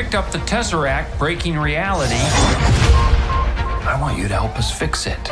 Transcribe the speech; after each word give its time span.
picked 0.00 0.14
up 0.14 0.30
the 0.32 0.38
Tesseract 0.46 1.18
breaking 1.18 1.58
reality. 1.58 2.22
I 3.84 3.98
want 4.00 4.16
you 4.16 4.28
to 4.28 4.34
help 4.34 4.56
us 4.56 4.70
fix 4.72 5.06
it. 5.06 5.28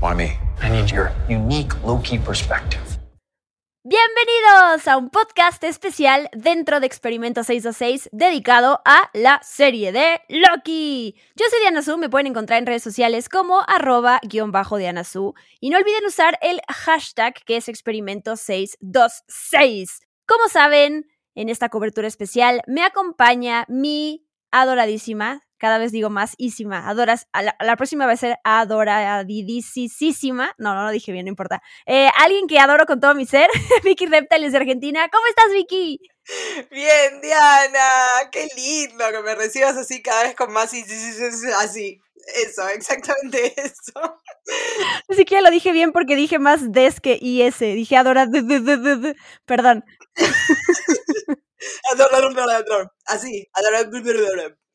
Why 0.00 0.12
me? 0.14 0.36
I 0.60 0.68
need 0.68 0.90
your 0.90 1.12
unique 1.28 1.72
Loki 1.84 2.18
perspective. 2.18 2.80
Bienvenidos 3.84 4.88
a 4.88 4.96
un 4.96 5.10
podcast 5.10 5.62
especial 5.62 6.28
dentro 6.32 6.80
de 6.80 6.86
Experimento 6.86 7.44
626 7.44 8.08
dedicado 8.12 8.80
a 8.84 9.08
la 9.12 9.40
serie 9.44 9.92
de 9.92 10.20
Loki. 10.28 11.14
Yo 11.36 11.46
soy 11.50 11.60
Diana 11.60 11.82
Su, 11.82 11.98
me 11.98 12.08
pueden 12.08 12.26
encontrar 12.26 12.58
en 12.58 12.66
redes 12.66 12.82
sociales 12.82 13.28
como 13.28 13.62
arroba 13.68 14.18
guion 14.24 14.50
bajo 14.50 14.76
Diana 14.76 15.04
Su 15.04 15.34
y 15.60 15.70
no 15.70 15.78
olviden 15.78 16.04
usar 16.04 16.36
el 16.42 16.60
hashtag 16.68 17.34
que 17.44 17.58
es 17.58 17.68
Experimento 17.68 18.34
626. 18.34 20.00
Como 20.26 20.48
saben, 20.48 21.11
en 21.34 21.48
esta 21.48 21.68
cobertura 21.68 22.06
especial 22.08 22.62
me 22.66 22.82
acompaña 22.84 23.64
mi 23.68 24.26
adoradísima, 24.50 25.42
cada 25.58 25.78
vez 25.78 25.92
digo 25.92 26.10
más 26.10 26.34
ísima, 26.38 26.88
adoras, 26.88 27.28
a 27.32 27.42
la, 27.42 27.76
próxima 27.76 28.06
va 28.06 28.12
a 28.12 28.16
ser 28.16 28.38
adoradidísima, 28.44 30.54
no, 30.58 30.74
no 30.74 30.82
lo 30.84 30.90
dije 30.90 31.12
bien, 31.12 31.26
no 31.26 31.30
importa. 31.30 31.62
Eh, 31.86 32.08
alguien 32.18 32.48
que 32.48 32.58
adoro 32.58 32.84
con 32.84 32.98
todo 33.00 33.14
mi 33.14 33.26
ser, 33.26 33.48
Vicky 33.84 34.06
Reptiles 34.06 34.50
de 34.52 34.58
Argentina. 34.58 35.08
¿Cómo 35.10 35.24
estás, 35.28 35.52
Vicky? 35.52 36.00
Bien, 36.70 37.20
Diana, 37.20 38.30
qué 38.30 38.48
lindo 38.56 39.04
que 39.10 39.22
me 39.22 39.34
recibas 39.34 39.76
así 39.76 40.00
cada 40.02 40.22
vez 40.24 40.36
con 40.36 40.52
más 40.52 40.72
así. 41.58 42.00
Eso, 42.34 42.68
exactamente 42.68 43.52
eso. 43.56 44.20
Ni 45.08 45.16
siquiera 45.16 45.42
lo 45.42 45.50
dije 45.50 45.72
bien 45.72 45.92
porque 45.92 46.16
dije 46.16 46.38
más 46.38 46.72
des 46.72 47.00
que 47.00 47.18
IS. 47.20 47.58
Dije 47.58 47.96
adora. 47.96 48.28
Perdón. 49.44 49.84
Así, 53.06 53.48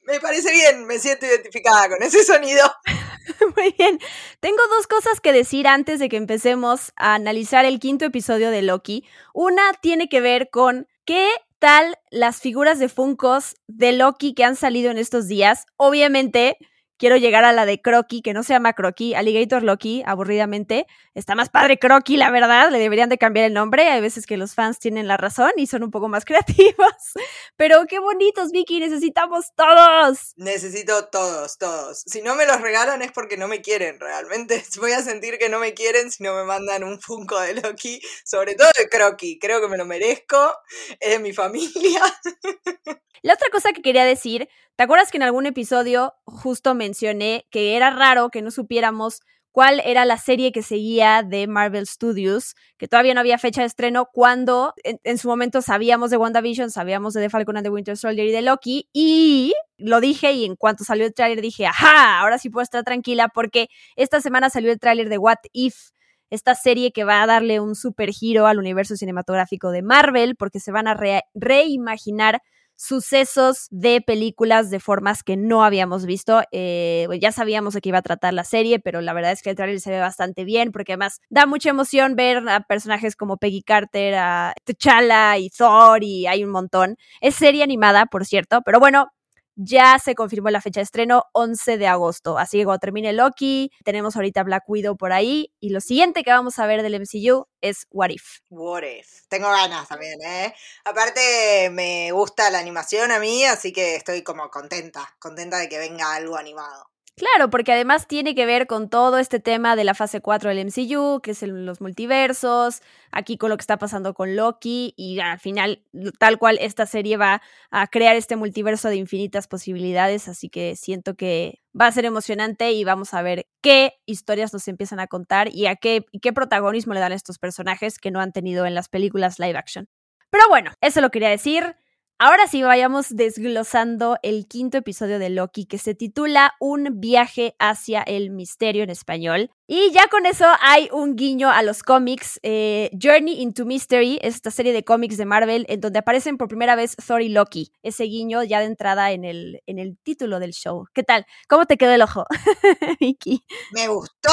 me 0.08 0.22
parece 0.22 0.52
bien, 0.52 0.86
me 0.86 1.00
siento 1.00 1.26
identificada 1.26 1.90
con 1.90 2.02
ese 2.02 2.24
sonido. 2.24 2.64
Muy 3.58 3.76
bien. 3.78 4.00
Tengo 4.40 4.66
dos 4.70 4.88
cosas 4.88 5.20
que 5.20 5.34
decir 5.34 5.68
antes 5.68 6.00
de 6.00 6.08
que 6.08 6.16
empecemos 6.16 6.94
a 6.96 7.14
analizar 7.14 7.66
el 7.66 7.80
quinto 7.80 8.06
episodio 8.06 8.50
de 8.50 8.62
Loki. 8.62 9.06
Una 9.34 9.74
tiene 9.82 10.08
que 10.08 10.22
ver 10.22 10.50
con 10.50 10.88
qué 11.06 11.30
tal 11.60 11.98
las 12.10 12.40
figuras 12.40 12.80
de 12.80 12.88
Funkos 12.88 13.56
de 13.68 13.92
Loki 13.92 14.34
que 14.34 14.46
han 14.46 14.56
salido 14.56 14.92
en 14.92 14.98
estos 14.98 15.28
días. 15.28 15.66
Obviamente, 15.76 16.58
quiero 16.98 17.18
llegar 17.18 17.46
a 17.46 17.54
la 17.54 17.66
de 17.66 17.82
Crocky, 17.82 18.22
que 18.22 18.34
no 18.34 18.44
se 18.44 18.54
llama 18.54 18.74
Crocky, 18.74 19.14
Alligator 19.14 19.64
Loki, 19.64 20.04
aburridamente. 20.06 20.88
Está 21.14 21.36
más 21.36 21.50
padre 21.50 21.80
Crocky, 21.80 22.18
la 22.18 22.30
verdad, 22.32 22.70
le 22.72 22.80
deberían 22.80 23.10
de 23.10 23.18
cambiar 23.18 23.46
el 23.46 23.54
nombre. 23.54 23.88
Hay 23.88 24.02
veces 24.02 24.26
que 24.26 24.38
los 24.38 24.54
fans 24.54 24.80
tienen 24.80 25.08
la 25.08 25.18
razón 25.18 25.52
y 25.56 25.68
son 25.68 25.84
un 25.84 25.92
poco 25.92 26.08
más 26.08 26.26
creativos. 26.26 27.14
Pero 27.56 27.86
qué 27.88 28.00
bonitos, 28.00 28.52
Vicky, 28.52 28.80
necesitamos 28.80 29.54
todos. 29.56 30.34
Necesito 30.36 31.06
todos, 31.06 31.58
todos. 31.58 32.04
Si 32.06 32.22
no 32.22 32.36
me 32.36 32.46
los 32.46 32.62
regalan 32.62 33.02
es 33.02 33.12
porque 33.12 33.38
no 33.38 33.48
me 33.48 33.62
quieren 33.62 34.00
realmente. 34.00 34.64
Voy 34.80 34.92
a 34.92 35.02
sentir 35.02 35.38
que 35.38 35.50
no 35.50 35.60
me 35.60 35.74
quieren 35.74 36.12
si 36.12 36.24
no 36.24 36.36
me 36.36 36.44
mandan 36.44 36.84
un 36.84 37.00
Funko 37.00 37.40
de 37.40 37.56
Loki, 37.56 38.02
sobre 38.26 38.56
todo 38.56 38.70
de 38.78 38.90
Crocky. 38.90 39.40
Creo 39.40 39.62
que 39.62 39.68
me 39.68 39.78
lo 39.78 39.86
merezco, 39.86 40.54
es 41.00 41.12
de 41.12 41.20
mi 41.20 41.34
familia. 41.34 42.02
La 43.24 43.34
otra 43.34 43.50
cosa 43.50 43.74
que 43.74 43.82
quería 43.82 44.06
decir, 44.06 44.48
¿te 44.78 44.84
acuerdas 44.84 45.12
que 45.12 45.18
en 45.18 45.24
algún 45.24 45.48
episodio 45.48 46.14
justo 46.24 46.76
mencioné 46.76 47.48
que 47.50 47.76
era 47.76 47.90
raro 47.90 48.30
que 48.30 48.44
no 48.44 48.52
supiéramos 48.52 49.22
cuál 49.52 49.82
era 49.84 50.06
la 50.06 50.20
serie 50.20 50.52
que 50.52 50.62
seguía 50.62 51.24
de 51.24 51.48
Marvel 51.48 51.88
Studios, 51.88 52.56
que 52.78 52.88
todavía 52.88 53.16
no 53.16 53.22
había 53.22 53.40
fecha 53.40 53.62
de 53.62 53.68
estreno, 53.68 54.08
cuando 54.14 54.76
en, 54.84 55.18
su 55.18 55.28
momento 55.28 55.64
sabíamos 55.64 56.12
de 56.12 56.18
WandaVision, 56.18 56.70
sabíamos 56.70 57.16
de 57.16 57.22
The 57.22 57.32
Falcon 57.32 57.58
and 57.58 57.66
the 57.66 57.72
Winter 57.72 57.98
Soldier 57.98 58.28
y 58.28 58.32
de 58.32 58.44
Loki, 58.44 58.88
y 58.94 59.56
lo 59.80 60.00
dije 60.00 60.32
y 60.34 60.46
en 60.46 60.56
cuanto 60.58 60.84
salió 60.84 61.08
el 61.08 61.14
tráiler 61.16 61.42
dije, 61.42 61.66
ajá, 61.66 62.20
ahora 62.20 62.38
sí 62.38 62.52
puedo 62.52 62.62
estar 62.62 62.84
tranquila 62.84 63.30
porque 63.30 63.70
esta 63.96 64.22
semana 64.22 64.52
salió 64.52 64.72
el 64.72 64.78
tráiler 64.78 65.10
de 65.10 65.18
What 65.18 65.40
If, 65.54 65.90
esta 66.30 66.54
serie 66.54 66.92
que 66.92 67.04
va 67.04 67.24
a 67.24 67.26
darle 67.26 67.60
un 67.60 67.74
super 67.74 68.12
giro 68.12 68.46
al 68.46 68.60
universo 68.60 68.96
cinematográfico 68.96 69.72
de 69.72 69.82
Marvel, 69.82 70.36
porque 70.36 70.60
se 70.60 70.72
van 70.72 70.88
a 70.88 70.96
reimaginar 71.34 72.44
sucesos 72.78 73.68
de 73.72 74.02
películas 74.02 74.70
de 74.70 74.80
formas 74.80 75.24
que 75.24 75.36
no 75.36 75.64
habíamos 75.64 76.06
visto. 76.06 76.42
Eh, 76.52 77.08
ya 77.20 77.32
sabíamos 77.32 77.74
de 77.74 77.82
qué 77.82 77.90
iba 77.90 77.98
a 77.98 78.02
tratar 78.02 78.34
la 78.34 78.44
serie, 78.46 78.80
pero 78.80 79.02
la 79.02 79.14
verdad 79.14 79.32
es 79.34 79.42
que 79.42 79.50
el 79.50 79.56
trailer 79.58 79.82
se 79.82 79.90
ve 79.90 80.00
bastante 80.00 80.46
bien 80.46 80.72
porque 80.72 80.94
además 80.94 81.20
da 81.30 81.46
mucha 81.46 81.70
emoción 81.70 82.16
ver 82.16 82.48
a 82.48 82.62
personajes 82.62 83.16
como 83.16 83.38
Peggy 83.38 83.64
Carter, 83.64 84.16
a 84.16 84.54
T'Challa 84.64 85.38
y 85.38 85.50
Thor 85.50 86.04
y 86.04 86.28
hay 86.28 86.44
un 86.44 86.52
montón. 86.52 86.98
Es 87.20 87.36
serie 87.36 87.64
animada, 87.64 88.06
por 88.06 88.26
cierto, 88.26 88.62
pero 88.64 88.80
bueno, 88.80 89.12
ya 89.58 89.98
se 90.00 90.16
confirmó 90.16 90.50
la 90.50 90.62
fecha 90.62 90.80
de 90.80 90.86
estreno, 90.86 91.24
11 91.34 91.78
de 91.78 91.88
agosto. 91.88 92.38
Así 92.38 92.60
que 92.60 92.66
cuando 92.66 92.80
termine 92.80 93.12
Loki, 93.12 93.72
tenemos 93.84 94.16
ahorita 94.16 94.44
Black 94.44 94.64
Widow 94.68 94.96
por 94.96 95.12
ahí. 95.12 95.52
Y 95.60 95.72
lo 95.72 95.82
siguiente 95.82 96.24
que 96.24 96.32
vamos 96.32 96.60
a 96.60 96.68
ver 96.68 96.84
del 96.84 96.96
MCU 96.96 97.48
es 97.62 97.88
What 97.90 98.12
If. 98.12 98.40
What 98.50 98.84
If. 98.84 99.24
Tengo 99.28 99.50
ganas 99.50 99.88
también, 99.88 100.18
¿eh? 100.24 100.54
Aparte, 100.86 101.70
me 101.72 102.12
gusta 102.12 102.50
la 102.52 102.60
animación 102.60 103.12
a 103.12 103.20
mí, 103.20 103.44
así 103.46 103.74
que 103.74 103.96
estoy 103.96 104.22
como 104.22 104.50
contenta. 104.50 105.16
Contenta 105.20 105.58
de 105.58 105.68
que 105.68 105.80
venga 105.80 106.14
algo 106.14 106.38
animado. 106.38 106.92
Claro, 107.18 107.50
porque 107.50 107.72
además 107.72 108.06
tiene 108.06 108.36
que 108.36 108.46
ver 108.46 108.68
con 108.68 108.92
todo 108.92 109.18
este 109.18 109.40
tema 109.40 109.76
de 109.76 109.84
la 109.84 109.96
fase 109.96 110.22
4 110.22 110.52
del 110.52 110.60
MCU, 110.60 111.20
que 111.20 111.32
es 111.32 111.42
los 111.42 111.82
multiversos, 111.82 112.84
aquí 113.12 113.40
con 113.40 113.50
lo 113.50 113.58
que 113.58 113.62
está 113.62 113.80
pasando 113.80 114.14
con 114.14 114.36
Loki, 114.36 114.94
y 114.96 115.20
al 115.20 115.40
final, 115.40 115.82
tal 116.20 116.38
cual, 116.38 116.60
esta 116.62 116.86
serie 116.86 117.18
va 117.18 117.42
a 117.72 117.88
crear 117.88 118.16
este 118.16 118.36
multiverso 118.36 118.90
de 118.90 118.98
infinitas 118.98 119.48
posibilidades, 119.48 120.28
así 120.28 120.48
que 120.48 120.76
siento 120.76 121.16
que 121.16 121.60
va 121.80 121.88
a 121.88 121.92
ser 121.92 122.06
emocionante 122.06 122.72
y 122.72 122.84
vamos 122.84 123.16
a 123.16 123.24
ver 123.24 123.48
qué 123.62 123.94
historias 124.06 124.54
nos 124.54 124.68
empiezan 124.68 125.00
a 125.00 125.08
contar 125.08 125.50
y 125.52 125.66
a 125.66 125.76
qué, 125.76 126.06
qué 126.22 126.34
protagonismo 126.34 126.94
le 126.94 127.00
dan 127.00 127.14
estos 127.14 127.40
personajes 127.40 127.98
que 127.98 128.12
no 128.12 128.20
han 128.20 128.32
tenido 128.32 128.68
en 128.68 128.76
las 128.76 128.90
películas 128.90 129.40
live 129.40 129.58
action. 129.58 129.88
Pero 130.30 130.44
bueno, 130.50 130.72
eso 130.82 131.02
lo 131.02 131.10
quería 131.10 131.30
decir. 131.30 131.78
Ahora 132.20 132.48
sí, 132.48 132.64
vayamos 132.64 133.16
desglosando 133.16 134.18
el 134.24 134.48
quinto 134.48 134.80
episodio 134.80 135.20
de 135.20 135.30
Loki 135.30 135.66
que 135.66 135.78
se 135.78 135.94
titula 135.94 136.56
Un 136.60 137.00
viaje 137.00 137.56
hacia 137.60 138.02
el 138.02 138.32
misterio 138.32 138.82
en 138.82 138.90
español. 138.90 139.52
Y 139.70 139.92
ya 139.92 140.08
con 140.08 140.26
eso 140.26 140.46
hay 140.62 140.88
un 140.94 141.18
guiño 141.18 141.50
a 141.50 141.62
los 141.62 141.84
cómics. 141.84 142.40
Eh, 142.42 142.90
Journey 142.98 143.42
into 143.42 143.66
Mystery 143.66 144.18
esta 144.22 144.50
serie 144.50 144.72
de 144.72 144.86
cómics 144.86 145.18
de 145.18 145.26
Marvel 145.26 145.66
en 145.68 145.82
donde 145.82 146.00
aparecen 146.00 146.38
por 146.38 146.48
primera 146.48 146.76
vez 146.76 146.96
Thor 147.06 147.22
y 147.22 147.28
Loki. 147.28 147.74
Ese 147.84 148.06
guiño 148.06 148.44
ya 148.44 148.60
de 148.60 148.66
entrada 148.66 149.12
en 149.12 149.26
el, 149.26 149.62
en 149.66 149.78
el 149.78 149.98
título 150.02 150.40
del 150.40 150.54
show. 150.54 150.86
¿Qué 150.94 151.04
tal? 151.04 151.26
¿Cómo 151.50 151.66
te 151.66 151.78
quedó 151.78 151.92
el 151.92 152.02
ojo, 152.02 152.26
Vicky? 153.02 153.44
Me 153.74 153.90
gustó, 153.90 154.30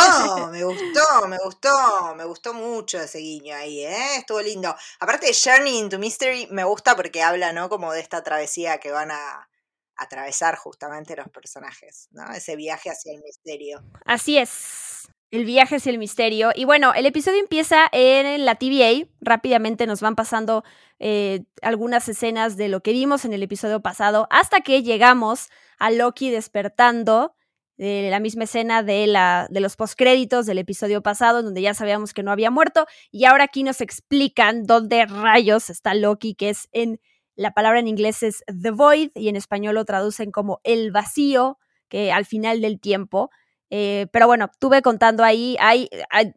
me 0.52 0.62
gustó, 0.62 1.26
me 1.26 1.38
gustó, 1.44 2.14
me 2.14 2.24
gustó 2.24 2.54
mucho 2.54 3.00
ese 3.00 3.18
guiño 3.18 3.56
ahí, 3.56 3.84
¿eh? 3.84 4.16
Estuvo 4.18 4.40
lindo. 4.40 4.72
Aparte, 5.00 5.32
Journey 5.34 5.78
into 5.78 5.98
Mystery 5.98 6.46
me 6.52 6.62
gusta 6.62 6.94
porque 6.94 7.24
habla, 7.24 7.52
¿no? 7.52 7.68
Como 7.68 7.92
de 7.92 7.98
esta 7.98 8.22
travesía 8.22 8.78
que 8.78 8.92
van 8.92 9.10
a 9.10 9.48
atravesar 9.96 10.56
justamente 10.56 11.16
los 11.16 11.28
personajes, 11.30 12.06
¿no? 12.12 12.32
Ese 12.32 12.54
viaje 12.54 12.90
hacia 12.90 13.12
el 13.12 13.22
misterio. 13.22 13.82
Así 14.04 14.38
es. 14.38 15.08
El 15.34 15.44
viaje 15.44 15.74
hacia 15.74 15.90
el 15.90 15.98
misterio. 15.98 16.52
Y 16.54 16.64
bueno, 16.64 16.94
el 16.94 17.06
episodio 17.06 17.40
empieza 17.40 17.88
en 17.90 18.44
la 18.44 18.54
TVA. 18.54 19.08
Rápidamente 19.20 19.84
nos 19.84 20.00
van 20.00 20.14
pasando 20.14 20.62
eh, 21.00 21.42
algunas 21.60 22.08
escenas 22.08 22.56
de 22.56 22.68
lo 22.68 22.84
que 22.84 22.92
vimos 22.92 23.24
en 23.24 23.32
el 23.32 23.42
episodio 23.42 23.82
pasado 23.82 24.28
hasta 24.30 24.60
que 24.60 24.84
llegamos 24.84 25.48
a 25.80 25.90
Loki 25.90 26.30
despertando. 26.30 27.34
de 27.76 28.10
la 28.10 28.20
misma 28.20 28.44
escena 28.44 28.84
de, 28.84 29.08
la, 29.08 29.48
de 29.50 29.58
los 29.58 29.74
postcréditos 29.74 30.46
del 30.46 30.58
episodio 30.58 31.02
pasado, 31.02 31.42
donde 31.42 31.62
ya 31.62 31.74
sabíamos 31.74 32.14
que 32.14 32.22
no 32.22 32.30
había 32.30 32.52
muerto, 32.52 32.86
y 33.10 33.24
ahora 33.24 33.42
aquí 33.42 33.64
nos 33.64 33.80
explican 33.80 34.62
dónde 34.62 35.04
rayos 35.06 35.68
está 35.68 35.94
Loki, 35.94 36.36
que 36.36 36.50
es 36.50 36.68
en, 36.70 37.00
la 37.34 37.50
palabra 37.50 37.80
en 37.80 37.88
inglés 37.88 38.22
es 38.22 38.44
The 38.46 38.70
Void, 38.70 39.10
y 39.16 39.28
en 39.28 39.34
español 39.34 39.74
lo 39.74 39.84
traducen 39.84 40.30
como 40.30 40.60
el 40.62 40.92
vacío, 40.92 41.58
que 41.88 42.12
al 42.12 42.24
final 42.24 42.60
del 42.60 42.78
tiempo. 42.78 43.30
Eh, 43.76 44.06
pero 44.12 44.28
bueno, 44.28 44.52
tuve 44.60 44.82
contando 44.82 45.24
ahí, 45.24 45.56
hay, 45.58 45.88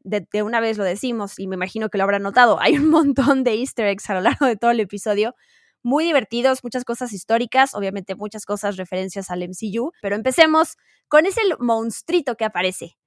de, 0.03 0.41
una 0.41 0.59
vez 0.59 0.79
lo 0.79 0.83
decimos 0.83 1.37
y 1.37 1.45
me 1.45 1.53
imagino 1.53 1.87
que 1.87 1.99
lo 1.99 2.03
habrán 2.03 2.23
notado, 2.23 2.59
hay 2.61 2.77
un 2.77 2.89
montón 2.89 3.43
de 3.43 3.53
easter 3.53 3.85
eggs 3.85 4.09
a 4.09 4.15
lo 4.15 4.21
largo 4.21 4.47
de 4.47 4.55
todo 4.55 4.71
el 4.71 4.79
episodio, 4.79 5.35
muy 5.83 6.03
divertidos, 6.03 6.63
muchas 6.63 6.83
cosas 6.83 7.13
históricas, 7.13 7.75
obviamente 7.75 8.15
muchas 8.15 8.43
cosas 8.43 8.75
referencias 8.75 9.29
al 9.29 9.43
MCU, 9.43 9.91
pero 10.01 10.15
empecemos 10.15 10.77
con 11.07 11.27
ese 11.27 11.41
monstruito 11.59 12.35
que 12.37 12.45
aparece, 12.45 12.97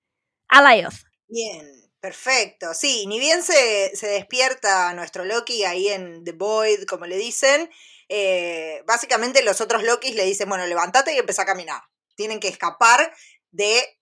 Alayoth. 0.47 0.95
Bien, 1.27 1.91
perfecto, 1.99 2.73
sí, 2.73 3.09
ni 3.09 3.19
bien 3.19 3.43
se, 3.43 3.97
se 3.97 4.07
despierta 4.07 4.95
nuestro 4.95 5.25
Loki 5.25 5.65
ahí 5.65 5.89
en 5.89 6.23
The 6.23 6.35
Void, 6.35 6.85
como 6.85 7.07
le 7.07 7.17
dicen, 7.17 7.69
eh, 8.09 8.85
básicamente 8.87 9.43
los 9.43 9.61
otros 9.61 9.83
Lokis 9.83 10.15
le 10.15 10.25
dicen, 10.25 10.49
bueno, 10.49 10.67
levántate 10.67 11.17
y 11.17 11.19
empieza 11.19 11.43
a 11.43 11.47
caminar. 11.47 11.83
Tienen 12.15 12.39
que 12.39 12.49
escapar 12.49 13.13
de 13.51 14.00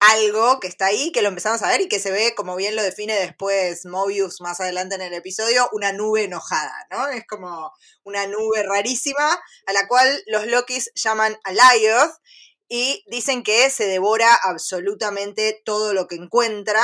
algo 0.00 0.60
que 0.60 0.68
está 0.68 0.86
ahí, 0.86 1.10
que 1.12 1.22
lo 1.22 1.28
empezamos 1.28 1.62
a 1.62 1.68
ver 1.68 1.80
y 1.80 1.88
que 1.88 1.98
se 1.98 2.12
ve, 2.12 2.34
como 2.36 2.54
bien 2.56 2.76
lo 2.76 2.82
define 2.82 3.14
después 3.14 3.84
Mobius 3.84 4.40
más 4.40 4.60
adelante 4.60 4.94
en 4.94 5.02
el 5.02 5.14
episodio, 5.14 5.68
una 5.72 5.92
nube 5.92 6.24
enojada, 6.24 6.86
¿no? 6.90 7.08
Es 7.08 7.26
como 7.26 7.72
una 8.04 8.26
nube 8.26 8.62
rarísima 8.62 9.40
a 9.66 9.72
la 9.72 9.88
cual 9.88 10.22
los 10.26 10.46
Lokis 10.46 10.90
llaman 10.94 11.36
Alioth 11.44 12.12
y 12.68 13.02
dicen 13.08 13.42
que 13.42 13.70
se 13.70 13.86
devora 13.86 14.34
absolutamente 14.34 15.60
todo 15.64 15.94
lo 15.94 16.06
que 16.06 16.16
encuentra. 16.16 16.82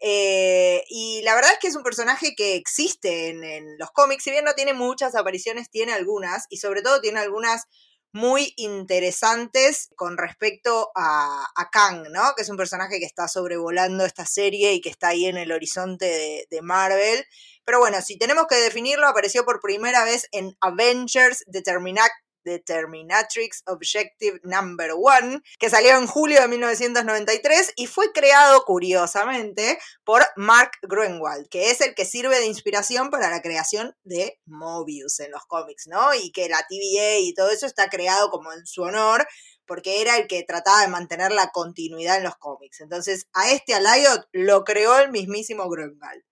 Eh, 0.00 0.84
y 0.88 1.22
la 1.22 1.34
verdad 1.34 1.52
es 1.52 1.58
que 1.58 1.68
es 1.68 1.76
un 1.76 1.82
personaje 1.82 2.34
que 2.36 2.54
existe 2.54 3.28
en, 3.28 3.44
en 3.44 3.78
los 3.78 3.90
cómics, 3.92 4.24
si 4.24 4.30
bien 4.30 4.44
no 4.44 4.54
tiene 4.54 4.72
muchas 4.72 5.14
apariciones, 5.14 5.70
tiene 5.70 5.92
algunas, 5.92 6.46
y 6.50 6.58
sobre 6.58 6.82
todo 6.82 7.00
tiene 7.00 7.20
algunas 7.20 7.64
muy 8.12 8.54
interesantes 8.56 9.90
con 9.96 10.16
respecto 10.16 10.90
a, 10.94 11.46
Kang, 11.72 12.08
¿no? 12.10 12.34
Que 12.36 12.42
es 12.42 12.48
un 12.48 12.56
personaje 12.56 12.98
que 12.98 13.04
está 13.04 13.28
sobrevolando 13.28 14.04
esta 14.04 14.24
serie 14.24 14.72
y 14.72 14.80
que 14.80 14.88
está 14.88 15.08
ahí 15.08 15.26
en 15.26 15.36
el 15.36 15.52
horizonte 15.52 16.46
de, 16.50 16.62
Marvel. 16.62 17.24
Pero 17.64 17.78
bueno, 17.78 18.00
si 18.02 18.18
tenemos 18.18 18.46
que 18.46 18.56
definirlo, 18.56 19.06
apareció 19.06 19.44
por 19.44 19.60
primera 19.60 20.04
vez 20.04 20.28
en 20.32 20.56
Avengers 20.60 21.44
Determinac 21.46 22.10
Determinatrix 22.44 23.62
Objective 23.66 24.40
Number 24.42 24.92
One, 24.96 25.40
que 25.58 25.70
salió 25.70 25.96
en 25.96 26.06
julio 26.06 26.40
de 26.40 26.48
1993 26.48 27.72
y 27.76 27.86
fue 27.86 28.12
creado, 28.12 28.64
curiosamente, 28.64 29.78
por 30.04 30.22
Mark 30.36 30.72
Gruenwald, 30.82 31.48
que 31.48 31.70
es 31.70 31.80
el 31.80 31.94
que 31.94 32.04
sirve 32.04 32.38
de 32.38 32.46
inspiración 32.46 33.10
para 33.10 33.30
la 33.30 33.42
creación 33.42 33.94
de 34.04 34.40
Mobius 34.46 35.20
en 35.20 35.30
los 35.30 35.44
cómics, 35.46 35.86
¿no? 35.86 36.14
Y 36.14 36.32
que 36.32 36.48
la 36.48 36.64
TVA 36.68 37.18
y 37.18 37.34
todo 37.34 37.50
eso 37.50 37.66
está 37.66 37.88
creado 37.88 38.30
como 38.30 38.52
en 38.52 38.66
su 38.66 38.82
honor, 38.82 39.26
porque 39.66 40.00
era 40.00 40.16
el 40.16 40.26
que 40.26 40.42
trataba 40.42 40.80
de 40.80 40.88
mantener 40.88 41.30
la 41.32 41.50
continuidad 41.50 42.16
en 42.16 42.24
los 42.24 42.36
cómics. 42.36 42.80
Entonces, 42.80 43.26
a 43.34 43.50
este 43.50 43.74
Alliot 43.74 44.28
lo 44.32 44.64
creó 44.64 44.98
el 44.98 45.10
mismísimo 45.10 45.68
Gruenwald 45.68 46.27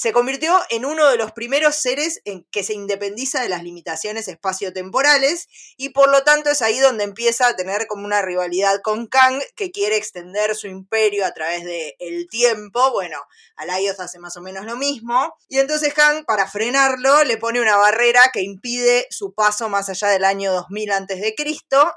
se 0.00 0.14
convirtió 0.14 0.58
en 0.70 0.86
uno 0.86 1.10
de 1.10 1.18
los 1.18 1.32
primeros 1.32 1.76
seres 1.76 2.22
en 2.24 2.44
que 2.44 2.64
se 2.64 2.72
independiza 2.72 3.42
de 3.42 3.50
las 3.50 3.62
limitaciones 3.62 4.28
espaciotemporales 4.28 5.46
y 5.76 5.90
por 5.90 6.10
lo 6.10 6.24
tanto 6.24 6.48
es 6.48 6.62
ahí 6.62 6.78
donde 6.78 7.04
empieza 7.04 7.48
a 7.48 7.54
tener 7.54 7.86
como 7.86 8.06
una 8.06 8.22
rivalidad 8.22 8.80
con 8.80 9.08
Kang 9.08 9.42
que 9.56 9.70
quiere 9.70 9.96
extender 9.96 10.56
su 10.56 10.68
imperio 10.68 11.26
a 11.26 11.32
través 11.32 11.66
del 11.66 11.92
el 11.98 12.28
tiempo. 12.30 12.92
Bueno, 12.92 13.18
Alioth 13.56 14.00
hace 14.00 14.18
más 14.18 14.38
o 14.38 14.40
menos 14.40 14.64
lo 14.64 14.78
mismo 14.78 15.36
y 15.48 15.58
entonces 15.58 15.92
Kang 15.92 16.24
para 16.24 16.48
frenarlo 16.48 17.22
le 17.24 17.36
pone 17.36 17.60
una 17.60 17.76
barrera 17.76 18.22
que 18.32 18.40
impide 18.40 19.06
su 19.10 19.34
paso 19.34 19.68
más 19.68 19.90
allá 19.90 20.08
del 20.08 20.24
año 20.24 20.50
2000 20.50 20.92
a.C. 20.92 21.34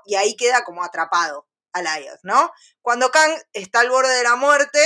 y 0.07 0.15
ahí 0.15 0.35
queda 0.35 0.65
como 0.65 0.83
atrapado 0.83 1.47
Alioth, 1.71 2.19
¿no? 2.23 2.51
Cuando 2.81 3.11
Kang 3.11 3.31
está 3.53 3.79
al 3.79 3.89
borde 3.89 4.13
de 4.13 4.23
la 4.23 4.35
muerte, 4.35 4.79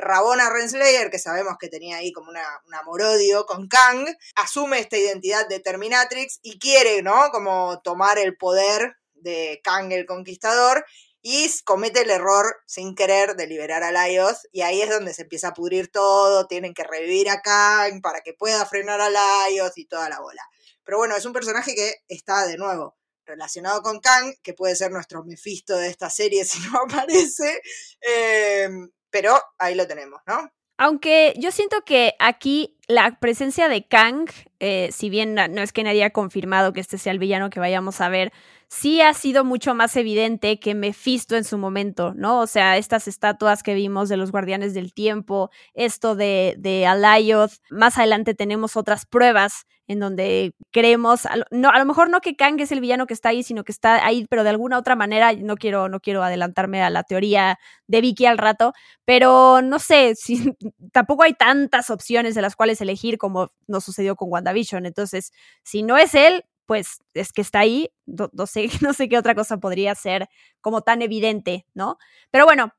Rabona 0.00 0.50
Renslayer, 0.50 1.10
que 1.10 1.18
sabemos 1.18 1.56
que 1.58 1.68
tenía 1.68 1.96
ahí 1.96 2.12
como 2.12 2.30
una, 2.30 2.44
un 2.66 2.74
amor-odio 2.74 3.46
con 3.46 3.68
Kang, 3.68 4.06
asume 4.36 4.78
esta 4.80 4.96
identidad 4.96 5.48
de 5.48 5.60
Terminatrix 5.60 6.40
y 6.42 6.58
quiere, 6.58 7.02
¿no? 7.02 7.30
Como 7.30 7.80
tomar 7.82 8.18
el 8.18 8.36
poder 8.36 8.96
de 9.14 9.60
Kang 9.62 9.92
el 9.92 10.06
Conquistador 10.06 10.84
y 11.22 11.50
comete 11.64 12.02
el 12.02 12.10
error 12.10 12.56
sin 12.66 12.94
querer 12.94 13.36
de 13.36 13.46
liberar 13.46 13.82
a 13.82 13.92
Laios 13.92 14.48
y 14.52 14.62
ahí 14.62 14.80
es 14.80 14.88
donde 14.88 15.12
se 15.12 15.22
empieza 15.22 15.48
a 15.48 15.54
pudrir 15.54 15.90
todo, 15.90 16.46
tienen 16.46 16.74
que 16.74 16.84
revivir 16.84 17.28
a 17.28 17.42
Kang 17.42 18.00
para 18.00 18.22
que 18.22 18.32
pueda 18.32 18.64
frenar 18.66 19.00
a 19.00 19.10
Laios 19.10 19.76
y 19.76 19.86
toda 19.86 20.08
la 20.08 20.20
bola. 20.20 20.42
Pero 20.84 20.98
bueno, 20.98 21.16
es 21.16 21.24
un 21.24 21.32
personaje 21.32 21.74
que 21.74 21.94
está 22.08 22.46
de 22.46 22.56
nuevo 22.56 22.96
relacionado 23.26 23.82
con 23.82 24.00
Kang, 24.00 24.34
que 24.42 24.54
puede 24.54 24.74
ser 24.74 24.90
nuestro 24.90 25.22
Mephisto 25.24 25.76
de 25.76 25.88
esta 25.88 26.10
serie 26.10 26.44
si 26.46 26.58
no 26.68 26.80
aparece, 26.80 27.60
eh, 28.00 28.68
pero 29.10 29.34
ahí 29.58 29.74
lo 29.74 29.86
tenemos, 29.86 30.20
¿no? 30.26 30.50
Aunque 30.78 31.34
yo 31.36 31.50
siento 31.50 31.82
que 31.84 32.14
aquí 32.18 32.78
la 32.88 33.18
presencia 33.20 33.68
de 33.68 33.86
Kang, 33.86 34.30
eh, 34.60 34.88
si 34.92 35.10
bien 35.10 35.34
no 35.34 35.60
es 35.60 35.72
que 35.72 35.84
nadie 35.84 36.02
haya 36.02 36.10
confirmado 36.10 36.72
que 36.72 36.80
este 36.80 36.96
sea 36.96 37.12
el 37.12 37.18
villano 37.18 37.50
que 37.50 37.60
vayamos 37.60 38.00
a 38.00 38.08
ver, 38.08 38.32
sí 38.70 39.00
ha 39.02 39.12
sido 39.14 39.44
mucho 39.44 39.74
más 39.74 39.96
evidente 39.96 40.60
que 40.60 40.74
Mephisto 40.74 41.36
en 41.36 41.44
su 41.44 41.58
momento, 41.58 42.14
¿no? 42.14 42.40
O 42.40 42.46
sea, 42.46 42.76
estas 42.76 43.08
estatuas 43.08 43.62
que 43.64 43.74
vimos 43.74 44.08
de 44.08 44.16
los 44.16 44.30
Guardianes 44.30 44.74
del 44.74 44.94
Tiempo, 44.94 45.50
esto 45.74 46.14
de, 46.14 46.54
de 46.56 46.86
Alayoth, 46.86 47.52
más 47.68 47.98
adelante 47.98 48.34
tenemos 48.34 48.76
otras 48.76 49.06
pruebas 49.06 49.66
en 49.88 49.98
donde 49.98 50.54
creemos, 50.70 51.22
no, 51.50 51.68
a 51.70 51.78
lo 51.80 51.84
mejor 51.84 52.10
no 52.10 52.20
que 52.20 52.36
Kang 52.36 52.60
es 52.60 52.70
el 52.70 52.80
villano 52.80 53.08
que 53.08 53.14
está 53.14 53.30
ahí, 53.30 53.42
sino 53.42 53.64
que 53.64 53.72
está 53.72 54.06
ahí, 54.06 54.24
pero 54.30 54.44
de 54.44 54.50
alguna 54.50 54.78
otra 54.78 54.94
manera, 54.94 55.32
no 55.32 55.56
quiero, 55.56 55.88
no 55.88 55.98
quiero 55.98 56.22
adelantarme 56.22 56.80
a 56.80 56.90
la 56.90 57.02
teoría 57.02 57.58
de 57.88 58.00
Vicky 58.00 58.26
al 58.26 58.38
rato, 58.38 58.72
pero 59.04 59.62
no 59.62 59.80
sé, 59.80 60.14
si, 60.16 60.54
tampoco 60.92 61.24
hay 61.24 61.34
tantas 61.34 61.90
opciones 61.90 62.36
de 62.36 62.42
las 62.42 62.54
cuales 62.54 62.80
elegir 62.80 63.18
como 63.18 63.50
nos 63.66 63.82
sucedió 63.82 64.14
con 64.14 64.30
WandaVision, 64.30 64.86
entonces, 64.86 65.32
si 65.64 65.82
no 65.82 65.98
es 65.98 66.14
él, 66.14 66.44
pues 66.70 67.00
es 67.14 67.32
que 67.32 67.40
está 67.40 67.58
ahí, 67.58 67.90
no, 68.06 68.46
sé, 68.46 68.68
no 68.80 68.92
sé 68.92 69.08
qué 69.08 69.18
otra 69.18 69.34
cosa 69.34 69.58
podría 69.58 69.92
ser 69.96 70.28
como 70.60 70.82
tan 70.82 71.02
evidente, 71.02 71.66
¿no? 71.74 71.98
Pero 72.30 72.44
bueno, 72.44 72.72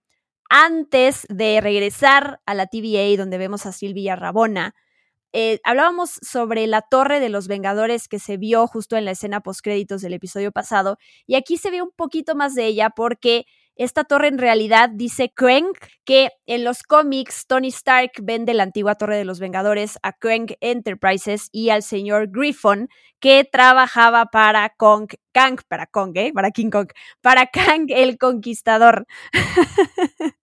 antes 0.49 1.25
de 1.27 1.59
regresar 1.59 2.39
a 2.45 2.53
la 2.53 2.67
TVA 2.67 3.17
donde 3.17 3.37
vemos 3.37 3.65
a 3.65 3.73
Silvia 3.73 4.15
Rabona, 4.15 4.75
eh, 5.33 5.59
hablábamos 5.65 6.11
sobre 6.21 6.67
la 6.67 6.83
torre 6.83 7.19
de 7.19 7.27
los 7.27 7.49
Vengadores 7.49 8.07
que 8.07 8.19
se 8.19 8.37
vio 8.37 8.65
justo 8.65 8.95
en 8.95 9.03
la 9.03 9.11
escena 9.11 9.41
postcréditos 9.41 10.01
del 10.01 10.13
episodio 10.13 10.53
pasado, 10.53 10.97
y 11.27 11.35
aquí 11.35 11.57
se 11.57 11.69
ve 11.69 11.81
un 11.81 11.91
poquito 11.91 12.33
más 12.33 12.55
de 12.55 12.67
ella 12.67 12.91
porque 12.91 13.43
esta 13.75 14.03
torre 14.03 14.27
en 14.27 14.37
realidad 14.37 14.89
dice 14.93 15.31
Krang, 15.33 15.71
que 16.05 16.29
en 16.45 16.63
los 16.63 16.83
cómics 16.83 17.45
Tony 17.47 17.69
Stark 17.69 18.11
vende 18.21 18.53
la 18.53 18.63
antigua 18.63 18.95
torre 18.95 19.17
de 19.17 19.25
los 19.25 19.39
Vengadores 19.39 19.97
a 20.03 20.13
Krang 20.13 20.47
Enterprises 20.59 21.49
y 21.51 21.69
al 21.69 21.83
señor 21.83 22.29
Griffon, 22.31 22.89
que 23.19 23.47
trabajaba 23.49 24.25
para 24.25 24.69
Kong, 24.77 25.09
Kang, 25.31 25.59
para 25.67 25.85
Kong, 25.85 26.11
¿eh? 26.15 26.31
para 26.33 26.51
King 26.51 26.69
Kong, 26.69 26.89
para 27.21 27.47
Kang 27.47 27.87
el 27.89 28.17
Conquistador. 28.17 29.05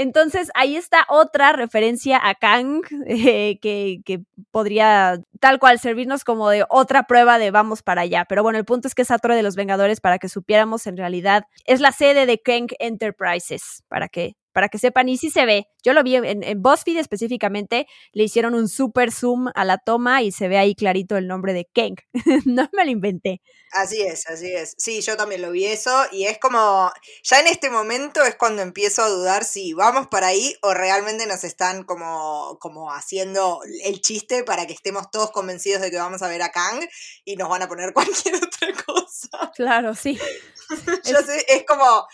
Entonces, 0.00 0.48
ahí 0.54 0.76
está 0.76 1.04
otra 1.08 1.52
referencia 1.52 2.20
a 2.22 2.36
Kang 2.36 2.82
eh, 3.08 3.58
que, 3.60 4.00
que, 4.04 4.20
podría 4.52 5.20
tal 5.40 5.58
cual 5.58 5.80
servirnos 5.80 6.22
como 6.22 6.48
de 6.50 6.64
otra 6.68 7.02
prueba 7.08 7.38
de 7.40 7.50
vamos 7.50 7.82
para 7.82 8.02
allá. 8.02 8.24
Pero 8.28 8.44
bueno, 8.44 8.60
el 8.60 8.64
punto 8.64 8.86
es 8.86 8.94
que 8.94 9.02
esa 9.02 9.18
Torre 9.18 9.34
de 9.34 9.42
los 9.42 9.56
Vengadores, 9.56 10.00
para 10.00 10.20
que 10.20 10.28
supiéramos, 10.28 10.86
en 10.86 10.96
realidad 10.96 11.46
es 11.64 11.80
la 11.80 11.90
sede 11.90 12.26
de 12.26 12.38
Kang 12.38 12.68
Enterprises, 12.78 13.82
para 13.88 14.08
que 14.08 14.36
para 14.58 14.68
que 14.68 14.78
sepan, 14.80 15.08
y 15.08 15.16
sí 15.16 15.30
se 15.30 15.46
ve. 15.46 15.68
Yo 15.84 15.92
lo 15.92 16.02
vi 16.02 16.16
en, 16.16 16.42
en 16.42 16.60
BuzzFeed 16.60 16.98
específicamente, 16.98 17.86
le 18.12 18.24
hicieron 18.24 18.56
un 18.56 18.68
super 18.68 19.12
zoom 19.12 19.52
a 19.54 19.64
la 19.64 19.78
toma 19.78 20.20
y 20.20 20.32
se 20.32 20.48
ve 20.48 20.58
ahí 20.58 20.74
clarito 20.74 21.16
el 21.16 21.28
nombre 21.28 21.52
de 21.52 21.68
Kang. 21.72 21.94
no 22.44 22.68
me 22.72 22.84
lo 22.84 22.90
inventé. 22.90 23.40
Así 23.70 24.02
es, 24.02 24.26
así 24.26 24.52
es. 24.52 24.74
Sí, 24.76 25.00
yo 25.00 25.16
también 25.16 25.42
lo 25.42 25.52
vi 25.52 25.66
eso 25.66 25.94
y 26.10 26.24
es 26.24 26.38
como, 26.38 26.90
ya 27.22 27.38
en 27.38 27.46
este 27.46 27.70
momento 27.70 28.24
es 28.24 28.34
cuando 28.34 28.62
empiezo 28.62 29.04
a 29.04 29.08
dudar 29.08 29.44
si 29.44 29.74
vamos 29.74 30.08
para 30.08 30.26
ahí 30.26 30.56
o 30.62 30.74
realmente 30.74 31.24
nos 31.26 31.44
están 31.44 31.84
como, 31.84 32.58
como 32.60 32.92
haciendo 32.92 33.60
el 33.84 34.00
chiste 34.00 34.42
para 34.42 34.66
que 34.66 34.72
estemos 34.72 35.08
todos 35.12 35.30
convencidos 35.30 35.82
de 35.82 35.92
que 35.92 35.98
vamos 35.98 36.22
a 36.22 36.28
ver 36.28 36.42
a 36.42 36.50
Kang 36.50 36.84
y 37.24 37.36
nos 37.36 37.48
van 37.48 37.62
a 37.62 37.68
poner 37.68 37.92
cualquier 37.94 38.34
otra 38.34 38.72
cosa. 38.84 39.52
Claro, 39.54 39.94
sí. 39.94 40.18
yo 41.04 41.18
sé, 41.18 41.44
es 41.48 41.64
como, 41.64 42.08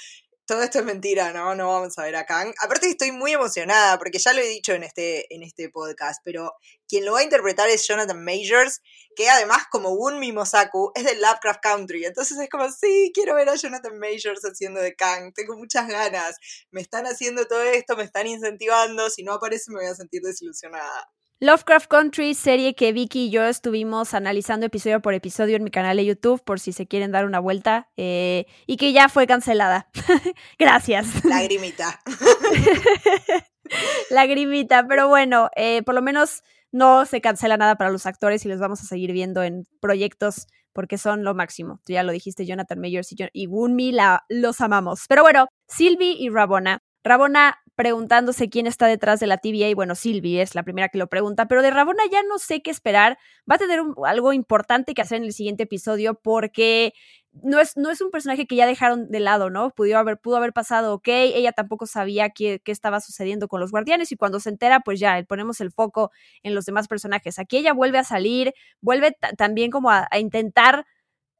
todo 0.46 0.62
esto 0.62 0.78
es 0.78 0.84
mentira, 0.84 1.32
¿no? 1.32 1.54
No 1.54 1.68
vamos 1.68 1.98
a 1.98 2.02
ver 2.02 2.16
a 2.16 2.26
Kang. 2.26 2.52
Aparte 2.62 2.88
estoy 2.88 3.12
muy 3.12 3.32
emocionada, 3.32 3.98
porque 3.98 4.18
ya 4.18 4.32
lo 4.32 4.40
he 4.40 4.48
dicho 4.48 4.72
en 4.74 4.82
este, 4.82 5.32
en 5.34 5.42
este 5.42 5.70
podcast, 5.70 6.20
pero 6.24 6.52
quien 6.86 7.04
lo 7.04 7.12
va 7.12 7.20
a 7.20 7.24
interpretar 7.24 7.68
es 7.70 7.86
Jonathan 7.86 8.22
Majors, 8.22 8.82
que 9.16 9.30
además, 9.30 9.64
como 9.70 9.90
un 9.90 10.18
Mimosaku, 10.20 10.92
es 10.94 11.04
de 11.04 11.14
Lovecraft 11.16 11.60
Country. 11.62 12.04
Entonces 12.04 12.38
es 12.38 12.48
como, 12.50 12.70
sí, 12.70 13.10
quiero 13.14 13.34
ver 13.34 13.48
a 13.48 13.56
Jonathan 13.56 13.98
Majors 13.98 14.42
haciendo 14.44 14.80
de 14.80 14.94
Kang, 14.94 15.32
tengo 15.34 15.56
muchas 15.56 15.88
ganas. 15.88 16.36
Me 16.70 16.82
están 16.82 17.06
haciendo 17.06 17.46
todo 17.46 17.62
esto, 17.62 17.96
me 17.96 18.04
están 18.04 18.26
incentivando, 18.26 19.08
si 19.10 19.22
no 19.22 19.32
aparece 19.32 19.70
me 19.70 19.80
voy 19.80 19.86
a 19.86 19.94
sentir 19.94 20.20
desilusionada. 20.22 21.08
Lovecraft 21.40 21.88
Country, 21.88 22.34
serie 22.34 22.74
que 22.74 22.92
Vicky 22.92 23.26
y 23.26 23.30
yo 23.30 23.44
estuvimos 23.44 24.14
analizando 24.14 24.66
episodio 24.66 25.02
por 25.02 25.14
episodio 25.14 25.56
en 25.56 25.64
mi 25.64 25.70
canal 25.70 25.96
de 25.96 26.04
YouTube, 26.04 26.42
por 26.44 26.60
si 26.60 26.72
se 26.72 26.86
quieren 26.86 27.10
dar 27.10 27.26
una 27.26 27.40
vuelta, 27.40 27.88
eh, 27.96 28.46
y 28.66 28.76
que 28.76 28.92
ya 28.92 29.08
fue 29.08 29.26
cancelada. 29.26 29.88
Gracias. 30.58 31.24
Lagrimita. 31.24 32.00
Lagrimita, 34.10 34.86
pero 34.86 35.08
bueno, 35.08 35.50
eh, 35.56 35.82
por 35.82 35.96
lo 35.96 36.02
menos 36.02 36.42
no 36.70 37.04
se 37.04 37.20
cancela 37.20 37.56
nada 37.56 37.76
para 37.76 37.90
los 37.90 38.06
actores 38.06 38.44
y 38.44 38.48
los 38.48 38.60
vamos 38.60 38.80
a 38.80 38.84
seguir 38.84 39.12
viendo 39.12 39.42
en 39.42 39.64
proyectos 39.80 40.46
porque 40.72 40.98
son 40.98 41.24
lo 41.24 41.34
máximo. 41.34 41.80
Tú 41.84 41.92
ya 41.92 42.04
lo 42.04 42.12
dijiste, 42.12 42.46
Jonathan 42.46 42.80
Mayers 42.80 43.12
y, 43.12 43.16
y 43.32 43.92
la, 43.92 44.24
los 44.28 44.60
amamos. 44.60 45.04
Pero 45.08 45.22
bueno, 45.22 45.46
Sylvie 45.68 46.16
y 46.18 46.30
Rabona 46.30 46.80
Rabona 47.04 47.60
preguntándose 47.76 48.48
quién 48.48 48.66
está 48.66 48.86
detrás 48.86 49.20
de 49.20 49.26
la 49.26 49.38
TVA, 49.38 49.74
bueno, 49.74 49.94
Sylvie 49.94 50.40
es 50.40 50.54
la 50.54 50.62
primera 50.62 50.88
que 50.88 50.98
lo 50.98 51.08
pregunta, 51.08 51.46
pero 51.48 51.60
de 51.60 51.70
Rabona 51.70 52.04
ya 52.10 52.22
no 52.22 52.38
sé 52.38 52.62
qué 52.62 52.70
esperar. 52.70 53.18
Va 53.50 53.56
a 53.56 53.58
tener 53.58 53.80
algo 54.04 54.32
importante 54.32 54.94
que 54.94 55.02
hacer 55.02 55.18
en 55.18 55.24
el 55.24 55.32
siguiente 55.32 55.64
episodio 55.64 56.14
porque 56.14 56.94
no 57.42 57.58
es, 57.60 57.76
no 57.76 57.90
es 57.90 58.00
un 58.00 58.10
personaje 58.10 58.46
que 58.46 58.56
ya 58.56 58.66
dejaron 58.66 59.10
de 59.10 59.20
lado, 59.20 59.50
¿no? 59.50 59.70
Pudo 59.70 59.98
haber, 59.98 60.18
pudo 60.18 60.36
haber 60.36 60.52
pasado, 60.52 60.94
ok, 60.94 61.08
ella 61.08 61.52
tampoco 61.52 61.86
sabía 61.86 62.30
qué, 62.30 62.60
qué 62.64 62.70
estaba 62.72 63.00
sucediendo 63.00 63.48
con 63.48 63.60
los 63.60 63.72
guardianes 63.72 64.12
y 64.12 64.16
cuando 64.16 64.38
se 64.40 64.50
entera, 64.50 64.80
pues 64.80 65.00
ya, 65.00 65.22
ponemos 65.28 65.60
el 65.60 65.72
foco 65.72 66.12
en 66.42 66.54
los 66.54 66.64
demás 66.64 66.86
personajes. 66.86 67.38
Aquí 67.38 67.56
ella 67.56 67.72
vuelve 67.72 67.98
a 67.98 68.04
salir, 68.04 68.54
vuelve 68.80 69.16
también 69.36 69.70
como 69.70 69.90
a, 69.90 70.08
intentar 70.16 70.86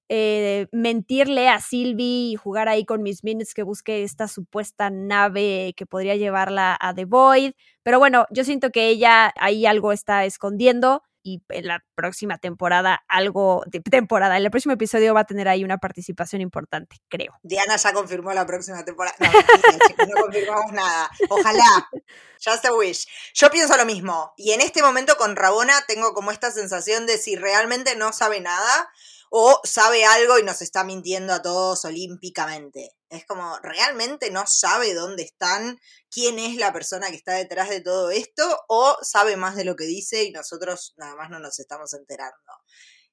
eh, 0.08 0.68
mentirle 0.72 1.48
a 1.48 1.60
Sylvie 1.60 2.32
y 2.32 2.36
jugar 2.36 2.68
ahí 2.68 2.84
con 2.84 3.02
mis 3.02 3.24
minutes 3.24 3.54
que 3.54 3.62
busque 3.62 4.02
esta 4.02 4.28
supuesta 4.28 4.90
nave 4.90 5.74
que 5.76 5.86
podría 5.86 6.16
llevarla 6.16 6.76
a 6.78 6.94
The 6.94 7.06
Void. 7.06 7.52
Pero 7.82 7.98
bueno, 7.98 8.26
yo 8.30 8.44
siento 8.44 8.70
que 8.70 8.88
ella 8.88 9.32
ahí 9.36 9.66
algo 9.66 9.92
está 9.92 10.24
escondiendo 10.24 11.02
y 11.24 11.42
en 11.48 11.66
la 11.66 11.82
próxima 11.94 12.36
temporada 12.36 13.02
algo 13.08 13.64
de 13.66 13.80
temporada, 13.80 14.36
en 14.36 14.44
el 14.44 14.50
próximo 14.50 14.74
episodio 14.74 15.14
va 15.14 15.20
a 15.20 15.24
tener 15.24 15.48
ahí 15.48 15.64
una 15.64 15.78
participación 15.78 16.42
importante, 16.42 16.98
creo. 17.08 17.32
Diana 17.42 17.76
ya 17.76 17.94
confirmó 17.94 18.32
la 18.34 18.46
próxima 18.46 18.84
temporada. 18.84 19.16
No, 19.18 20.06
no 20.06 20.20
confirmamos 20.20 20.72
nada. 20.72 21.10
Ojalá. 21.30 21.88
Just 22.44 22.66
a 22.66 22.74
wish. 22.74 23.06
Yo 23.32 23.50
pienso 23.50 23.74
lo 23.78 23.86
mismo. 23.86 24.34
Y 24.36 24.52
en 24.52 24.60
este 24.60 24.82
momento 24.82 25.16
con 25.16 25.34
Rabona 25.34 25.72
tengo 25.88 26.12
como 26.12 26.30
esta 26.30 26.50
sensación 26.50 27.06
de 27.06 27.16
si 27.16 27.36
realmente 27.36 27.96
no 27.96 28.12
sabe 28.12 28.40
nada 28.40 28.90
o 29.36 29.60
sabe 29.64 30.04
algo 30.04 30.38
y 30.38 30.44
nos 30.44 30.62
está 30.62 30.84
mintiendo 30.84 31.32
a 31.32 31.42
todos 31.42 31.84
olímpicamente. 31.84 32.92
Es 33.08 33.26
como, 33.26 33.58
realmente 33.64 34.30
no 34.30 34.44
sabe 34.46 34.94
dónde 34.94 35.24
están, 35.24 35.76
quién 36.08 36.38
es 36.38 36.54
la 36.54 36.72
persona 36.72 37.10
que 37.10 37.16
está 37.16 37.32
detrás 37.32 37.68
de 37.68 37.80
todo 37.80 38.12
esto, 38.12 38.44
o 38.68 38.96
sabe 39.02 39.36
más 39.36 39.56
de 39.56 39.64
lo 39.64 39.74
que 39.74 39.86
dice 39.86 40.22
y 40.22 40.30
nosotros 40.30 40.94
nada 40.98 41.16
más 41.16 41.30
no 41.30 41.40
nos 41.40 41.58
estamos 41.58 41.94
enterando. 41.94 42.36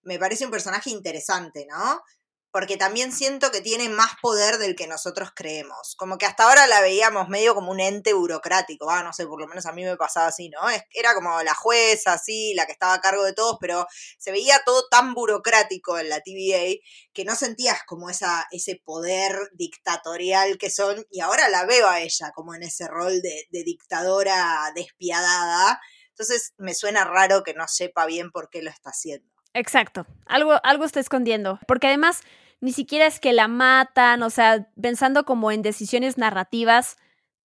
Me 0.04 0.20
parece 0.20 0.46
un 0.46 0.52
personaje 0.52 0.92
interesante, 0.92 1.66
¿no? 1.68 2.04
Porque 2.52 2.76
también 2.76 3.14
siento 3.14 3.50
que 3.50 3.62
tiene 3.62 3.88
más 3.88 4.12
poder 4.22 4.58
del 4.58 4.76
que 4.76 4.86
nosotros 4.86 5.32
creemos. 5.34 5.96
Como 5.96 6.18
que 6.18 6.26
hasta 6.26 6.44
ahora 6.44 6.68
la 6.68 6.82
veíamos 6.82 7.30
medio 7.30 7.56
como 7.56 7.72
un 7.72 7.80
ente 7.80 8.14
burocrático, 8.14 8.90
ah, 8.90 9.04
no 9.04 9.14
sé, 9.14 9.26
por 9.26 9.40
lo 9.40 9.48
menos 9.48 9.66
a 9.66 9.72
mí 9.72 9.84
me 9.84 9.96
pasaba 9.96 10.28
así, 10.28 10.50
¿no? 10.50 10.60
Era 10.92 11.14
como 11.14 11.42
la 11.44 11.54
jueza, 11.54 12.14
así, 12.14 12.54
la 12.54 12.66
que 12.66 12.74
estaba 12.74 12.94
a 12.94 13.02
cargo 13.02 13.24
de 13.24 13.34
todos, 13.34 13.58
pero 13.62 13.88
se 14.18 14.32
veía 14.32 14.62
todo 14.66 14.88
tan 14.90 15.14
burocrático 15.14 15.98
en 15.98 16.10
la 16.10 16.20
TVA 16.20 16.76
que 17.14 17.26
no 17.26 17.36
sentías 17.36 17.84
como 17.86 18.10
esa, 18.10 18.46
ese 18.52 18.82
poder 18.84 19.38
dictatorial 19.54 20.58
que 20.58 20.70
son, 20.70 21.06
y 21.10 21.22
ahora 21.22 21.48
la 21.48 21.66
veo 21.66 21.88
a 21.88 22.02
ella 22.02 22.32
como 22.36 22.54
en 22.54 22.64
ese 22.64 22.88
rol 22.88 23.22
de, 23.22 23.48
de 23.50 23.64
dictadora 23.64 24.72
despiadada. 24.76 25.80
Entonces 26.10 26.54
me 26.58 26.74
suena 26.74 27.06
raro 27.06 27.44
que 27.44 27.54
no 27.54 27.68
sepa 27.68 28.06
bien 28.06 28.32
por 28.32 28.50
qué 28.50 28.62
lo 28.62 28.70
está 28.70 28.90
haciendo. 28.90 29.32
Exacto, 29.54 30.06
algo, 30.26 30.60
algo 30.64 30.86
está 30.86 31.00
escondiendo, 31.02 31.60
porque 31.68 31.88
además 31.88 32.22
ni 32.62 32.72
siquiera 32.72 33.08
es 33.08 33.20
que 33.20 33.34
la 33.34 33.48
matan, 33.48 34.24
o 34.24 34.30
sea, 34.30 34.70
pensando 34.82 35.26
como 35.26 35.52
en 35.52 35.62
decisiones 35.62 36.18
narrativas, 36.18 36.98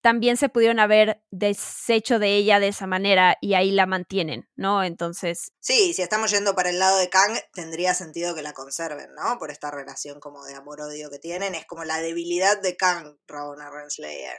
también 0.07 0.37
se 0.37 0.49
pudieron 0.49 0.79
haber 0.79 1.21
deshecho 1.33 2.21
de 2.21 2.37
ella 2.37 2.61
de 2.61 2.69
esa 2.69 2.87
manera 2.87 3.39
y 3.41 3.55
ahí 3.55 3.73
la 3.73 3.87
mantienen, 3.87 4.49
¿no? 4.55 4.85
Entonces... 4.85 5.51
Sí, 5.59 5.95
si 5.95 6.03
estamos 6.03 6.31
yendo 6.31 6.55
para 6.55 6.71
el 6.71 6.79
lado 6.79 6.99
de 6.99 7.09
Kang, 7.09 7.37
tendría 7.53 7.93
sentido 7.93 8.33
que 8.35 8.43
la 8.43 8.53
conserven, 8.53 9.13
¿no? 9.15 9.39
Por 9.41 9.51
esta 9.51 9.73
relación 9.73 10.21
como 10.21 10.45
de 10.45 10.55
amor-odio 10.55 11.11
que 11.11 11.19
tienen, 11.19 11.57
es 11.57 11.67
como 11.67 11.83
la 11.83 11.99
debilidad 11.99 12.61
de 12.63 12.77
Kang, 12.77 13.17
Rabona 13.27 13.69
Renslayer. 13.69 14.39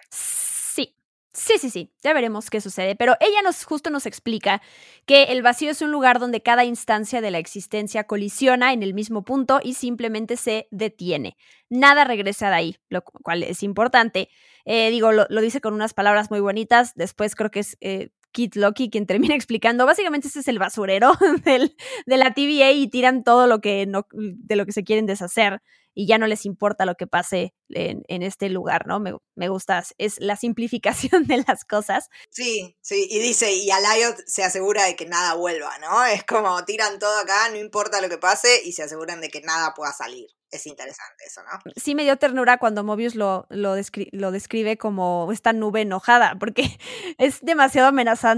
Sí, 1.40 1.60
sí, 1.60 1.70
sí, 1.70 1.94
ya 2.02 2.14
veremos 2.14 2.50
qué 2.50 2.62
sucede, 2.62 2.96
pero 2.96 3.16
ella 3.20 3.44
nos 3.44 3.64
justo 3.64 3.92
nos 3.92 4.08
explica 4.08 4.60
que 5.06 5.26
el 5.26 5.44
vacío 5.44 5.70
es 5.70 5.84
un 5.84 5.92
lugar 5.92 6.18
donde 6.18 6.42
cada 6.42 6.66
instancia 6.66 7.22
de 7.22 7.30
la 7.30 7.38
existencia 7.38 8.06
colisiona 8.06 8.74
en 8.74 8.82
el 8.82 8.96
mismo 8.96 9.24
punto 9.24 9.60
y 9.64 9.76
simplemente 9.76 10.36
se 10.36 10.68
detiene. 10.72 11.38
Nada 11.70 12.06
regresa 12.06 12.50
de 12.50 12.56
ahí, 12.56 12.78
lo 12.90 13.04
cual 13.04 13.44
es 13.44 13.62
importante. 13.62 14.30
Eh, 14.66 14.90
digo, 14.90 15.12
lo, 15.12 15.28
dice 15.28 15.62
con 15.62 15.76
unas 15.76 15.94
palabras 15.94 16.32
muy 16.32 16.40
bonitas, 16.40 16.94
después 16.96 17.36
creo 17.36 17.52
que 17.52 17.60
es 17.60 17.78
eh, 17.82 18.10
Kit 18.32 18.56
Loki 18.56 18.90
quien 18.90 19.06
termina 19.06 19.36
explicando, 19.36 19.86
básicamente 19.86 20.28
ese 20.28 20.40
es 20.40 20.48
el 20.48 20.60
basurero 20.60 21.14
del, 21.46 21.76
de 22.06 22.18
la 22.18 22.34
TVA 22.34 22.72
y 22.72 22.88
tiran 22.88 23.24
todo 23.24 23.48
lo 23.48 23.62
que 23.62 23.86
no, 23.86 24.08
de 24.12 24.56
lo 24.56 24.66
que 24.66 24.72
se 24.72 24.84
quieren 24.84 25.06
deshacer 25.06 25.62
y 26.00 26.06
ya 26.06 26.20
no 26.20 26.28
les 26.28 26.46
importa 26.46 26.86
lo 26.86 26.94
que 26.94 27.08
pase 27.08 27.56
en, 27.70 28.22
este 28.22 28.50
lugar, 28.50 28.86
¿no? 28.86 29.00
Me, 29.00 29.16
me, 29.34 29.50
gusta, 29.50 29.84
es 29.98 30.20
la 30.20 30.36
simplificación 30.36 31.24
de 31.28 31.44
las 31.48 31.66
cosas. 31.66 32.10
Sí, 32.30 32.78
sí, 32.82 33.08
y 33.10 33.18
dice, 33.18 33.52
y 33.52 33.72
Alayot 33.72 34.16
se 34.28 34.44
asegura 34.44 34.84
de 34.86 34.96
que 34.96 35.08
nada 35.08 35.34
vuelva, 35.34 35.76
¿no? 35.80 36.06
Es 36.06 36.24
como 36.24 36.64
tiran 36.66 37.00
todo 37.00 37.20
acá, 37.20 37.50
no 37.50 37.58
importa 37.58 38.00
lo 38.00 38.10
que 38.10 38.20
pase, 38.20 38.62
y 38.64 38.74
se 38.74 38.84
aseguran 38.84 39.22
de 39.22 39.30
que 39.30 39.42
nada 39.42 39.74
pueda 39.74 39.92
salir 39.92 40.37
es 40.52 40.66
interesante 40.66 41.26
eso, 41.26 41.42
¿no? 41.44 41.72
Sí 41.76 41.94
me 41.96 42.04
dio 42.04 42.16
ternura 42.18 42.58
cuando 42.58 42.84
Mobius 42.84 43.16
lo, 43.16 43.48
lo, 43.50 43.76
lo 44.12 44.32
describe 44.32 44.78
como 44.78 45.30
esta 45.32 45.54
nube 45.54 45.82
enojada, 45.82 46.36
porque 46.40 46.78
es 47.18 47.42
demasiado 47.42 47.90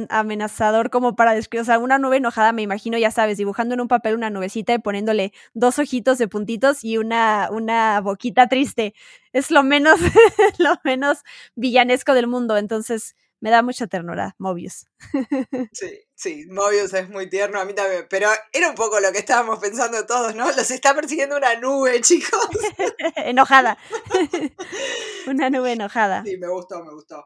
amenazador 0.09 0.89
como 0.89 1.15
para 1.15 1.33
describir, 1.33 1.61
o 1.61 1.65
sea, 1.65 1.79
una 1.79 1.99
nube 1.99 2.17
enojada 2.17 2.51
me 2.51 2.61
imagino, 2.61 2.97
ya 2.97 3.11
sabes, 3.11 3.37
dibujando 3.37 3.75
en 3.75 3.81
un 3.81 3.87
papel 3.87 4.15
una 4.15 4.29
nubecita 4.29 4.73
y 4.73 4.79
poniéndole 4.79 5.33
dos 5.53 5.79
ojitos 5.79 6.17
de 6.17 6.27
puntitos 6.27 6.83
y 6.83 6.97
una, 6.97 7.49
una 7.51 8.01
boquita 8.01 8.47
triste. 8.47 8.93
Es 9.33 9.51
lo 9.51 9.63
menos, 9.63 9.99
lo 10.57 10.75
menos 10.83 11.19
villanesco 11.55 12.13
del 12.13 12.27
mundo, 12.27 12.57
entonces 12.57 13.15
me 13.41 13.49
da 13.49 13.61
mucha 13.61 13.87
ternura, 13.87 14.35
Mobius. 14.37 14.85
Sí, 15.73 15.91
sí, 16.15 16.45
Mobius 16.49 16.93
es 16.93 17.09
muy 17.09 17.29
tierno, 17.29 17.59
a 17.59 17.65
mí 17.65 17.73
también, 17.73 18.07
pero 18.09 18.29
era 18.51 18.69
un 18.69 18.75
poco 18.75 18.99
lo 18.99 19.11
que 19.11 19.19
estábamos 19.19 19.59
pensando 19.59 20.05
todos, 20.05 20.35
¿no? 20.35 20.45
Los 20.51 20.71
está 20.71 20.93
persiguiendo 20.93 21.37
una 21.37 21.55
nube, 21.55 22.01
chicos. 22.01 22.47
enojada. 23.15 23.77
una 25.27 25.49
nube 25.49 25.73
enojada. 25.73 26.23
Sí, 26.25 26.37
me 26.37 26.47
gustó, 26.47 26.83
me 26.83 26.91
gustó. 26.91 27.25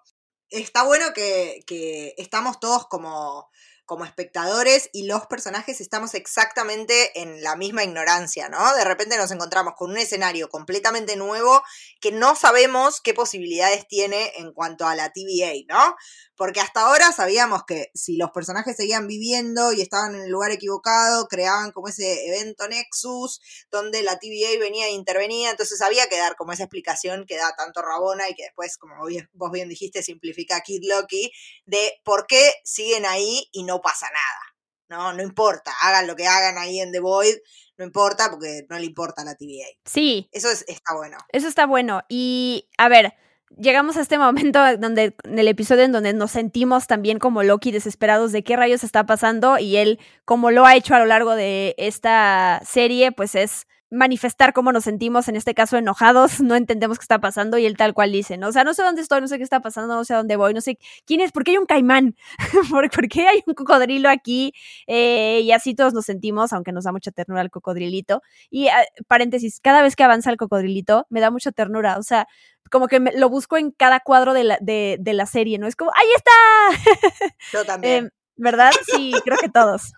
Está 0.50 0.84
bueno 0.84 1.06
que, 1.16 1.64
que 1.66 2.14
estamos 2.18 2.60
todos 2.60 2.88
como 2.88 3.50
como 3.94 4.06
espectadores 4.06 4.90
y 4.92 5.06
los 5.06 5.28
personajes 5.28 5.80
estamos 5.80 6.16
exactamente 6.16 7.22
en 7.22 7.44
la 7.44 7.56
misma 7.56 7.84
ignorancia, 7.84 8.50
¿no? 8.50 8.76
De 8.76 8.84
repente 8.84 9.18
nos 9.18 9.30
encontramos 9.30 9.76
con 9.78 9.92
un 9.92 10.00
escenario 10.00 10.50
completamente 10.50 11.16
nuevo 11.16 11.62
que 12.02 12.12
no 12.12 12.36
sabemos 12.36 13.02
qué 13.02 13.14
posibilidades 13.14 13.88
tiene 13.88 14.32
en 14.38 14.52
cuanto 14.52 14.88
a 14.88 14.96
la 14.96 15.12
TVA, 15.14 15.54
¿no? 15.68 15.96
Porque 16.36 16.60
hasta 16.60 16.82
ahora 16.82 17.12
sabíamos 17.12 17.66
que 17.68 17.92
si 17.94 18.18
los 18.18 18.32
personajes 18.32 18.76
seguían 18.76 19.06
viviendo 19.06 19.72
y 19.74 19.84
estaban 19.84 20.16
en 20.16 20.24
el 20.24 20.32
lugar 20.32 20.50
equivocado, 20.50 21.28
creaban 21.28 21.72
como 21.72 21.90
ese 21.90 22.26
evento 22.26 22.68
Nexus, 22.68 23.42
donde 23.70 24.02
la 24.02 24.18
TVA 24.18 24.58
venía 24.60 24.88
e 24.88 24.94
intervenía, 24.94 25.52
entonces 25.52 25.80
había 25.84 26.08
que 26.08 26.18
dar 26.18 26.36
como 26.36 26.52
esa 26.52 26.64
explicación 26.64 27.28
que 27.28 27.38
da 27.38 27.56
tanto 27.56 27.84
Rabona 27.84 28.28
y 28.28 28.34
que 28.34 28.46
después, 28.46 28.78
como 28.80 28.96
vos 29.34 29.52
bien 29.52 29.70
dijiste, 29.70 30.02
simplifica 30.02 30.62
Kid 30.62 30.82
Loki, 30.84 31.32
de 31.68 32.02
por 32.04 32.26
qué 32.26 32.54
siguen 32.64 33.06
ahí 33.06 33.48
y 33.52 33.64
no 33.64 33.83
pasa 33.84 34.08
nada. 34.08 34.54
¿no? 34.90 35.14
No 35.14 35.24
importa, 35.24 35.72
hagan 35.82 36.08
lo 36.08 36.16
que 36.16 36.28
hagan 36.28 36.58
ahí 36.58 36.80
en 36.80 36.92
The 36.92 37.00
Void, 37.00 37.36
no 37.78 37.86
importa 37.86 38.30
porque 38.30 38.66
no 38.70 38.78
le 38.78 38.86
importa 38.86 39.24
la 39.24 39.36
TVA. 39.36 39.68
Sí. 39.86 40.30
Eso 40.32 40.50
está 40.50 40.94
bueno. 40.96 41.18
Eso 41.30 41.48
está 41.48 41.66
bueno. 41.66 42.02
Y 42.10 42.70
a 42.78 42.90
ver, 42.90 43.14
llegamos 43.58 43.98
a 43.98 44.02
este 44.02 44.18
momento 44.18 44.60
donde 44.78 45.16
en 45.24 45.40
el 45.40 45.48
episodio 45.48 45.84
en 45.84 45.92
donde 45.92 46.14
nos 46.14 46.32
sentimos 46.32 46.88
también 46.88 47.20
como 47.20 47.44
Loki 47.44 47.72
desesperados 47.72 48.32
de 48.32 48.44
qué 48.44 48.56
rayos 48.56 48.84
está 48.84 49.06
pasando 49.06 49.58
y 49.58 49.78
él 49.78 50.00
como 50.26 50.52
lo 50.52 50.66
ha 50.66 50.76
hecho 50.76 50.96
a 50.96 51.00
lo 51.00 51.06
largo 51.06 51.36
de 51.36 51.76
esta 51.78 52.62
serie 52.66 53.12
pues 53.12 53.36
es 53.36 53.68
manifestar 53.94 54.54
cómo 54.54 54.72
nos 54.72 54.84
sentimos, 54.84 55.28
en 55.28 55.36
este 55.36 55.54
caso 55.54 55.78
enojados, 55.78 56.40
no 56.42 56.56
entendemos 56.56 56.98
qué 56.98 57.04
está 57.04 57.20
pasando 57.20 57.58
y 57.58 57.66
él 57.66 57.78
tal 57.78 57.94
cual 57.94 58.12
dice, 58.12 58.38
¿no? 58.38 58.50
O 58.50 58.52
sea, 58.52 58.64
no 58.64 58.74
sé 58.74 58.82
dónde 58.82 59.02
estoy, 59.02 59.22
no 59.22 59.28
sé 59.28 59.38
qué 59.38 59.44
está 59.44 59.62
pasando, 59.62 59.96
no 59.96 60.04
sé 60.04 60.14
dónde 60.14 60.36
voy, 60.36 60.54
no 60.54 60.62
sé 60.62 60.78
quién 61.06 61.22
es, 61.22 61.32
por 61.32 61.44
qué 61.44 61.52
hay 61.52 61.58
un 61.58 61.66
caimán, 61.66 62.16
¿Por, 62.72 62.90
qué 63.08 63.28
hay 63.28 63.44
un 63.46 63.54
cocodrilo 63.54 64.10
aquí 64.10 64.54
eh, 64.88 65.42
y 65.42 65.52
así 65.52 65.76
todos 65.76 65.94
nos 65.94 66.06
sentimos, 66.06 66.54
aunque 66.54 66.72
nos 66.72 66.84
da 66.84 66.92
mucha 66.92 67.12
ternura 67.12 67.42
el 67.42 67.52
cocodrilito. 67.52 68.22
Y 68.50 68.68
ah, 68.68 68.84
paréntesis, 69.08 69.60
cada 69.62 69.82
vez 69.82 69.96
que 69.96 70.04
avanza 70.04 70.30
el 70.30 70.38
cocodrilito 70.38 71.06
me 71.10 71.22
da 71.22 71.32
mucha 71.32 71.52
ternura, 71.52 71.98
o 71.98 72.04
sea, 72.04 72.28
como 72.72 72.88
que 72.88 73.00
lo 73.00 73.30
busco 73.30 73.58
en 73.58 73.72
cada 73.72 74.00
cuadro 74.00 74.34
de 74.34 74.44
la, 74.44 74.58
de, 74.60 75.00
la 75.06 75.26
serie, 75.26 75.60
¿no? 75.60 75.68
Es 75.68 75.76
como, 75.76 75.92
¡ahí 75.96 76.08
está! 76.16 77.30
Yo 77.52 77.66
también. 77.66 78.06
Em, 78.06 78.10
¿Verdad? 78.36 78.72
Sí, 78.88 79.14
creo 79.24 79.38
que 79.38 79.50
todos. 79.50 79.94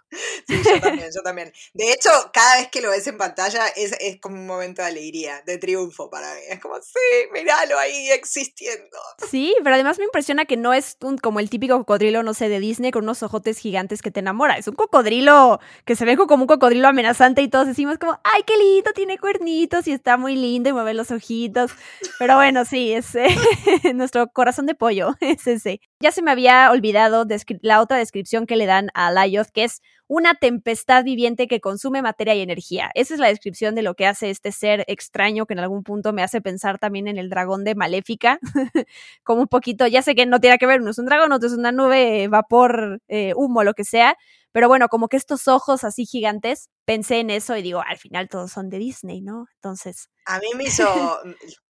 Sí, 0.48 0.62
yo 0.64 0.80
también, 0.80 1.10
yo 1.14 1.22
también. 1.24 1.54
De 1.74 1.92
hecho, 1.92 2.10
cada 2.34 2.58
vez 2.58 2.70
que 2.70 2.82
lo 2.82 2.90
ves 2.90 3.08
en 3.08 3.18
pantalla 3.18 3.68
es, 3.76 3.96
es 4.00 4.20
como 4.20 4.36
un 4.36 4.48
momento 4.48 4.82
de 4.82 4.88
alegría, 4.88 5.42
de 5.46 5.58
triunfo 5.58 6.10
para 6.10 6.34
mí. 6.34 6.42
Es 6.50 6.60
como, 6.60 6.76
sí, 6.82 7.00
míralo 7.34 7.78
ahí 7.78 8.12
existiendo. 8.12 8.98
Sí, 9.30 9.56
pero 9.64 9.76
además 9.76 9.98
me 10.00 10.06
impresiona 10.06 10.46
que 10.46 10.58
no 10.58 10.74
es 10.74 10.98
un, 11.02 11.18
como 11.18 11.40
el 11.40 11.50
típico 11.50 11.78
cocodrilo, 11.78 12.24
no 12.24 12.34
sé, 12.34 12.50
de 12.50 12.60
Disney 12.60 12.92
con 12.92 13.04
unos 13.04 13.24
ojotes 13.24 13.58
gigantes 13.58 14.02
que 14.02 14.12
te 14.12 14.20
enamora. 14.20 14.58
Es 14.58 14.68
un 14.68 14.76
cocodrilo 14.76 15.60
que 15.86 15.96
se 15.96 16.06
ve 16.06 16.18
como 16.18 16.44
un 16.44 16.48
cocodrilo 16.48 16.88
amenazante 16.88 17.42
y 17.42 17.48
todos 17.48 17.68
decimos 17.68 17.98
como, 17.98 18.20
ay, 18.24 18.44
qué 18.46 18.58
lindo, 18.58 18.92
tiene 18.94 19.18
cuernitos 19.18 19.88
y 19.88 19.92
está 19.92 20.18
muy 20.18 20.36
lindo 20.36 20.70
y 20.70 20.74
mueve 20.74 20.94
los 20.94 21.12
ojitos. 21.12 21.72
Pero 22.20 22.36
bueno, 22.36 22.66
sí, 22.66 22.94
es 22.94 23.10
nuestro 23.94 24.28
corazón 24.28 24.66
de 24.66 24.76
pollo, 24.76 25.16
es 25.20 25.48
ese. 25.48 25.82
Ya 26.00 26.12
se 26.12 26.22
me 26.22 26.32
había 26.32 26.72
olvidado 26.72 27.26
la 27.62 27.82
otra 27.82 27.98
descripción 27.98 28.46
que 28.46 28.56
le 28.56 28.66
dan 28.66 28.90
a 28.94 29.12
Layoth, 29.12 29.50
que 29.50 29.64
es 29.64 29.82
una 30.08 30.36
tempestad 30.36 31.04
viviente 31.04 31.48
que 31.48 31.60
consume 31.60 32.02
materia 32.02 32.36
y 32.36 32.42
energía. 32.42 32.92
Esa 32.94 33.14
es 33.16 33.20
la 33.20 33.28
descripción 33.28 33.76
de 33.76 33.82
lo 33.82 33.96
que 33.96 34.06
hace 34.06 34.30
este 34.30 34.52
ser 34.52 34.86
extraño 34.88 35.46
que 35.46 35.54
en 35.54 35.60
algún 35.60 35.84
punto 35.84 36.14
me 36.14 36.24
hace 36.24 36.42
pensar 36.42 36.78
también 36.78 37.08
en 37.08 37.18
el 37.18 37.30
dragón 37.30 37.64
de 37.64 37.76
Maléfica, 37.76 38.40
como 39.24 39.42
un 39.42 39.48
poquito, 39.48 39.88
ya 39.88 40.02
sé 40.02 40.16
que 40.16 40.26
no 40.26 40.40
tiene 40.40 40.58
que 40.58 40.68
ver, 40.68 40.82
uno 40.82 40.92
es 40.92 41.00
un 41.00 41.06
dragón, 41.06 41.32
otro 41.32 41.48
es 41.48 41.54
una 41.54 41.72
nube, 41.72 42.28
vapor, 42.28 43.02
eh, 43.08 43.34
humo, 43.36 43.64
lo 43.64 43.74
que 43.74 43.84
sea, 43.84 44.16
pero 44.56 44.70
bueno, 44.70 44.88
como 44.88 45.10
que 45.10 45.18
estos 45.18 45.50
ojos 45.50 45.84
así 45.84 46.06
gigantes, 46.06 46.70
pensé 46.86 47.20
en 47.20 47.30
eso 47.30 47.58
y 47.58 47.62
digo, 47.62 47.82
al 47.86 47.98
final 47.98 48.30
todos 48.30 48.54
son 48.54 48.70
de 48.70 48.78
Disney, 48.78 49.22
¿no? 49.22 49.48
Entonces... 49.56 50.10
A 50.26 50.40
mí 50.40 50.48
me 50.56 50.64
hizo 50.64 51.20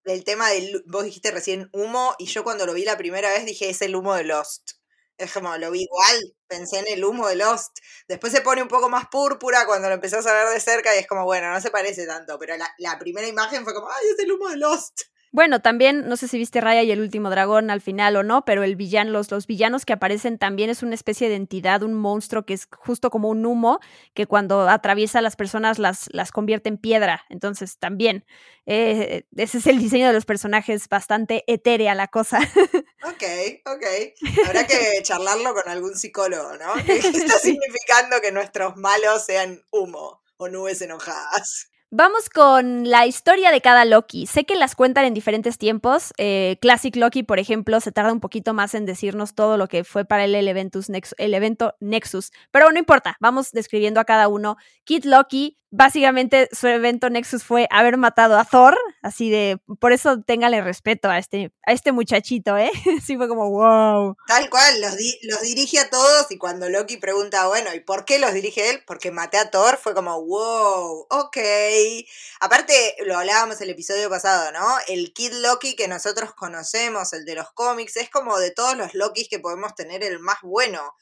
el 0.03 0.23
tema 0.23 0.49
del, 0.49 0.83
vos 0.85 1.03
dijiste 1.03 1.31
recién 1.31 1.67
humo, 1.73 2.13
y 2.19 2.25
yo 2.25 2.43
cuando 2.43 2.65
lo 2.67 2.73
vi 2.73 2.85
la 2.85 2.95
primera 2.95 3.29
vez 3.29 3.45
dije, 3.45 3.69
es 3.69 3.81
el 3.81 3.95
humo 3.95 4.13
de 4.13 4.25
Lost. 4.25 4.73
Es 5.17 5.31
como, 5.33 5.55
lo 5.57 5.71
vi 5.71 5.83
igual, 5.83 6.33
pensé 6.47 6.79
en 6.79 6.87
el 6.89 7.03
humo 7.05 7.27
de 7.27 7.35
Lost. 7.37 7.77
Después 8.07 8.33
se 8.33 8.41
pone 8.41 8.61
un 8.61 8.67
poco 8.67 8.89
más 8.89 9.07
púrpura 9.07 9.65
cuando 9.65 9.87
lo 9.87 9.95
empezás 9.95 10.25
a 10.27 10.33
ver 10.33 10.49
de 10.49 10.59
cerca 10.59 10.93
y 10.95 10.99
es 10.99 11.07
como, 11.07 11.23
bueno, 11.23 11.51
no 11.51 11.61
se 11.61 11.71
parece 11.71 12.05
tanto, 12.05 12.37
pero 12.37 12.57
la, 12.57 12.69
la 12.79 12.99
primera 12.99 13.25
imagen 13.27 13.63
fue 13.63 13.73
como, 13.73 13.89
ay, 13.89 14.07
es 14.13 14.19
el 14.23 14.31
humo 14.33 14.49
de 14.49 14.57
Lost. 14.57 15.03
Bueno, 15.35 15.61
también, 15.61 16.07
no 16.07 16.15
sé 16.15 16.29
si 16.29 16.37
viste 16.37 16.61
Raya 16.61 16.81
y 16.83 16.91
el 16.91 17.01
último 17.01 17.29
dragón 17.29 17.69
al 17.69 17.81
final 17.81 18.15
o 18.15 18.23
no, 18.23 18.45
pero 18.45 18.63
el 18.63 18.77
villano, 18.77 19.11
los, 19.11 19.29
los 19.31 19.47
villanos 19.47 19.83
que 19.83 19.91
aparecen 19.91 20.37
también 20.37 20.69
es 20.69 20.81
una 20.81 20.95
especie 20.95 21.27
de 21.27 21.35
entidad, 21.35 21.83
un 21.83 21.93
monstruo 21.93 22.45
que 22.45 22.53
es 22.53 22.69
justo 22.71 23.09
como 23.09 23.27
un 23.27 23.45
humo 23.45 23.81
que 24.13 24.27
cuando 24.27 24.69
atraviesa 24.69 25.19
a 25.19 25.21
las 25.21 25.35
personas 25.35 25.77
las, 25.77 26.07
las 26.13 26.31
convierte 26.31 26.69
en 26.69 26.77
piedra. 26.77 27.25
Entonces, 27.27 27.77
también, 27.79 28.25
eh, 28.65 29.25
ese 29.35 29.57
es 29.57 29.67
el 29.67 29.77
diseño 29.77 30.07
de 30.07 30.13
los 30.13 30.23
personajes, 30.23 30.87
bastante 30.87 31.43
etérea 31.47 31.95
la 31.95 32.07
cosa. 32.07 32.39
Ok, 33.03 33.23
ok. 33.65 33.85
Habrá 34.47 34.65
que 34.65 35.03
charlarlo 35.03 35.53
con 35.53 35.69
algún 35.69 35.95
psicólogo, 35.95 36.57
¿no? 36.57 36.73
¿Qué 36.85 36.97
está 36.97 37.37
significando 37.37 38.19
que 38.19 38.31
nuestros 38.31 38.77
malos 38.77 39.25
sean 39.25 39.61
humo 39.69 40.23
o 40.37 40.47
nubes 40.47 40.81
enojadas? 40.81 41.69
Vamos 41.91 42.29
con 42.29 42.89
la 42.89 43.05
historia 43.05 43.51
de 43.51 43.61
cada 43.61 43.85
Loki. 43.85 44.25
Sé 44.25 44.43
que 44.43 44.55
las 44.55 44.75
cuentan 44.75 45.05
en 45.05 45.13
diferentes 45.13 45.57
tiempos. 45.57 46.13
Eh, 46.17 46.57
Classic 46.59 46.95
Loki, 46.95 47.23
por 47.23 47.39
ejemplo, 47.39 47.79
se 47.79 47.91
tarda 47.91 48.11
un 48.11 48.19
poquito 48.19 48.53
más 48.53 48.73
en 48.73 48.85
decirnos 48.85 49.35
todo 49.35 49.55
lo 49.55 49.67
que 49.67 49.83
fue 49.83 50.03
para 50.03 50.25
él 50.25 50.33
el, 50.35 50.47
evento 50.47 51.75
Nexus. 51.79 52.31
Pero 52.51 52.71
no 52.71 52.79
importa, 52.79 53.17
vamos 53.19 53.51
describiendo 53.51 53.99
a 53.99 54.05
cada 54.05 54.27
uno. 54.27 54.57
Kid 54.83 55.05
Loki 55.05 55.57
básicamente 55.75 56.47
su 56.51 56.67
evento 56.67 57.09
Nexus 57.09 57.43
fue 57.43 57.67
haber 57.69 57.97
matado 57.97 58.37
a 58.37 58.45
Thor, 58.45 58.77
así 59.01 59.29
de, 59.29 59.59
por 59.79 59.91
eso 59.91 60.21
téngale 60.21 60.61
respeto 60.61 61.09
a 61.09 61.17
este, 61.17 61.51
este 61.67 61.91
muchachito, 61.91 62.57
¿eh? 62.57 62.71
Sí 63.03 63.17
fue 63.17 63.27
como, 63.27 63.49
wow. 63.49 64.15
Tal 64.27 64.49
cual, 64.49 64.81
los, 64.81 64.95
los 65.23 65.41
dirige 65.41 65.79
a 65.79 65.89
todos 65.89 66.31
y 66.31 66.37
cuando 66.37 66.69
Loki 66.69 66.97
pregunta, 66.97 67.47
bueno, 67.47 67.73
¿y 67.73 67.81
por 67.81 68.05
qué 68.05 68.19
los 68.19 68.33
dirige 68.33 68.69
él? 68.69 68.83
Porque 68.87 69.11
maté 69.11 69.37
a 69.37 69.51
Thor, 69.51 69.77
fue 69.77 69.93
como, 69.93 70.23
wow, 70.23 71.07
ok. 71.09 71.37
Aparte, 72.39 72.95
lo 73.05 73.17
hablábamos 73.17 73.61
el 73.61 73.69
episodio 73.69 74.09
pasado, 74.09 74.51
¿no? 74.51 74.65
El 74.87 75.13
Kid 75.13 75.33
Loki 75.33 75.75
que 75.75 75.87
nosotros 75.87 76.33
conocemos, 76.33 77.13
el 77.13 77.25
de 77.25 77.35
los 77.35 77.51
cómics, 77.53 77.97
es 77.97 78.09
como 78.09 78.37
de 78.39 78.51
todos 78.51 78.75
los 78.77 78.93
Lokis 78.93 79.29
que 79.29 79.39
podemos 79.39 79.75
tener 79.75 80.03
el 80.03 80.19
más 80.19 80.41
bueno 80.41 80.95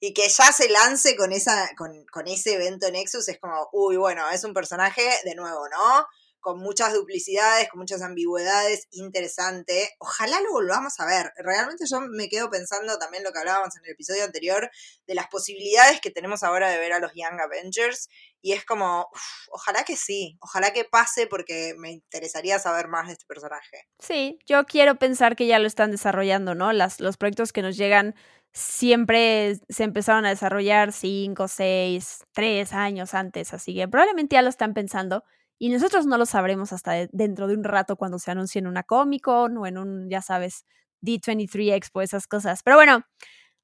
y 0.00 0.14
que 0.14 0.28
ya 0.28 0.52
se 0.52 0.68
lance 0.68 1.16
con, 1.16 1.32
esa, 1.32 1.70
con, 1.76 2.04
con 2.06 2.26
ese 2.26 2.54
evento 2.54 2.90
Nexus 2.90 3.28
es 3.28 3.38
como, 3.38 3.68
uy, 3.72 3.96
bueno, 3.96 4.28
es 4.30 4.42
un 4.42 4.52
personaje 4.52 5.08
de 5.24 5.34
nuevo, 5.36 5.68
¿no? 5.68 6.06
Con 6.42 6.58
muchas 6.58 6.92
duplicidades, 6.92 7.70
con 7.70 7.78
muchas 7.80 8.02
ambigüedades, 8.02 8.88
interesante. 8.90 9.88
Ojalá 9.98 10.40
lo 10.42 10.50
volvamos 10.50 11.00
a 11.00 11.06
ver. 11.06 11.32
Realmente 11.36 11.84
yo 11.90 12.00
me 12.00 12.28
quedo 12.28 12.50
pensando 12.50 12.98
también 12.98 13.24
lo 13.24 13.32
que 13.32 13.38
hablábamos 13.38 13.74
en 13.76 13.84
el 13.86 13.92
episodio 13.92 14.24
anterior, 14.24 14.70
de 15.06 15.14
las 15.14 15.28
posibilidades 15.28 16.00
que 16.00 16.10
tenemos 16.10 16.42
ahora 16.42 16.68
de 16.68 16.78
ver 16.78 16.92
a 16.92 16.98
los 16.98 17.12
Young 17.14 17.40
Avengers. 17.40 18.10
Y 18.42 18.52
es 18.52 18.64
como, 18.64 19.08
ojalá 19.52 19.84
que 19.84 19.96
sí, 19.96 20.36
ojalá 20.40 20.72
que 20.72 20.84
pase 20.84 21.28
porque 21.28 21.74
me 21.78 21.92
interesaría 21.92 22.58
saber 22.58 22.88
más 22.88 23.06
de 23.06 23.12
este 23.12 23.24
personaje. 23.24 23.86
Sí, 24.00 24.38
yo 24.44 24.66
quiero 24.66 24.96
pensar 24.96 25.36
que 25.36 25.46
ya 25.46 25.60
lo 25.60 25.68
están 25.68 25.92
desarrollando, 25.92 26.56
¿no? 26.56 26.72
Los 26.72 27.16
proyectos 27.16 27.52
que 27.52 27.62
nos 27.62 27.76
llegan 27.76 28.16
siempre 28.52 29.60
se 29.68 29.84
empezaron 29.84 30.26
a 30.26 30.30
desarrollar 30.30 30.92
cinco, 30.92 31.48
seis, 31.48 32.24
tres 32.32 32.72
años 32.72 33.14
antes, 33.14 33.54
así 33.54 33.74
que 33.74 33.88
probablemente 33.88 34.34
ya 34.34 34.42
lo 34.42 34.50
están 34.50 34.74
pensando 34.74 35.24
y 35.58 35.68
nosotros 35.70 36.06
no 36.06 36.18
lo 36.18 36.26
sabremos 36.26 36.72
hasta 36.72 37.06
dentro 37.12 37.46
de 37.46 37.54
un 37.54 37.64
rato 37.64 37.96
cuando 37.96 38.18
se 38.18 38.30
anuncie 38.30 38.58
en 38.58 38.66
una 38.66 38.82
Comic 38.82 39.22
Con 39.22 39.56
o 39.58 39.66
en 39.66 39.78
un, 39.78 40.10
ya 40.10 40.20
sabes, 40.22 40.64
D23 41.02 41.74
Expo, 41.74 42.00
esas 42.00 42.26
cosas. 42.26 42.62
Pero 42.62 42.76
bueno, 42.76 43.04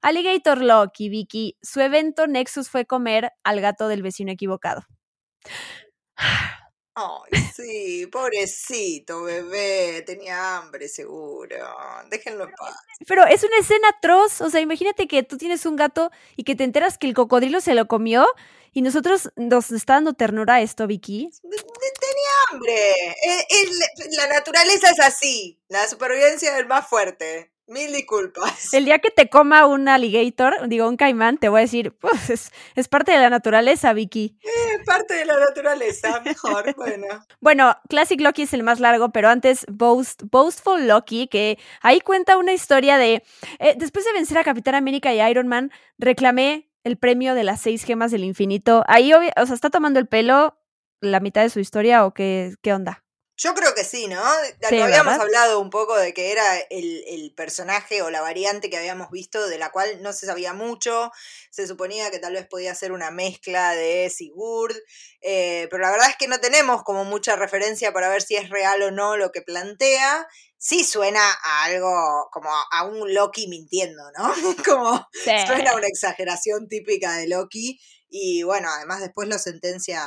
Alligator 0.01 0.61
Loki, 0.61 1.09
Vicky, 1.09 1.57
su 1.61 1.81
evento 1.81 2.27
Nexus 2.27 2.69
fue 2.69 2.85
comer 2.85 3.31
al 3.43 3.59
gato 3.61 3.87
del 3.87 4.01
vecino 4.01 4.31
equivocado. 4.31 4.85
Ay, 6.95 7.39
sí, 7.53 8.07
pobrecito 8.11 9.23
bebé, 9.23 10.03
tenía 10.05 10.57
hambre 10.57 10.89
seguro. 10.89 11.55
Déjenlo 12.09 12.45
en 12.45 12.51
paz. 12.51 12.75
Pero 13.07 13.25
es 13.25 13.43
una 13.43 13.57
escena 13.57 13.89
atroz, 13.89 14.41
o 14.41 14.49
sea, 14.49 14.59
imagínate 14.59 15.07
que 15.07 15.23
tú 15.23 15.37
tienes 15.37 15.65
un 15.65 15.75
gato 15.75 16.11
y 16.35 16.43
que 16.43 16.55
te 16.55 16.63
enteras 16.65 16.97
que 16.97 17.07
el 17.07 17.13
cocodrilo 17.13 17.61
se 17.61 17.73
lo 17.73 17.87
comió 17.87 18.25
y 18.73 18.81
nosotros 18.81 19.31
nos 19.35 19.71
está 19.71 19.93
dando 19.93 20.13
ternura 20.13 20.61
esto, 20.61 20.87
Vicky. 20.87 21.31
Tenía 21.41 22.29
hambre. 22.51 22.91
Eh, 22.91 23.45
la 24.17 24.27
naturaleza 24.27 24.89
es 24.91 24.99
así, 24.99 25.59
la 25.67 25.87
supervivencia 25.87 26.53
del 26.55 26.67
más 26.67 26.87
fuerte. 26.87 27.51
Mil 27.69 27.93
disculpas. 27.93 28.73
El 28.73 28.85
día 28.85 28.97
que 28.97 29.11
te 29.11 29.29
coma 29.29 29.67
un 29.67 29.87
alligator, 29.87 30.67
digo, 30.67 30.89
un 30.89 30.97
caimán, 30.97 31.37
te 31.37 31.49
voy 31.49 31.59
a 31.59 31.61
decir, 31.61 31.95
pues 31.99 32.51
es, 32.75 32.87
parte 32.87 33.11
de 33.11 33.19
la 33.19 33.29
naturaleza, 33.29 33.93
Vicky. 33.93 34.39
Es 34.41 34.83
parte 34.87 35.13
de 35.13 35.25
la 35.25 35.39
naturaleza, 35.39 36.19
mejor, 36.21 36.73
bueno. 36.75 37.05
Bueno, 37.39 37.77
Classic 37.87 38.19
Loki 38.19 38.41
es 38.41 38.53
el 38.53 38.63
más 38.63 38.79
largo, 38.79 39.11
pero 39.11 39.29
antes 39.29 39.67
Boast, 39.69 40.23
Boastful 40.31 40.87
Loki, 40.87 41.27
que 41.27 41.59
ahí 41.81 42.01
cuenta 42.01 42.37
una 42.37 42.53
historia 42.53 42.97
de, 42.97 43.21
eh, 43.59 43.75
después 43.77 44.03
de 44.03 44.13
vencer 44.13 44.39
a 44.39 44.43
Capitán 44.43 44.73
América 44.73 45.13
y 45.13 45.21
Iron 45.21 45.47
Man, 45.47 45.71
reclamé 45.99 46.68
el 46.83 46.97
premio 46.97 47.35
de 47.35 47.43
las 47.43 47.61
seis 47.61 47.83
gemas 47.83 48.11
del 48.11 48.23
infinito. 48.23 48.83
Ahí, 48.87 49.11
o 49.13 49.45
sea, 49.45 49.55
¿está 49.55 49.69
tomando 49.69 49.99
el 49.99 50.07
pelo 50.07 50.57
la 51.01 51.19
mitad 51.19 51.41
de 51.41 51.49
su 51.49 51.59
historia 51.59 52.05
o 52.05 52.13
qué, 52.13 52.55
qué 52.61 52.73
onda? 52.73 53.03
Yo 53.41 53.53
creo 53.53 53.73
que 53.73 53.85
sí, 53.85 54.09
¿no? 54.09 54.21
habíamos 54.21 55.17
hablado 55.17 55.61
un 55.61 55.69
poco 55.69 55.95
de 55.95 56.13
que 56.13 56.33
era 56.33 56.57
el, 56.69 57.33
personaje 57.37 58.01
o 58.01 58.09
la 58.09 58.19
variante 58.19 58.69
que 58.69 58.77
habíamos 58.77 59.09
visto, 59.11 59.47
de 59.47 59.57
la 59.57 59.71
cual 59.71 60.01
no 60.01 60.11
se 60.11 60.25
sabía 60.25 60.51
mucho. 60.51 61.09
Se 61.49 61.65
suponía 61.65 62.11
que 62.11 62.19
tal 62.19 62.33
vez 62.33 62.45
podía 62.45 62.75
ser 62.75 62.91
una 62.91 63.11
mezcla 63.11 63.75
de 63.75 64.09
Sigurd, 64.09 64.75
eh, 65.21 65.69
pero 65.71 65.81
la 65.81 65.91
verdad 65.91 66.09
es 66.09 66.17
que 66.17 66.27
no 66.27 66.41
tenemos 66.41 66.83
como 66.83 67.05
mucha 67.05 67.37
referencia 67.37 67.93
para 67.93 68.09
ver 68.09 68.21
si 68.21 68.35
es 68.35 68.49
real 68.49 68.81
o 68.81 68.91
no 68.91 69.15
lo 69.15 69.31
que 69.31 69.41
plantea. 69.41 70.27
Sí 70.57 70.83
suena 70.83 71.21
a 71.31 71.63
algo 71.63 72.27
como 72.33 72.49
a 72.49 72.83
un 72.83 73.13
Loki 73.13 73.47
mintiendo, 73.47 74.03
¿no? 74.17 74.33
como 74.65 75.07
suena 75.13 75.71
a 75.71 75.75
una 75.77 75.87
exageración 75.87 76.67
típica 76.67 77.13
de 77.15 77.29
Loki. 77.29 77.79
Y 78.09 78.43
bueno, 78.43 78.67
además 78.69 78.99
después 78.99 79.29
lo 79.29 79.39
sentencia 79.39 80.03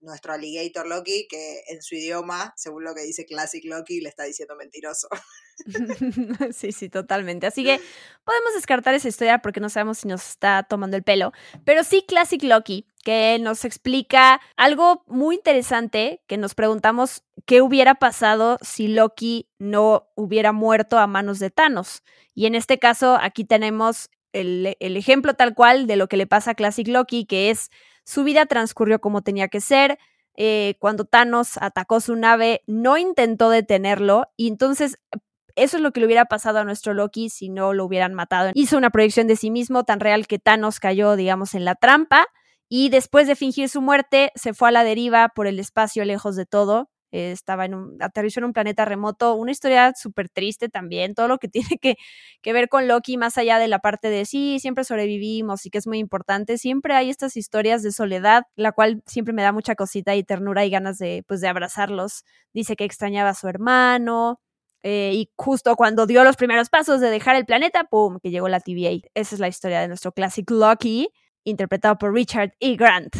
nuestro 0.00 0.32
alligator 0.32 0.86
Loki, 0.86 1.26
que 1.28 1.62
en 1.68 1.82
su 1.82 1.94
idioma, 1.94 2.52
según 2.56 2.84
lo 2.84 2.94
que 2.94 3.02
dice 3.02 3.26
Classic 3.26 3.64
Loki, 3.64 4.00
le 4.00 4.08
está 4.08 4.24
diciendo 4.24 4.56
mentiroso. 4.56 5.08
sí, 6.52 6.72
sí, 6.72 6.88
totalmente. 6.88 7.46
Así 7.46 7.64
que 7.64 7.80
podemos 8.24 8.54
descartar 8.54 8.94
esa 8.94 9.08
historia 9.08 9.38
porque 9.38 9.60
no 9.60 9.68
sabemos 9.68 9.98
si 9.98 10.08
nos 10.08 10.28
está 10.28 10.64
tomando 10.64 10.96
el 10.96 11.02
pelo. 11.02 11.32
Pero 11.64 11.84
sí, 11.84 12.04
Classic 12.06 12.42
Loki, 12.42 12.86
que 13.02 13.38
nos 13.40 13.64
explica 13.64 14.40
algo 14.56 15.04
muy 15.06 15.36
interesante, 15.36 16.22
que 16.26 16.36
nos 16.36 16.54
preguntamos 16.54 17.22
qué 17.46 17.62
hubiera 17.62 17.94
pasado 17.96 18.58
si 18.62 18.88
Loki 18.88 19.48
no 19.58 20.10
hubiera 20.14 20.52
muerto 20.52 20.98
a 20.98 21.06
manos 21.06 21.38
de 21.38 21.50
Thanos. 21.50 22.02
Y 22.34 22.46
en 22.46 22.54
este 22.54 22.78
caso, 22.78 23.18
aquí 23.20 23.44
tenemos 23.44 24.10
el, 24.32 24.76
el 24.80 24.96
ejemplo 24.96 25.34
tal 25.34 25.54
cual 25.54 25.86
de 25.86 25.96
lo 25.96 26.08
que 26.08 26.16
le 26.16 26.26
pasa 26.26 26.52
a 26.52 26.54
Classic 26.54 26.88
Loki, 26.88 27.24
que 27.26 27.50
es 27.50 27.70
su 28.04 28.24
vida 28.24 28.46
transcurrió 28.46 29.00
como 29.00 29.22
tenía 29.22 29.48
que 29.48 29.60
ser. 29.60 29.98
Eh, 30.36 30.74
cuando 30.80 31.04
Thanos 31.04 31.58
atacó 31.58 32.00
su 32.00 32.16
nave, 32.16 32.62
no 32.66 32.96
intentó 32.98 33.50
detenerlo 33.50 34.26
y 34.36 34.48
entonces 34.48 34.98
eso 35.56 35.76
es 35.76 35.82
lo 35.82 35.92
que 35.92 36.00
le 36.00 36.06
hubiera 36.06 36.24
pasado 36.24 36.58
a 36.58 36.64
nuestro 36.64 36.94
Loki 36.94 37.28
si 37.28 37.48
no 37.48 37.72
lo 37.72 37.84
hubieran 37.84 38.14
matado. 38.14 38.50
Hizo 38.54 38.76
una 38.76 38.90
proyección 38.90 39.26
de 39.26 39.36
sí 39.36 39.50
mismo 39.50 39.84
tan 39.84 40.00
real 40.00 40.26
que 40.26 40.38
Thanos 40.38 40.80
cayó, 40.80 41.16
digamos, 41.16 41.54
en 41.54 41.64
la 41.64 41.76
trampa 41.76 42.26
y 42.68 42.88
después 42.88 43.26
de 43.28 43.36
fingir 43.36 43.68
su 43.68 43.80
muerte 43.80 44.32
se 44.34 44.54
fue 44.54 44.68
a 44.68 44.72
la 44.72 44.84
deriva 44.84 45.28
por 45.28 45.46
el 45.46 45.60
espacio 45.60 46.04
lejos 46.04 46.34
de 46.34 46.46
todo. 46.46 46.90
Eh, 47.14 47.30
estaba 47.30 47.64
en 47.64 47.74
un, 47.74 48.02
aterrizó 48.02 48.40
en 48.40 48.46
un 48.46 48.52
planeta 48.52 48.84
remoto, 48.84 49.36
una 49.36 49.52
historia 49.52 49.92
súper 49.94 50.28
triste 50.28 50.68
también, 50.68 51.14
todo 51.14 51.28
lo 51.28 51.38
que 51.38 51.46
tiene 51.48 51.78
que, 51.80 51.94
que, 52.42 52.52
ver 52.52 52.68
con 52.68 52.88
Loki, 52.88 53.16
más 53.16 53.38
allá 53.38 53.60
de 53.60 53.68
la 53.68 53.78
parte 53.78 54.10
de 54.10 54.24
sí, 54.24 54.58
siempre 54.58 54.82
sobrevivimos 54.82 55.64
y 55.64 55.70
que 55.70 55.78
es 55.78 55.86
muy 55.86 55.98
importante, 55.98 56.58
siempre 56.58 56.92
hay 56.94 57.10
estas 57.10 57.36
historias 57.36 57.84
de 57.84 57.92
soledad, 57.92 58.46
la 58.56 58.72
cual 58.72 59.00
siempre 59.06 59.32
me 59.32 59.42
da 59.42 59.52
mucha 59.52 59.76
cosita 59.76 60.16
y 60.16 60.24
ternura 60.24 60.64
y 60.64 60.70
ganas 60.70 60.98
de, 60.98 61.22
pues, 61.28 61.40
de 61.40 61.46
abrazarlos. 61.46 62.24
Dice 62.52 62.74
que 62.74 62.84
extrañaba 62.84 63.30
a 63.30 63.34
su 63.34 63.46
hermano, 63.46 64.40
eh, 64.82 65.12
y 65.14 65.30
justo 65.36 65.76
cuando 65.76 66.06
dio 66.06 66.24
los 66.24 66.34
primeros 66.36 66.68
pasos 66.68 67.00
de 67.00 67.10
dejar 67.10 67.36
el 67.36 67.46
planeta, 67.46 67.84
¡pum!, 67.84 68.18
que 68.20 68.30
llegó 68.30 68.48
la 68.48 68.58
TVA. 68.58 69.08
Esa 69.14 69.36
es 69.36 69.40
la 69.40 69.46
historia 69.46 69.80
de 69.80 69.86
nuestro 69.86 70.10
Classic 70.10 70.50
Loki, 70.50 71.10
interpretado 71.44 71.96
por 71.96 72.12
Richard 72.12 72.54
E. 72.58 72.74
Grant. 72.74 73.14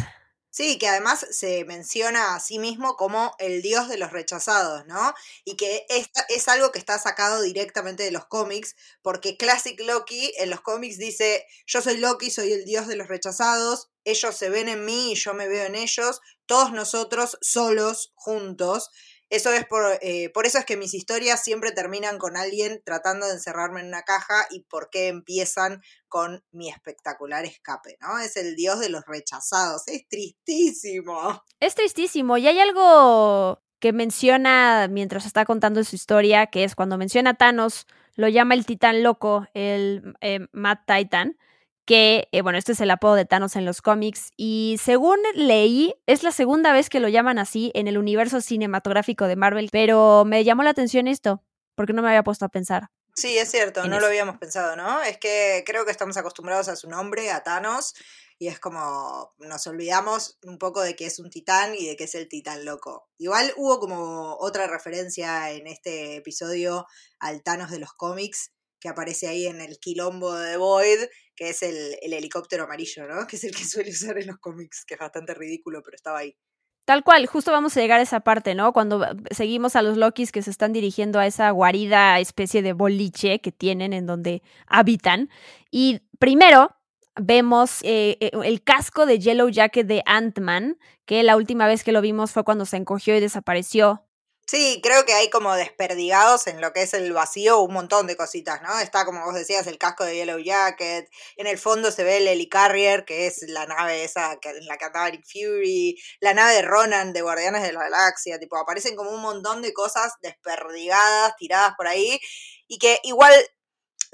Sí, 0.57 0.77
que 0.77 0.87
además 0.87 1.25
se 1.31 1.65
menciona 1.65 2.33
a 2.33 2.39
sí 2.39 2.59
mismo 2.59 2.95
como 2.95 3.35
el 3.39 3.61
dios 3.61 3.89
de 3.89 3.97
los 3.97 4.11
rechazados, 4.13 4.85
¿no? 4.85 5.13
Y 5.43 5.57
que 5.57 5.85
esta 5.89 6.25
es 6.29 6.47
algo 6.47 6.71
que 6.71 6.79
está 6.79 6.97
sacado 6.97 7.41
directamente 7.41 8.03
de 8.03 8.11
los 8.11 8.25
cómics, 8.27 8.73
porque 9.01 9.35
Classic 9.35 9.77
Loki 9.81 10.31
en 10.37 10.49
los 10.49 10.61
cómics 10.61 10.97
dice, 10.97 11.45
yo 11.67 11.81
soy 11.81 11.97
Loki, 11.97 12.31
soy 12.31 12.53
el 12.53 12.63
dios 12.63 12.87
de 12.87 12.95
los 12.95 13.09
rechazados, 13.09 13.89
ellos 14.05 14.33
se 14.37 14.49
ven 14.49 14.69
en 14.69 14.85
mí 14.85 15.11
y 15.11 15.15
yo 15.15 15.33
me 15.33 15.49
veo 15.49 15.65
en 15.65 15.75
ellos, 15.75 16.21
todos 16.45 16.71
nosotros 16.71 17.37
solos, 17.41 18.13
juntos. 18.15 18.91
Eso 19.29 19.51
es 19.51 19.65
por, 19.65 19.83
eh, 20.01 20.29
por 20.33 20.45
eso 20.45 20.59
es 20.59 20.65
que 20.65 20.77
mis 20.77 20.93
historias 20.93 21.43
siempre 21.43 21.71
terminan 21.71 22.19
con 22.19 22.37
alguien 22.37 22.81
tratando 22.85 23.25
de 23.25 23.33
encerrarme 23.33 23.81
en 23.81 23.87
una 23.87 24.03
caja 24.03 24.45
y 24.51 24.61
por 24.63 24.89
qué 24.89 25.07
empiezan 25.07 25.81
con 26.07 26.43
mi 26.51 26.69
espectacular 26.69 27.43
escape, 27.45 27.97
¿no? 28.01 28.19
Es 28.19 28.37
el 28.37 28.55
dios 28.55 28.79
de 28.79 28.89
los 28.89 29.03
rechazados. 29.05 29.87
Es 29.87 30.07
tristísimo. 30.07 31.43
Es 31.59 31.73
tristísimo. 31.75 32.37
Y 32.37 32.47
hay 32.47 32.59
algo 32.59 33.61
que 33.79 33.93
menciona 33.93 34.87
mientras 34.89 35.25
está 35.25 35.45
contando 35.45 35.83
su 35.83 35.95
historia, 35.95 36.47
que 36.47 36.63
es 36.63 36.75
cuando 36.75 36.97
menciona 36.97 37.31
a 37.31 37.33
Thanos, 37.35 37.87
lo 38.15 38.27
llama 38.27 38.53
el 38.53 38.65
titán 38.65 39.03
loco, 39.03 39.47
el 39.53 40.15
eh, 40.21 40.47
Mad 40.51 40.79
Titan 40.87 41.37
que, 41.85 42.27
eh, 42.31 42.41
bueno, 42.41 42.57
este 42.57 42.73
es 42.73 42.81
el 42.81 42.91
apodo 42.91 43.15
de 43.15 43.25
Thanos 43.25 43.55
en 43.55 43.65
los 43.65 43.81
cómics 43.81 44.31
y 44.35 44.77
según 44.83 45.17
leí, 45.35 45.95
es 46.07 46.23
la 46.23 46.31
segunda 46.31 46.73
vez 46.73 46.89
que 46.89 46.99
lo 46.99 47.07
llaman 47.07 47.39
así 47.39 47.71
en 47.75 47.87
el 47.87 47.97
universo 47.97 48.41
cinematográfico 48.41 49.27
de 49.27 49.35
Marvel, 49.35 49.69
pero 49.71 50.25
me 50.25 50.43
llamó 50.43 50.63
la 50.63 50.71
atención 50.71 51.07
esto, 51.07 51.43
porque 51.75 51.93
no 51.93 52.01
me 52.01 52.09
había 52.09 52.23
puesto 52.23 52.45
a 52.45 52.49
pensar. 52.49 52.89
Sí, 53.15 53.37
es 53.37 53.49
cierto, 53.49 53.87
no 53.87 54.01
lo 54.01 54.07
habíamos 54.07 54.37
pensado, 54.37 54.75
¿no? 54.75 55.01
Es 55.01 55.17
que 55.17 55.63
creo 55.65 55.85
que 55.85 55.91
estamos 55.91 56.17
acostumbrados 56.17 56.67
a 56.67 56.75
su 56.75 56.89
nombre, 56.89 57.31
a 57.31 57.43
Thanos, 57.43 57.93
y 58.37 58.47
es 58.47 58.59
como 58.59 59.33
nos 59.37 59.65
olvidamos 59.67 60.37
un 60.43 60.57
poco 60.57 60.81
de 60.81 60.97
que 60.97 61.05
es 61.05 61.19
un 61.19 61.29
titán 61.29 61.75
y 61.75 61.87
de 61.87 61.95
que 61.95 62.03
es 62.05 62.15
el 62.15 62.27
titán 62.27 62.65
loco. 62.65 63.07
Igual 63.17 63.53
hubo 63.55 63.79
como 63.79 64.35
otra 64.39 64.67
referencia 64.67 65.51
en 65.51 65.67
este 65.67 66.17
episodio 66.17 66.87
al 67.19 67.41
Thanos 67.41 67.71
de 67.71 67.79
los 67.79 67.93
cómics, 67.93 68.51
que 68.85 68.89
aparece 68.89 69.27
ahí 69.27 69.47
en 69.47 69.61
el 69.61 69.79
quilombo 69.79 70.35
de 70.35 70.57
Void, 70.57 70.99
que 71.35 71.49
es 71.49 71.63
el, 71.63 71.97
helicóptero 72.03 72.65
amarillo, 72.65 73.07
¿no? 73.07 73.25
Que 73.27 73.35
es 73.35 73.43
el 73.43 73.55
que 73.55 73.65
suele 73.65 73.89
usar 73.89 74.19
en 74.19 74.27
los 74.27 74.37
cómics, 74.37 74.85
que 74.85 74.93
es 74.93 74.99
bastante 74.99 75.33
ridículo, 75.33 75.81
pero 75.83 75.95
estaba 75.95 76.19
ahí. 76.19 76.37
Tal 76.85 77.03
cual, 77.03 77.25
justo 77.25 77.51
vamos 77.51 77.75
a 77.75 77.81
llegar 77.81 77.99
a 77.99 78.03
esa 78.03 78.19
parte, 78.19 78.53
¿no? 78.53 78.73
Cuando 78.73 79.03
seguimos 79.31 79.75
a 79.75 79.81
los 79.81 79.97
Lokis 79.97 80.31
que 80.31 80.43
se 80.43 80.51
están 80.51 80.71
dirigiendo 80.71 81.17
a 81.17 81.25
esa 81.25 81.49
guarida 81.49 82.19
especie 82.19 82.61
de 82.61 82.73
boliche 82.73 83.41
que 83.41 83.51
tienen 83.51 83.91
en 83.91 84.05
donde 84.05 84.43
habitan. 84.67 85.31
Y 85.71 86.01
primero 86.19 86.75
vemos 87.19 87.81
eh, 87.81 88.17
eh, 88.19 88.29
el 88.43 88.61
casco 88.61 89.07
de 89.07 89.17
Yellow 89.17 89.49
Jacket 89.49 89.87
de 89.87 90.03
Ant-Man, 90.05 90.77
que 91.07 91.23
la 91.23 91.37
última 91.37 91.65
vez 91.65 91.83
que 91.83 91.91
lo 91.91 92.01
vimos 92.01 92.31
fue 92.31 92.43
cuando 92.43 92.65
se 92.65 92.77
encogió 92.77 93.17
y 93.17 93.19
desapareció 93.19 94.05
Sí, 94.47 94.79
creo 94.83 95.05
que 95.05 95.13
hay 95.13 95.31
como 95.31 95.55
desperdigados 95.55 96.45
en 96.45 96.61
lo 96.61 96.71
que 96.71 96.83
es 96.83 96.93
el 96.93 97.11
vacío 97.13 97.61
un 97.61 97.73
montón 97.73 98.05
de 98.05 98.15
cositas, 98.15 98.61
¿no? 98.61 98.77
Está, 98.79 99.03
como 99.03 99.25
vos 99.25 99.33
decías, 99.33 99.65
el 99.65 99.79
casco 99.79 100.03
de 100.05 100.15
Yellow 100.17 100.37
Jacket, 100.37 101.09
en 101.37 101.47
el 101.47 101.57
fondo 101.57 101.89
se 101.91 102.03
ve 102.03 102.17
el 102.17 102.27
Helicarrier, 102.27 103.05
que 103.05 103.25
es 103.25 103.41
la 103.49 103.65
nave 103.65 104.03
esa 104.03 104.37
en 104.43 104.67
la 104.67 104.77
que 104.77 104.85
Fury, 105.25 105.95
la 106.19 106.35
nave 106.35 106.53
de 106.53 106.61
Ronan 106.61 107.11
de 107.11 107.21
Guardianes 107.23 107.63
de 107.63 107.73
la 107.73 107.79
Galaxia, 107.85 108.37
tipo, 108.37 108.55
aparecen 108.57 108.95
como 108.95 109.09
un 109.09 109.21
montón 109.21 109.63
de 109.63 109.73
cosas 109.73 110.13
desperdigadas, 110.21 111.35
tiradas 111.37 111.73
por 111.75 111.87
ahí, 111.87 112.19
y 112.67 112.77
que 112.77 112.99
igual 113.03 113.33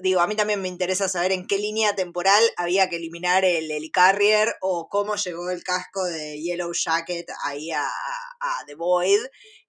digo, 0.02 0.22
a 0.22 0.28
mí 0.28 0.36
también 0.36 0.62
me 0.62 0.68
interesa 0.68 1.08
saber 1.08 1.32
en 1.32 1.48
qué 1.48 1.58
línea 1.58 1.96
temporal 1.96 2.44
había 2.58 2.90
que 2.90 2.98
eliminar 2.98 3.46
el 3.46 3.70
Helicarrier 3.70 4.56
o 4.62 4.90
cómo 4.90 5.16
llegó 5.16 5.50
el 5.50 5.64
casco 5.64 6.04
de 6.04 6.42
Yellow 6.42 6.72
Jacket 6.74 7.30
ahí 7.46 7.72
a, 7.72 7.86
The 8.66 8.76
Void. 8.76 9.20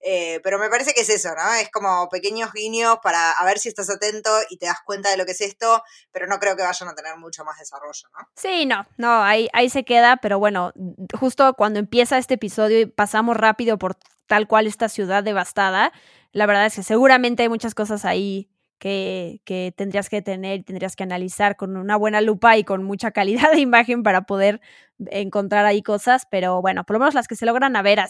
Eh, 0.01 0.41
pero 0.43 0.59
me 0.59 0.69
parece 0.69 0.95
que 0.95 1.03
es 1.03 1.09
eso, 1.11 1.29
¿no? 1.37 1.55
Es 1.55 1.71
como 1.71 2.09
pequeños 2.09 2.53
guiños 2.53 2.99
para 3.03 3.31
a 3.31 3.45
ver 3.45 3.59
si 3.59 3.69
estás 3.69 3.89
atento 3.89 4.31
y 4.51 4.57
te 4.57 4.67
das 4.67 4.79
cuenta 4.85 5.11
de 5.11 5.17
lo 5.17 5.25
que 5.25 5.33
es 5.33 5.41
esto, 5.41 5.83
pero 6.11 6.27
no 6.27 6.39
creo 6.41 6.57
que 6.57 6.63
vayan 6.63 6.89
a 6.89 6.95
tener 6.95 7.17
mucho 7.17 7.45
más 7.45 7.59
desarrollo, 7.59 8.09
¿no? 8.13 8.29
Sí, 8.35 8.67
no, 8.67 8.87
no, 8.97 9.23
ahí, 9.23 9.49
ahí 9.53 9.71
se 9.71 9.85
queda, 9.85 10.17
pero 10.17 10.39
bueno, 10.39 10.73
justo 11.19 11.55
cuando 11.55 11.79
empieza 11.79 12.19
este 12.19 12.35
episodio 12.35 12.81
y 12.81 12.87
pasamos 12.87 13.37
rápido 13.37 13.79
por 13.79 13.97
tal 14.27 14.49
cual 14.49 14.67
esta 14.67 14.89
ciudad 14.89 15.23
devastada, 15.23 15.93
la 16.33 16.47
verdad 16.47 16.67
es 16.67 16.75
que 16.75 16.83
seguramente 16.83 17.43
hay 17.43 17.49
muchas 17.49 17.75
cosas 17.75 18.05
ahí 18.05 18.52
que, 18.83 19.73
tendrías 19.77 20.09
que 20.09 20.23
tener 20.23 20.61
y 20.61 20.63
tendrías 20.65 20.97
que 20.97 21.05
analizar 21.05 21.57
con 21.57 21.77
una 21.77 21.97
buena 21.97 22.21
lupa 22.21 22.57
y 22.57 22.65
con 22.65 22.83
mucha 22.83 23.13
calidad 23.13 23.53
de 23.53 23.61
imagen 23.61 24.03
para 24.03 24.23
poder 24.23 24.61
encontrar 24.99 25.65
ahí 25.67 25.83
cosas, 25.83 26.27
pero 26.31 26.61
bueno, 26.61 26.85
por 26.85 26.95
lo 26.95 27.01
menos 27.01 27.15
las 27.15 27.29
que 27.29 27.37
se 27.37 27.47
logran 27.47 27.77
a 27.77 27.83
ver, 27.83 28.01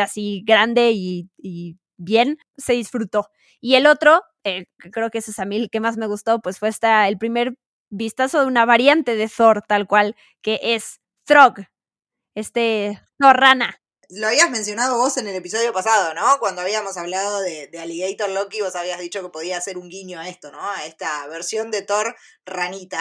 así 0.00 0.42
grande 0.46 0.92
y, 0.94 1.28
bien, 1.96 2.38
se 2.56 2.74
disfrutó. 2.74 3.30
Y 3.60 3.74
el 3.74 3.86
otro, 3.86 4.22
eh, 4.44 4.66
creo 4.76 5.10
que 5.10 5.18
ese 5.18 5.32
es 5.32 5.38
a 5.38 5.44
mí 5.44 5.56
el 5.56 5.70
que 5.70 5.80
más 5.80 5.96
me 5.96 6.06
gustó, 6.06 6.40
pues 6.40 6.58
fue 6.58 6.68
esta, 6.68 7.08
el 7.08 7.18
primer 7.18 7.54
vistazo 7.90 8.40
de 8.40 8.46
una 8.46 8.64
variante 8.64 9.16
de 9.16 9.28
Thor, 9.28 9.62
tal 9.66 9.86
cual, 9.86 10.16
que 10.40 10.60
es 10.62 11.00
Throg, 11.24 11.66
este 12.34 13.00
Thor 13.18 13.36
rana 13.36 13.81
lo 14.08 14.26
habías 14.26 14.50
mencionado 14.50 14.98
vos 14.98 15.16
en 15.16 15.26
el 15.26 15.34
episodio 15.34 15.72
pasado, 15.72 16.14
¿no? 16.14 16.38
Cuando 16.38 16.60
habíamos 16.60 16.96
hablado 16.96 17.40
de, 17.40 17.70
Alligator 17.80 18.30
Loki, 18.30 18.60
vos 18.60 18.76
habías 18.76 19.00
dicho 19.00 19.22
que 19.22 19.28
podía 19.28 19.56
hacer 19.56 19.78
un 19.78 19.88
guiño 19.88 20.20
a 20.20 20.28
esto, 20.28 20.52
¿no? 20.52 20.60
A 20.60 20.84
esta 20.86 21.26
versión 21.28 21.70
de 21.70 21.82
Thor 21.82 22.14
ranita. 22.44 23.00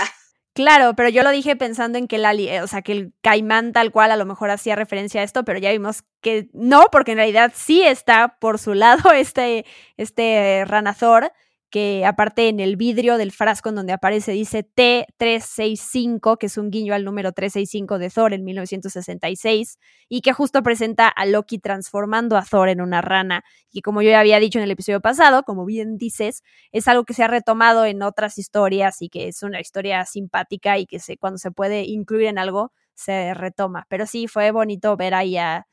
Claro, 0.54 0.96
pero 0.96 1.08
yo 1.08 1.24
lo 1.24 1.32
dije 1.32 1.56
pensando 1.56 1.98
en 1.98 2.08
que 2.08 2.18
el, 2.18 2.62
o 2.62 2.68
sea, 2.68 2.82
que 2.82 2.92
el 2.92 3.14
caimán 3.22 3.72
tal 3.72 3.92
cual 3.92 4.12
a 4.12 4.18
lo 4.18 4.26
mejor 4.26 4.50
hacía 4.50 4.76
referencia 4.76 5.22
a 5.22 5.24
esto, 5.24 5.46
pero 5.46 5.60
ya 5.60 5.72
vimos 5.72 6.04
que 6.20 6.50
no, 6.54 6.88
porque 6.92 7.12
en 7.12 7.20
realidad 7.20 7.54
sí 7.56 7.84
está 7.84 8.38
por 8.40 8.60
su 8.60 8.74
lado 8.74 9.12
este, 9.14 9.66
este 9.96 10.66
ranazor 10.66 11.32
que 11.72 12.06
aparte 12.06 12.50
en 12.50 12.60
el 12.60 12.76
vidrio 12.76 13.18
del 13.18 13.32
frasco 13.32 13.70
en 13.70 13.76
donde 13.76 13.94
aparece 13.94 14.34
dice 14.34 14.64
T365, 14.64 16.38
que 16.38 16.46
es 16.48 16.58
un 16.58 16.70
guiño 16.70 16.94
al 16.94 17.06
número 17.06 17.32
365 17.32 17.98
de 17.98 18.10
Thor 18.10 18.34
en 18.34 18.44
1966, 18.44 19.80
y 20.10 20.22
que 20.22 20.34
justo 20.34 20.62
presenta 20.62 21.08
a 21.08 21.26
Loki 21.26 21.60
transformando 21.60 22.38
a 22.38 22.44
Thor 22.44 22.70
en 22.70 22.82
una 22.82 23.02
rana, 23.02 23.44
y 23.72 23.82
como 23.82 24.02
yo 24.02 24.12
ya 24.12 24.20
había 24.20 24.40
dicho 24.40 24.60
en 24.60 24.66
el 24.66 24.72
episodio 24.72 25.00
pasado, 25.02 25.44
como 25.44 25.66
bien 25.66 25.98
dices, 25.98 26.44
es 26.72 26.88
algo 26.88 27.06
que 27.06 27.14
se 27.14 27.24
ha 27.24 27.28
retomado 27.28 27.86
en 27.86 28.04
otras 28.04 28.38
historias 28.38 29.02
y 29.02 29.10
que 29.10 29.30
es 29.30 29.42
una 29.42 29.62
historia 29.62 30.06
simpática 30.06 30.78
y 30.78 30.86
que 30.86 31.00
cuando 31.18 31.38
se 31.38 31.52
puede 31.52 31.86
incluir 31.86 32.28
en 32.28 32.38
algo, 32.38 32.74
se 32.94 33.34
retoma. 33.34 33.86
Pero 33.90 34.06
sí, 34.06 34.28
fue 34.28 34.52
bonito 34.52 34.96
ver 34.98 35.14
ahí 35.14 35.38
a 35.38 35.66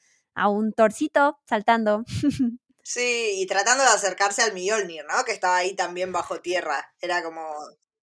un 0.49 0.73
torcito 0.73 1.39
saltando. 1.45 2.05
Sí, 2.89 3.43
y 3.43 3.47
tratando 3.47 3.85
de 3.85 3.91
acercarse 3.91 4.41
al 4.41 4.55
Mjolnir, 4.55 5.05
¿no? 5.05 5.23
Que 5.27 5.33
estaba 5.33 5.59
ahí 5.59 5.77
también 5.77 6.11
bajo 6.11 6.41
tierra. 6.41 6.91
Era 7.03 7.23
como. 7.23 7.43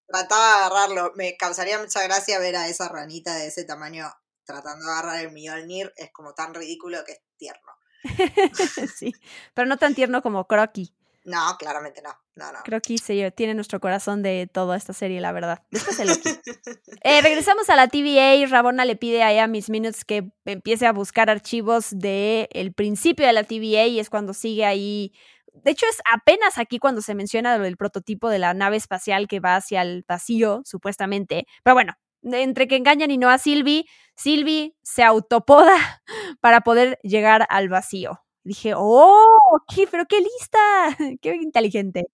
Trataba 0.06 0.48
de 0.48 0.54
agarrarlo. 0.54 1.12
Me 1.16 1.36
causaría 1.38 1.80
mucha 1.80 2.04
gracia 2.04 2.38
ver 2.38 2.56
a 2.56 2.68
esa 2.68 2.88
ranita 2.88 3.34
de 3.34 3.48
ese 3.48 3.64
tamaño 3.64 4.08
tratando 4.44 4.86
de 4.86 4.92
agarrar 4.92 5.26
el 5.26 5.32
Mjolnir. 5.32 5.92
Es 5.96 6.12
como 6.12 6.36
tan 6.36 6.54
ridículo 6.54 7.04
que 7.04 7.14
es 7.14 7.22
tierno. 7.36 7.72
sí, 8.96 9.16
pero 9.56 9.68
no 9.68 9.78
tan 9.78 9.96
tierno 9.96 10.22
como 10.22 10.46
Crocky. 10.46 10.96
No, 11.26 11.58
claramente 11.58 12.02
no. 12.04 12.12
No, 12.36 12.52
no. 12.52 12.60
Creo 12.64 12.82
que 12.82 12.98
se 13.00 13.32
tiene 13.32 13.56
nuestro 13.56 13.80
corazón 13.80 14.22
de 14.22 14.48
toda 14.52 14.78
esta 14.78 14.94
serie, 14.94 15.20
la 15.22 15.32
verdad. 15.32 15.64
eh, 17.02 17.22
regresamos 17.22 17.70
a 17.70 17.76
la 17.76 17.88
TVA. 17.88 18.46
Rabona 18.48 18.86
le 18.86 18.96
pide 18.96 19.24
a 19.24 19.48
Miss 19.48 19.70
Minutes 19.70 20.06
que 20.06 20.30
empiece 20.46 20.86
a 20.86 20.94
buscar 20.94 21.30
archivos 21.30 21.88
del 21.92 22.48
el 22.52 22.74
principio 22.74 23.26
de 23.26 23.34
la 23.34 23.44
TVA 23.44 23.88
y 23.88 24.00
es 24.00 24.10
cuando 24.12 24.34
sigue 24.34 24.66
ahí. 24.66 25.14
De 25.52 25.72
hecho, 25.72 25.88
es 25.90 26.00
apenas 26.12 26.60
aquí 26.60 26.78
cuando 26.78 27.02
se 27.02 27.16
menciona 27.16 27.58
lo 27.58 27.64
del 27.64 27.78
prototipo 27.78 28.30
de 28.30 28.40
la 28.40 28.54
nave 28.54 28.78
espacial 28.78 29.28
que 29.28 29.40
va 29.40 29.56
hacia 29.56 29.82
el 29.82 30.06
vacío, 30.08 30.62
supuestamente. 30.64 31.48
Pero 31.64 31.74
bueno, 31.74 31.94
entre 32.22 32.68
que 32.68 32.76
engañan 32.76 33.10
y 33.10 33.18
no 33.18 33.30
a 33.30 33.40
Sylvie, 33.40 33.86
Sylvie 34.16 34.76
se 34.84 35.04
autopoda 35.04 36.04
para 36.42 36.62
poder 36.62 37.00
llegar 37.02 37.48
al 37.50 37.70
vacío. 37.70 38.25
Dije, 38.46 38.74
oh, 38.78 39.60
qué, 39.74 39.88
pero 39.88 40.06
qué 40.08 40.20
lista, 40.20 40.96
qué 41.22 41.36
inteligente. 41.36 42.06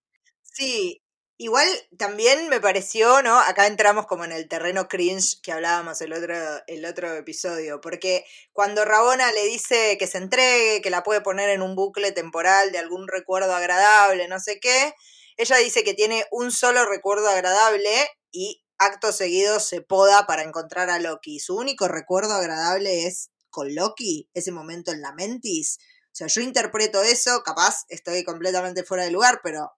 Sí, 0.41 1.01
igual 1.37 1.67
también 1.97 2.47
me 2.47 2.61
pareció, 2.61 3.21
¿no? 3.21 3.37
Acá 3.37 3.67
entramos 3.67 4.07
como 4.07 4.23
en 4.23 4.31
el 4.31 4.47
terreno 4.47 4.87
cringe 4.87 5.41
que 5.43 5.51
hablábamos 5.51 5.99
el 5.99 6.13
otro, 6.13 6.33
el 6.67 6.85
otro 6.85 7.13
episodio, 7.15 7.81
porque 7.81 8.23
cuando 8.53 8.85
Rabona 8.85 9.29
le 9.33 9.45
dice 9.45 9.97
que 9.99 10.07
se 10.07 10.19
entregue, 10.19 10.81
que 10.81 10.89
la 10.89 11.03
puede 11.03 11.19
poner 11.19 11.49
en 11.49 11.61
un 11.61 11.75
bucle 11.75 12.13
temporal 12.13 12.71
de 12.71 12.77
algún 12.77 13.09
recuerdo 13.09 13.53
agradable, 13.53 14.29
no 14.29 14.39
sé 14.39 14.61
qué, 14.61 14.93
ella 15.35 15.57
dice 15.57 15.83
que 15.83 15.93
tiene 15.93 16.25
un 16.31 16.53
solo 16.53 16.85
recuerdo 16.85 17.27
agradable 17.27 17.89
y 18.31 18.63
acto 18.77 19.11
seguido 19.11 19.59
se 19.59 19.81
poda 19.81 20.25
para 20.27 20.43
encontrar 20.43 20.89
a 20.89 20.99
Loki. 20.99 21.41
Su 21.41 21.57
único 21.57 21.89
recuerdo 21.89 22.35
agradable 22.35 23.05
es 23.05 23.31
con 23.49 23.75
Loki, 23.75 24.29
ese 24.33 24.51
momento 24.51 24.91
en 24.91 25.01
la 25.01 25.11
Mentis. 25.11 25.77
O 26.11 26.15
sea, 26.15 26.27
yo 26.27 26.41
interpreto 26.41 27.01
eso, 27.01 27.41
capaz 27.43 27.85
estoy 27.87 28.23
completamente 28.23 28.83
fuera 28.83 29.03
de 29.03 29.11
lugar, 29.11 29.39
pero 29.41 29.71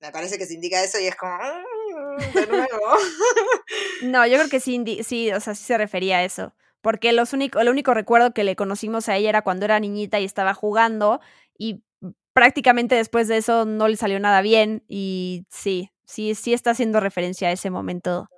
me 0.00 0.12
parece 0.12 0.38
que 0.38 0.46
se 0.46 0.54
indica 0.54 0.82
eso 0.82 1.00
y 1.00 1.06
es 1.06 1.16
como, 1.16 1.36
mm, 1.36 2.32
de 2.34 2.46
nuevo. 2.46 2.68
no, 4.02 4.26
yo 4.26 4.36
creo 4.38 4.48
que 4.48 4.60
sí, 4.60 5.02
sí, 5.04 5.32
o 5.32 5.40
sea, 5.40 5.54
sí 5.54 5.64
se 5.64 5.78
refería 5.78 6.18
a 6.18 6.24
eso. 6.24 6.54
Porque 6.80 7.12
los 7.12 7.32
único, 7.32 7.60
el 7.60 7.68
único 7.68 7.94
recuerdo 7.94 8.34
que 8.34 8.44
le 8.44 8.56
conocimos 8.56 9.08
a 9.08 9.16
ella 9.16 9.28
era 9.28 9.42
cuando 9.42 9.64
era 9.64 9.78
niñita 9.78 10.18
y 10.18 10.24
estaba 10.24 10.54
jugando 10.54 11.20
y 11.56 11.84
prácticamente 12.32 12.94
después 12.94 13.28
de 13.28 13.36
eso 13.36 13.64
no 13.64 13.88
le 13.88 13.96
salió 13.96 14.18
nada 14.18 14.40
bien 14.40 14.84
y 14.88 15.46
sí, 15.50 15.90
sí, 16.06 16.34
sí 16.34 16.52
está 16.52 16.70
haciendo 16.70 16.98
referencia 16.98 17.48
a 17.48 17.52
ese 17.52 17.70
momento 17.70 18.28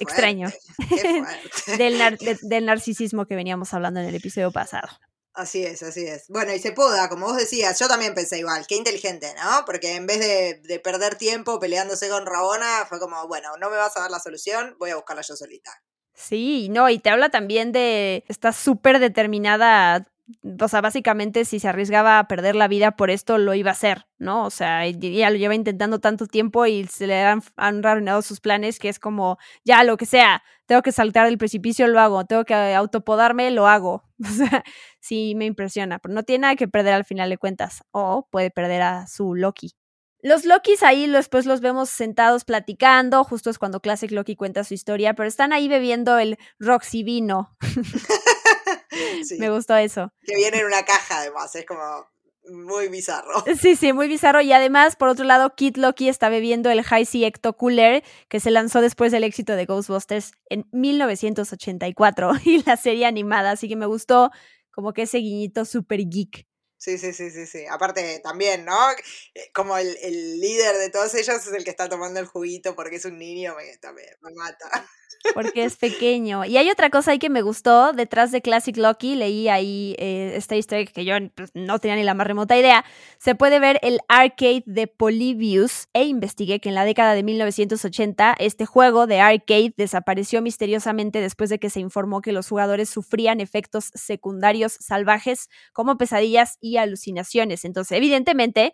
extraño 0.00 0.48
del, 1.78 2.18
del 2.42 2.66
narcisismo 2.66 3.26
que 3.26 3.36
veníamos 3.36 3.74
hablando 3.74 4.00
en 4.00 4.06
el 4.06 4.14
episodio 4.14 4.50
pasado. 4.50 4.88
Así 5.36 5.66
es, 5.66 5.82
así 5.82 6.06
es. 6.06 6.28
Bueno, 6.28 6.54
y 6.54 6.58
se 6.58 6.72
poda, 6.72 7.10
como 7.10 7.26
vos 7.26 7.36
decías, 7.36 7.78
yo 7.78 7.88
también 7.88 8.14
pensé 8.14 8.38
igual, 8.38 8.66
qué 8.66 8.74
inteligente, 8.74 9.34
¿no? 9.36 9.66
Porque 9.66 9.94
en 9.94 10.06
vez 10.06 10.18
de, 10.18 10.80
perder 10.80 11.16
tiempo 11.16 11.60
peleándose 11.60 12.08
con 12.08 12.24
Rabona, 12.24 12.86
fue 12.88 12.98
como, 12.98 13.28
bueno, 13.28 13.50
no 13.60 13.68
me 13.68 13.76
vas 13.76 13.94
a 13.98 14.00
dar 14.00 14.10
la 14.10 14.18
solución, 14.18 14.76
voy 14.78 14.90
a 14.90 14.96
buscarla 14.96 15.20
yo 15.20 15.36
solita. 15.36 15.70
Sí, 16.14 16.70
no, 16.70 16.88
y 16.88 16.98
te 16.98 17.10
habla 17.10 17.28
también 17.28 17.70
de, 17.70 18.24
está 18.28 18.54
súper 18.54 18.98
determinada 18.98 20.06
o 20.60 20.68
sea, 20.68 20.80
básicamente 20.80 21.44
si 21.44 21.60
se 21.60 21.68
arriesgaba 21.68 22.18
a 22.18 22.26
perder 22.28 22.56
la 22.56 22.68
vida 22.68 22.96
por 22.96 23.10
esto, 23.10 23.38
lo 23.38 23.54
iba 23.54 23.70
a 23.70 23.72
hacer, 23.72 24.06
¿no? 24.18 24.44
O 24.44 24.50
sea, 24.50 24.86
ya 24.88 25.30
lo 25.30 25.36
lleva 25.36 25.54
intentando 25.54 26.00
tanto 26.00 26.26
tiempo 26.26 26.66
y 26.66 26.84
se 26.86 27.06
le 27.06 27.22
han, 27.22 27.42
han 27.56 27.84
arruinado 27.84 28.22
sus 28.22 28.40
planes, 28.40 28.78
que 28.78 28.88
es 28.88 28.98
como, 28.98 29.38
ya, 29.64 29.84
lo 29.84 29.96
que 29.96 30.06
sea, 30.06 30.42
tengo 30.66 30.82
que 30.82 30.92
saltar 30.92 31.26
del 31.26 31.38
precipicio, 31.38 31.86
lo 31.86 32.00
hago, 32.00 32.24
tengo 32.24 32.44
que 32.44 32.54
autopodarme, 32.54 33.50
lo 33.50 33.66
hago. 33.68 34.04
O 34.24 34.32
sea, 34.32 34.64
sí 34.98 35.34
me 35.36 35.44
impresiona, 35.44 35.98
pero 35.98 36.14
no 36.14 36.22
tiene 36.22 36.42
nada 36.42 36.56
que 36.56 36.68
perder 36.68 36.94
al 36.94 37.04
final 37.04 37.28
de 37.28 37.36
cuentas, 37.36 37.82
o 37.90 38.26
puede 38.30 38.50
perder 38.50 38.80
a 38.80 39.06
su 39.06 39.34
Loki. 39.34 39.72
Los 40.22 40.44
Lokis 40.44 40.82
ahí 40.82 41.06
después 41.06 41.46
los 41.46 41.60
vemos 41.60 41.90
sentados 41.90 42.44
platicando, 42.44 43.22
justo 43.22 43.50
es 43.50 43.58
cuando 43.58 43.80
Classic 43.80 44.10
Loki 44.10 44.34
cuenta 44.34 44.64
su 44.64 44.74
historia, 44.74 45.14
pero 45.14 45.28
están 45.28 45.52
ahí 45.52 45.68
bebiendo 45.68 46.18
el 46.18 46.38
Roxy 46.58 47.04
vino. 47.04 47.54
Me 49.38 49.50
gustó 49.50 49.76
eso. 49.76 50.12
Que 50.22 50.36
viene 50.36 50.58
en 50.58 50.66
una 50.66 50.84
caja, 50.84 51.20
además, 51.20 51.54
es 51.54 51.64
como 51.64 52.06
muy 52.48 52.88
bizarro. 52.88 53.44
Sí, 53.60 53.76
sí, 53.76 53.92
muy 53.92 54.08
bizarro. 54.08 54.40
Y 54.40 54.52
además, 54.52 54.96
por 54.96 55.08
otro 55.08 55.24
lado, 55.24 55.54
Kid 55.54 55.76
Loki 55.76 56.08
está 56.08 56.28
bebiendo 56.28 56.70
el 56.70 56.82
High 56.82 57.06
Sea 57.06 57.28
Ecto 57.28 57.56
Cooler, 57.56 58.02
que 58.28 58.40
se 58.40 58.50
lanzó 58.50 58.80
después 58.80 59.12
del 59.12 59.24
éxito 59.24 59.54
de 59.54 59.66
Ghostbusters 59.66 60.32
en 60.48 60.68
1984 60.72 62.32
y 62.44 62.62
la 62.64 62.76
serie 62.76 63.06
animada. 63.06 63.52
Así 63.52 63.68
que 63.68 63.76
me 63.76 63.86
gustó 63.86 64.30
como 64.70 64.92
que 64.92 65.02
ese 65.02 65.18
guiñito 65.18 65.64
super 65.64 66.00
geek. 66.06 66.46
Sí, 66.78 66.98
sí, 66.98 67.14
sí, 67.14 67.30
sí, 67.30 67.46
sí. 67.46 67.64
Aparte 67.70 68.20
también, 68.22 68.66
¿no? 68.66 68.76
Eh, 69.34 69.50
como 69.54 69.78
el, 69.78 69.96
el, 70.02 70.38
líder 70.38 70.76
de 70.76 70.90
todos 70.90 71.14
ellos 71.14 71.46
es 71.46 71.52
el 71.52 71.64
que 71.64 71.70
está 71.70 71.88
tomando 71.88 72.20
el 72.20 72.26
juguito 72.26 72.76
porque 72.76 72.96
es 72.96 73.06
un 73.06 73.18
niño, 73.18 73.54
me, 73.56 73.76
también, 73.78 74.10
me 74.20 74.30
mata. 74.34 74.68
Porque 75.34 75.64
es 75.64 75.76
pequeño. 75.76 76.44
Y 76.44 76.56
hay 76.56 76.70
otra 76.70 76.90
cosa 76.90 77.10
ahí 77.10 77.18
que 77.18 77.30
me 77.30 77.42
gustó. 77.42 77.92
Detrás 77.92 78.32
de 78.32 78.42
Classic 78.42 78.76
Loki, 78.76 79.14
leí 79.14 79.48
ahí 79.48 79.94
eh, 79.98 80.32
este 80.36 80.86
que 80.86 81.04
yo 81.04 81.14
pues, 81.34 81.50
no 81.54 81.78
tenía 81.78 81.96
ni 81.96 82.04
la 82.04 82.14
más 82.14 82.26
remota 82.26 82.56
idea. 82.56 82.84
Se 83.18 83.34
puede 83.34 83.58
ver 83.58 83.78
el 83.82 84.00
arcade 84.08 84.62
de 84.66 84.86
Polybius 84.86 85.88
e 85.92 86.04
investigué 86.04 86.60
que 86.60 86.68
en 86.68 86.74
la 86.74 86.84
década 86.84 87.14
de 87.14 87.22
1980 87.22 88.36
este 88.38 88.66
juego 88.66 89.06
de 89.06 89.20
arcade 89.20 89.74
desapareció 89.76 90.42
misteriosamente 90.42 91.20
después 91.20 91.50
de 91.50 91.58
que 91.58 91.70
se 91.70 91.80
informó 91.80 92.20
que 92.20 92.32
los 92.32 92.48
jugadores 92.48 92.88
sufrían 92.88 93.40
efectos 93.40 93.90
secundarios 93.94 94.76
salvajes 94.80 95.48
como 95.72 95.96
pesadillas 95.96 96.58
y 96.60 96.76
alucinaciones. 96.76 97.64
Entonces, 97.64 97.96
evidentemente, 97.96 98.72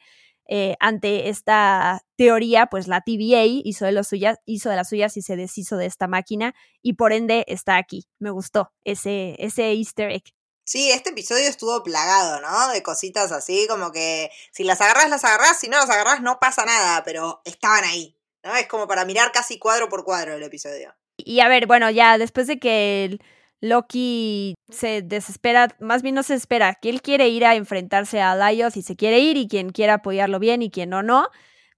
eh, 0.49 0.77
ante 0.81 1.29
esta 1.29 2.05
teoría, 2.17 2.67
pues 2.67 2.89
la 2.89 3.01
TVA 3.01 3.45
hizo 3.45 3.85
de, 3.85 4.05
suyas, 4.05 4.39
hizo 4.45 4.71
de 4.71 4.77
las 4.77 4.89
suyas 4.89 5.17
y 5.17 5.23
se 5.23 5.37
deshizo 5.37 5.77
de 5.77 5.87
esta 5.87 6.09
máquina 6.09 6.55
y 6.83 6.95
por 6.95 7.13
ende 7.13 7.45
está 7.49 7.77
aquí. 7.77 8.09
Me 8.19 8.31
gustó 8.31 8.73
ese, 8.85 9.37
ese 9.39 9.73
easter 9.73 10.11
egg. 10.11 10.25
Sí, 10.65 10.91
este 10.91 11.11
episodio 11.11 11.49
estuvo 11.49 11.83
plagado, 11.83 12.41
¿no? 12.41 12.69
De 12.69 12.83
cositas 12.83 13.33
así, 13.33 13.67
como 13.69 13.91
que 13.91 14.31
si 14.53 14.63
las 14.65 14.81
agarras, 14.81 15.11
las 15.11 15.25
agarras, 15.25 15.59
si 15.59 15.69
no 15.69 15.77
las 15.77 15.91
agarras, 15.91 16.23
no 16.23 16.39
pasa 16.41 16.65
nada, 16.65 17.03
pero 17.05 17.43
estaban 17.45 17.85
ahí, 17.85 18.17
¿no? 18.45 18.55
Es 18.55 18.69
como 18.69 18.87
para 18.87 19.05
mirar 19.05 19.33
casi 19.33 19.59
cuadro 19.59 19.89
por 19.89 20.05
cuadro 20.05 20.35
el 20.35 20.43
episodio. 20.43 20.95
Y 21.17 21.41
a 21.41 21.49
ver, 21.49 21.67
bueno, 21.67 21.91
ya 21.91 22.17
después 22.17 22.47
de 22.47 22.59
que 22.59 23.05
el 23.05 23.23
Loki 23.63 24.57
se 24.71 25.03
desespera, 25.03 25.69
más 25.79 26.03
bien 26.03 26.17
no 26.17 26.25
se 26.25 26.35
espera, 26.35 26.75
que 26.75 26.91
él 26.91 27.01
quiere 27.01 27.29
ir 27.29 27.45
a 27.47 27.55
enfrentarse 27.55 28.21
a 28.21 28.35
Lyoth 28.35 28.77
y 28.77 28.83
se 28.83 28.97
quiere 28.97 29.21
ir 29.21 29.37
y 29.37 29.47
quien 29.47 29.71
quiera 29.71 29.95
apoyarlo 29.95 30.41
bien 30.41 30.63
y 30.63 30.71
quien 30.71 30.91
no, 30.91 31.03
no. 31.05 31.29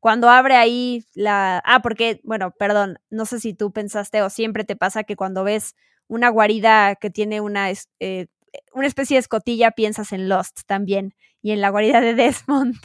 Cuando 0.00 0.30
abre 0.30 0.56
ahí 0.56 1.04
la... 1.14 1.62
Ah, 1.64 1.80
porque, 1.82 2.20
bueno, 2.24 2.52
perdón, 2.58 2.98
no 3.10 3.26
sé 3.26 3.38
si 3.38 3.52
tú 3.54 3.70
pensaste 3.72 4.22
o 4.22 4.30
siempre 4.30 4.64
te 4.64 4.76
pasa 4.76 5.04
que 5.04 5.14
cuando 5.14 5.44
ves 5.44 5.74
una 6.08 6.30
guarida 6.30 6.96
que 6.96 7.10
tiene 7.10 7.42
una, 7.42 7.70
eh, 8.00 8.26
una 8.72 8.86
especie 8.86 9.16
de 9.16 9.20
escotilla 9.20 9.72
piensas 9.72 10.12
en 10.12 10.28
Lost 10.28 10.60
también 10.66 11.14
y 11.42 11.52
en 11.52 11.60
la 11.60 11.68
guarida 11.70 12.00
de 12.00 12.14
Desmond. 12.14 12.76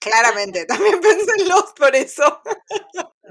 Claramente, 0.00 0.64
también 0.64 0.98
pensé 1.02 1.30
en 1.38 1.48
Lost 1.48 1.76
por 1.76 1.94
eso. 1.94 2.42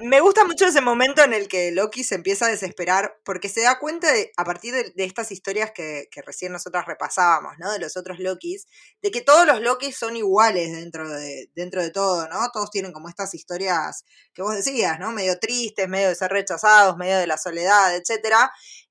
Me 0.02 0.22
gusta 0.22 0.45
mucho 0.45 0.65
ese 0.65 0.80
momento 0.80 1.24
en 1.24 1.34
el 1.34 1.50
que 1.50 1.72
Loki 1.72 2.04
se 2.06 2.15
empieza 2.15 2.45
a 2.45 2.50
desesperar 2.50 3.19
porque 3.26 3.50
se 3.50 3.62
da 3.62 3.80
cuenta 3.80 4.13
de, 4.13 4.32
a 4.38 4.45
partir 4.45 4.74
de, 4.74 5.04
estas 5.04 5.32
historias 5.32 5.72
que, 5.72 6.08
recién 6.26 6.54
nosotras 6.54 6.86
repasábamos, 6.86 7.54
¿no? 7.58 7.74
De 7.74 7.80
los 7.80 7.98
otros 7.98 8.19
Lokis, 8.19 8.67
de 9.02 9.12
que 9.12 9.22
todos 9.22 9.45
los 9.45 9.62
Lokis 9.62 9.98
son 9.98 10.15
iguales 10.15 10.72
dentro 10.72 11.10
de, 11.10 11.50
dentro 11.56 11.82
de 11.82 11.89
todo, 11.89 12.30
¿no? 12.30 12.50
Todos 12.54 12.69
tienen 12.72 12.93
como 12.93 13.10
estas 13.10 13.34
historias 13.34 14.06
que 14.34 14.43
vos 14.43 14.56
decías, 14.56 15.00
¿no? 15.00 15.12
Medio 15.12 15.38
tristes, 15.39 15.89
medio 15.89 16.08
de 16.10 16.15
ser 16.15 16.32
rechazados, 16.32 16.95
medio 16.95 17.17
de 17.17 17.28
la 17.28 17.38
soledad, 17.38 17.93
etc. 17.95 18.36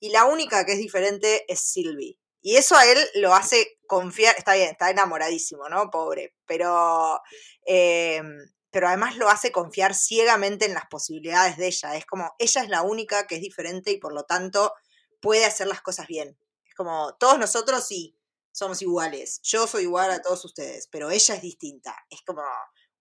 Y 0.00 0.11
la 0.11 0.26
única 0.26 0.66
que 0.66 0.72
es 0.72 0.78
diferente 0.78 1.44
es 1.50 1.61
Sylvie. 1.61 2.18
Y 2.40 2.57
eso 2.57 2.77
a 2.77 2.87
él 2.87 2.98
lo 3.16 3.35
hace 3.35 3.79
confiar, 3.87 4.35
está 4.38 4.55
bien, 4.55 4.70
está 4.70 4.90
enamoradísimo, 4.90 5.68
¿no? 5.68 5.90
Pobre, 5.90 6.35
pero, 6.46 7.20
eh, 7.66 8.22
pero 8.70 8.88
además 8.88 9.16
lo 9.16 9.29
hace 9.29 9.51
confiar 9.51 9.94
ciegamente 9.94 10.66
en 10.66 10.74
las 10.74 10.87
posibilidades 10.87 11.57
de 11.57 11.66
ella. 11.66 11.96
Es 11.96 12.07
como, 12.07 12.33
ella 12.38 12.62
es 12.62 12.68
la 12.68 12.83
única 12.83 13.27
que 13.27 13.37
es 13.37 13.40
diferente 13.40 13.90
y 13.90 13.98
por 13.98 14.12
lo 14.12 14.24
tanto 14.24 14.72
puede 15.20 15.44
hacer 15.44 15.66
las 15.66 15.81
cosas 15.81 16.07
bien. 16.07 16.38
Es 16.66 16.74
como, 16.74 17.14
todos 17.18 17.38
nosotros 17.38 17.87
sí, 17.87 18.18
somos 18.53 18.83
iguales. 18.83 19.40
Yo 19.42 19.66
soy 19.66 19.85
igual 19.85 20.11
a 20.11 20.22
todos 20.22 20.44
ustedes, 20.44 20.88
pero 20.88 21.11
ella 21.11 21.35
es 21.35 21.42
distinta. 21.42 21.94
Es 22.11 22.22
como, 22.22 22.42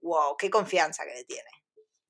wow, 0.02 0.36
qué 0.38 0.50
confianza 0.50 1.04
que 1.04 1.14
le 1.14 1.24
tiene. 1.26 1.50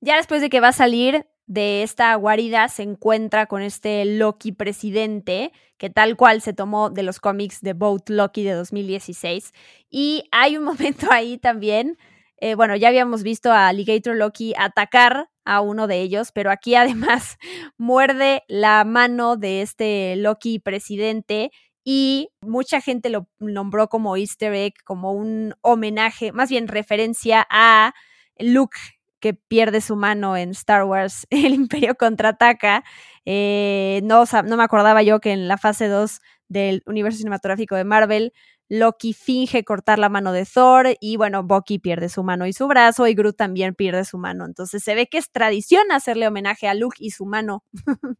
Ya 0.00 0.16
después 0.16 0.40
de 0.40 0.50
que 0.50 0.60
va 0.60 0.68
a 0.68 0.72
salir, 0.72 1.26
de 1.48 1.82
esta 1.82 2.14
guarida 2.14 2.68
se 2.68 2.82
encuentra 2.82 3.46
con 3.46 3.62
este 3.62 4.04
Loki 4.04 4.52
presidente, 4.52 5.50
que 5.78 5.88
tal 5.88 6.14
cual 6.16 6.42
se 6.42 6.52
tomó 6.52 6.90
de 6.90 7.02
los 7.02 7.20
cómics 7.20 7.62
de 7.62 7.72
Boat 7.72 8.10
Loki 8.10 8.44
de 8.44 8.52
2016. 8.52 9.52
Y 9.90 10.24
hay 10.30 10.58
un 10.58 10.64
momento 10.64 11.08
ahí 11.10 11.38
también, 11.38 11.96
eh, 12.36 12.54
bueno, 12.54 12.76
ya 12.76 12.88
habíamos 12.88 13.22
visto 13.22 13.50
a 13.50 13.68
Alligator 13.68 14.14
Loki 14.14 14.54
atacar 14.58 15.30
a 15.46 15.62
uno 15.62 15.86
de 15.86 16.02
ellos, 16.02 16.32
pero 16.32 16.50
aquí 16.50 16.74
además 16.76 17.38
muerde 17.78 18.44
la 18.46 18.84
mano 18.84 19.36
de 19.36 19.62
este 19.62 20.16
Loki 20.16 20.58
presidente 20.58 21.50
y 21.82 22.28
mucha 22.42 22.82
gente 22.82 23.08
lo 23.08 23.26
nombró 23.38 23.88
como 23.88 24.18
easter 24.18 24.52
egg, 24.52 24.74
como 24.84 25.12
un 25.12 25.54
homenaje, 25.62 26.32
más 26.32 26.50
bien 26.50 26.68
referencia 26.68 27.46
a 27.48 27.94
Luke 28.38 28.78
que 29.20 29.34
pierde 29.34 29.80
su 29.80 29.96
mano 29.96 30.36
en 30.36 30.50
Star 30.50 30.84
Wars, 30.84 31.26
el 31.30 31.54
Imperio 31.54 31.94
contraataca. 31.96 32.84
Eh, 33.24 34.00
no, 34.04 34.24
no 34.44 34.56
me 34.56 34.62
acordaba 34.64 35.02
yo 35.02 35.20
que 35.20 35.32
en 35.32 35.48
la 35.48 35.58
fase 35.58 35.88
2 35.88 36.20
del 36.48 36.82
universo 36.86 37.18
cinematográfico 37.18 37.74
de 37.76 37.84
Marvel, 37.84 38.32
Loki 38.70 39.14
finge 39.14 39.64
cortar 39.64 39.98
la 39.98 40.08
mano 40.10 40.32
de 40.32 40.44
Thor 40.44 40.88
y 41.00 41.16
bueno, 41.16 41.42
Bucky 41.42 41.78
pierde 41.78 42.08
su 42.10 42.22
mano 42.22 42.46
y 42.46 42.52
su 42.52 42.66
brazo 42.68 43.06
y 43.06 43.14
Groot 43.14 43.36
también 43.36 43.74
pierde 43.74 44.04
su 44.04 44.18
mano. 44.18 44.44
Entonces 44.44 44.82
se 44.84 44.94
ve 44.94 45.06
que 45.08 45.18
es 45.18 45.30
tradición 45.30 45.90
hacerle 45.90 46.28
homenaje 46.28 46.68
a 46.68 46.74
Luke 46.74 46.96
y 47.00 47.10
su 47.10 47.24
mano. 47.26 47.64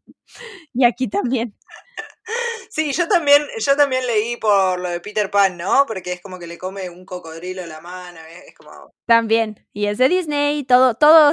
y 0.75 0.85
aquí 0.85 1.09
también. 1.09 1.55
Sí, 2.71 2.93
yo 2.93 3.09
también, 3.09 3.47
yo 3.59 3.77
también 3.77 4.07
leí 4.07 4.37
por 4.37 4.79
lo 4.79 4.91
de 4.91 5.01
Peter 5.01 5.31
Pan, 5.31 5.57
¿no? 5.57 5.85
Porque 5.87 6.13
es 6.13 6.21
como 6.21 6.39
que 6.39 6.47
le 6.47 6.59
come 6.59 6.91
un 6.91 7.05
cocodrilo 7.05 7.67
la 7.67 7.81
mano, 7.81 8.21
es 8.47 8.55
como... 8.55 8.93
También, 9.07 9.67
y 9.73 9.87
es 9.87 9.99
de 9.99 10.09
Disney, 10.09 10.65
todo, 10.65 10.95
todo, 10.95 11.33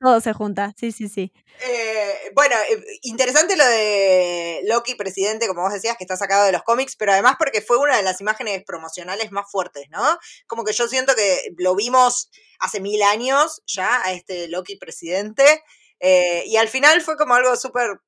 todo 0.00 0.20
se 0.20 0.32
junta, 0.32 0.72
sí, 0.78 0.92
sí, 0.92 1.08
sí. 1.08 1.32
Eh, 1.60 2.30
bueno, 2.34 2.54
eh, 2.70 2.84
interesante 3.02 3.56
lo 3.56 3.66
de 3.66 4.60
Loki 4.64 4.94
presidente, 4.94 5.48
como 5.48 5.62
vos 5.62 5.72
decías, 5.72 5.96
que 5.96 6.04
está 6.04 6.16
sacado 6.16 6.44
de 6.44 6.52
los 6.52 6.62
cómics, 6.62 6.96
pero 6.96 7.12
además 7.12 7.36
porque 7.38 7.62
fue 7.62 7.78
una 7.78 7.96
de 7.96 8.02
las 8.02 8.20
imágenes 8.20 8.62
promocionales 8.64 9.32
más 9.32 9.50
fuertes, 9.50 9.86
¿no? 9.90 10.18
Como 10.46 10.64
que 10.64 10.72
yo 10.72 10.86
siento 10.86 11.14
que 11.14 11.38
lo 11.58 11.74
vimos 11.74 12.30
hace 12.60 12.80
mil 12.80 13.02
años 13.02 13.62
ya 13.66 14.02
a 14.04 14.12
este 14.12 14.48
Loki 14.48 14.76
presidente, 14.76 15.62
eh, 15.98 16.44
y 16.46 16.56
al 16.56 16.68
final 16.68 17.00
fue 17.00 17.16
como 17.16 17.34
algo 17.34 17.56
súper 17.56 17.98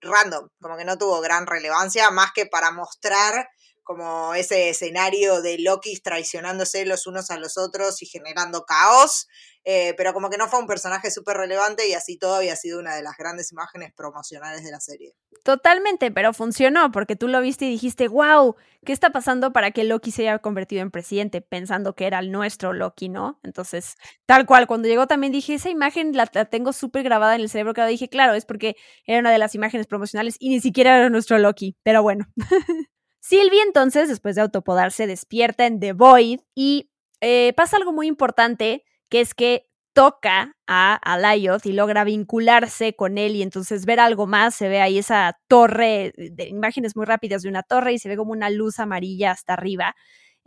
random, 0.00 0.48
como 0.60 0.76
que 0.76 0.84
no 0.84 0.98
tuvo 0.98 1.20
gran 1.20 1.46
relevancia, 1.46 2.10
más 2.10 2.32
que 2.32 2.46
para 2.46 2.70
mostrar 2.70 3.48
como 3.88 4.34
ese 4.34 4.68
escenario 4.68 5.40
de 5.40 5.56
Loki 5.60 5.98
traicionándose 5.98 6.84
los 6.84 7.06
unos 7.06 7.30
a 7.30 7.38
los 7.38 7.56
otros 7.56 8.02
y 8.02 8.06
generando 8.06 8.66
caos, 8.66 9.28
eh, 9.64 9.94
pero 9.96 10.12
como 10.12 10.28
que 10.28 10.36
no 10.36 10.46
fue 10.46 10.60
un 10.60 10.66
personaje 10.66 11.10
súper 11.10 11.38
relevante 11.38 11.88
y 11.88 11.94
así 11.94 12.18
todo 12.18 12.34
había 12.34 12.54
sido 12.54 12.80
una 12.80 12.94
de 12.94 13.02
las 13.02 13.16
grandes 13.16 13.50
imágenes 13.50 13.94
promocionales 13.96 14.62
de 14.62 14.72
la 14.72 14.80
serie. 14.80 15.14
Totalmente, 15.42 16.10
pero 16.10 16.34
funcionó 16.34 16.92
porque 16.92 17.16
tú 17.16 17.28
lo 17.28 17.40
viste 17.40 17.64
y 17.64 17.70
dijiste, 17.70 18.08
wow, 18.08 18.56
¿qué 18.84 18.92
está 18.92 19.08
pasando 19.08 19.54
para 19.54 19.70
que 19.70 19.84
Loki 19.84 20.10
se 20.10 20.28
haya 20.28 20.38
convertido 20.40 20.82
en 20.82 20.90
presidente? 20.90 21.40
Pensando 21.40 21.94
que 21.94 22.06
era 22.06 22.18
el 22.18 22.30
nuestro 22.30 22.74
Loki, 22.74 23.08
¿no? 23.08 23.40
Entonces, 23.42 23.94
tal 24.26 24.44
cual, 24.44 24.66
cuando 24.66 24.86
llegó 24.86 25.06
también 25.06 25.32
dije, 25.32 25.54
esa 25.54 25.70
imagen 25.70 26.14
la, 26.14 26.26
tengo 26.26 26.74
súper 26.74 27.04
grabada 27.04 27.36
en 27.36 27.40
el 27.40 27.48
cerebro, 27.48 27.72
que 27.72 27.86
dije, 27.86 28.10
claro, 28.10 28.34
es 28.34 28.44
porque 28.44 28.76
era 29.06 29.20
una 29.20 29.30
de 29.30 29.38
las 29.38 29.54
imágenes 29.54 29.86
promocionales 29.86 30.36
y 30.38 30.50
ni 30.50 30.60
siquiera 30.60 30.98
era 30.98 31.08
nuestro 31.08 31.38
Loki, 31.38 31.78
pero 31.82 32.02
bueno. 32.02 32.26
Sylvie 33.28 33.60
entonces, 33.60 34.08
después 34.08 34.36
de 34.36 34.40
autopodarse, 34.40 35.06
despierta 35.06 35.66
en 35.66 35.80
The 35.80 35.92
Void 35.92 36.40
y 36.54 36.90
eh, 37.20 37.52
pasa 37.58 37.76
algo 37.76 37.92
muy 37.92 38.06
importante, 38.06 38.84
que 39.10 39.20
es 39.20 39.34
que 39.34 39.66
toca 39.92 40.56
a, 40.66 40.94
a 40.94 41.36
y 41.36 41.72
logra 41.72 42.04
vincularse 42.04 42.96
con 42.96 43.18
él 43.18 43.36
y 43.36 43.42
entonces 43.42 43.84
ver 43.84 44.00
algo 44.00 44.26
más, 44.26 44.54
se 44.54 44.70
ve 44.70 44.80
ahí 44.80 44.96
esa 44.96 45.38
torre, 45.46 46.14
de 46.16 46.48
imágenes 46.48 46.96
muy 46.96 47.04
rápidas 47.04 47.42
de 47.42 47.50
una 47.50 47.62
torre 47.62 47.92
y 47.92 47.98
se 47.98 48.08
ve 48.08 48.16
como 48.16 48.32
una 48.32 48.48
luz 48.48 48.78
amarilla 48.78 49.32
hasta 49.32 49.52
arriba. 49.52 49.94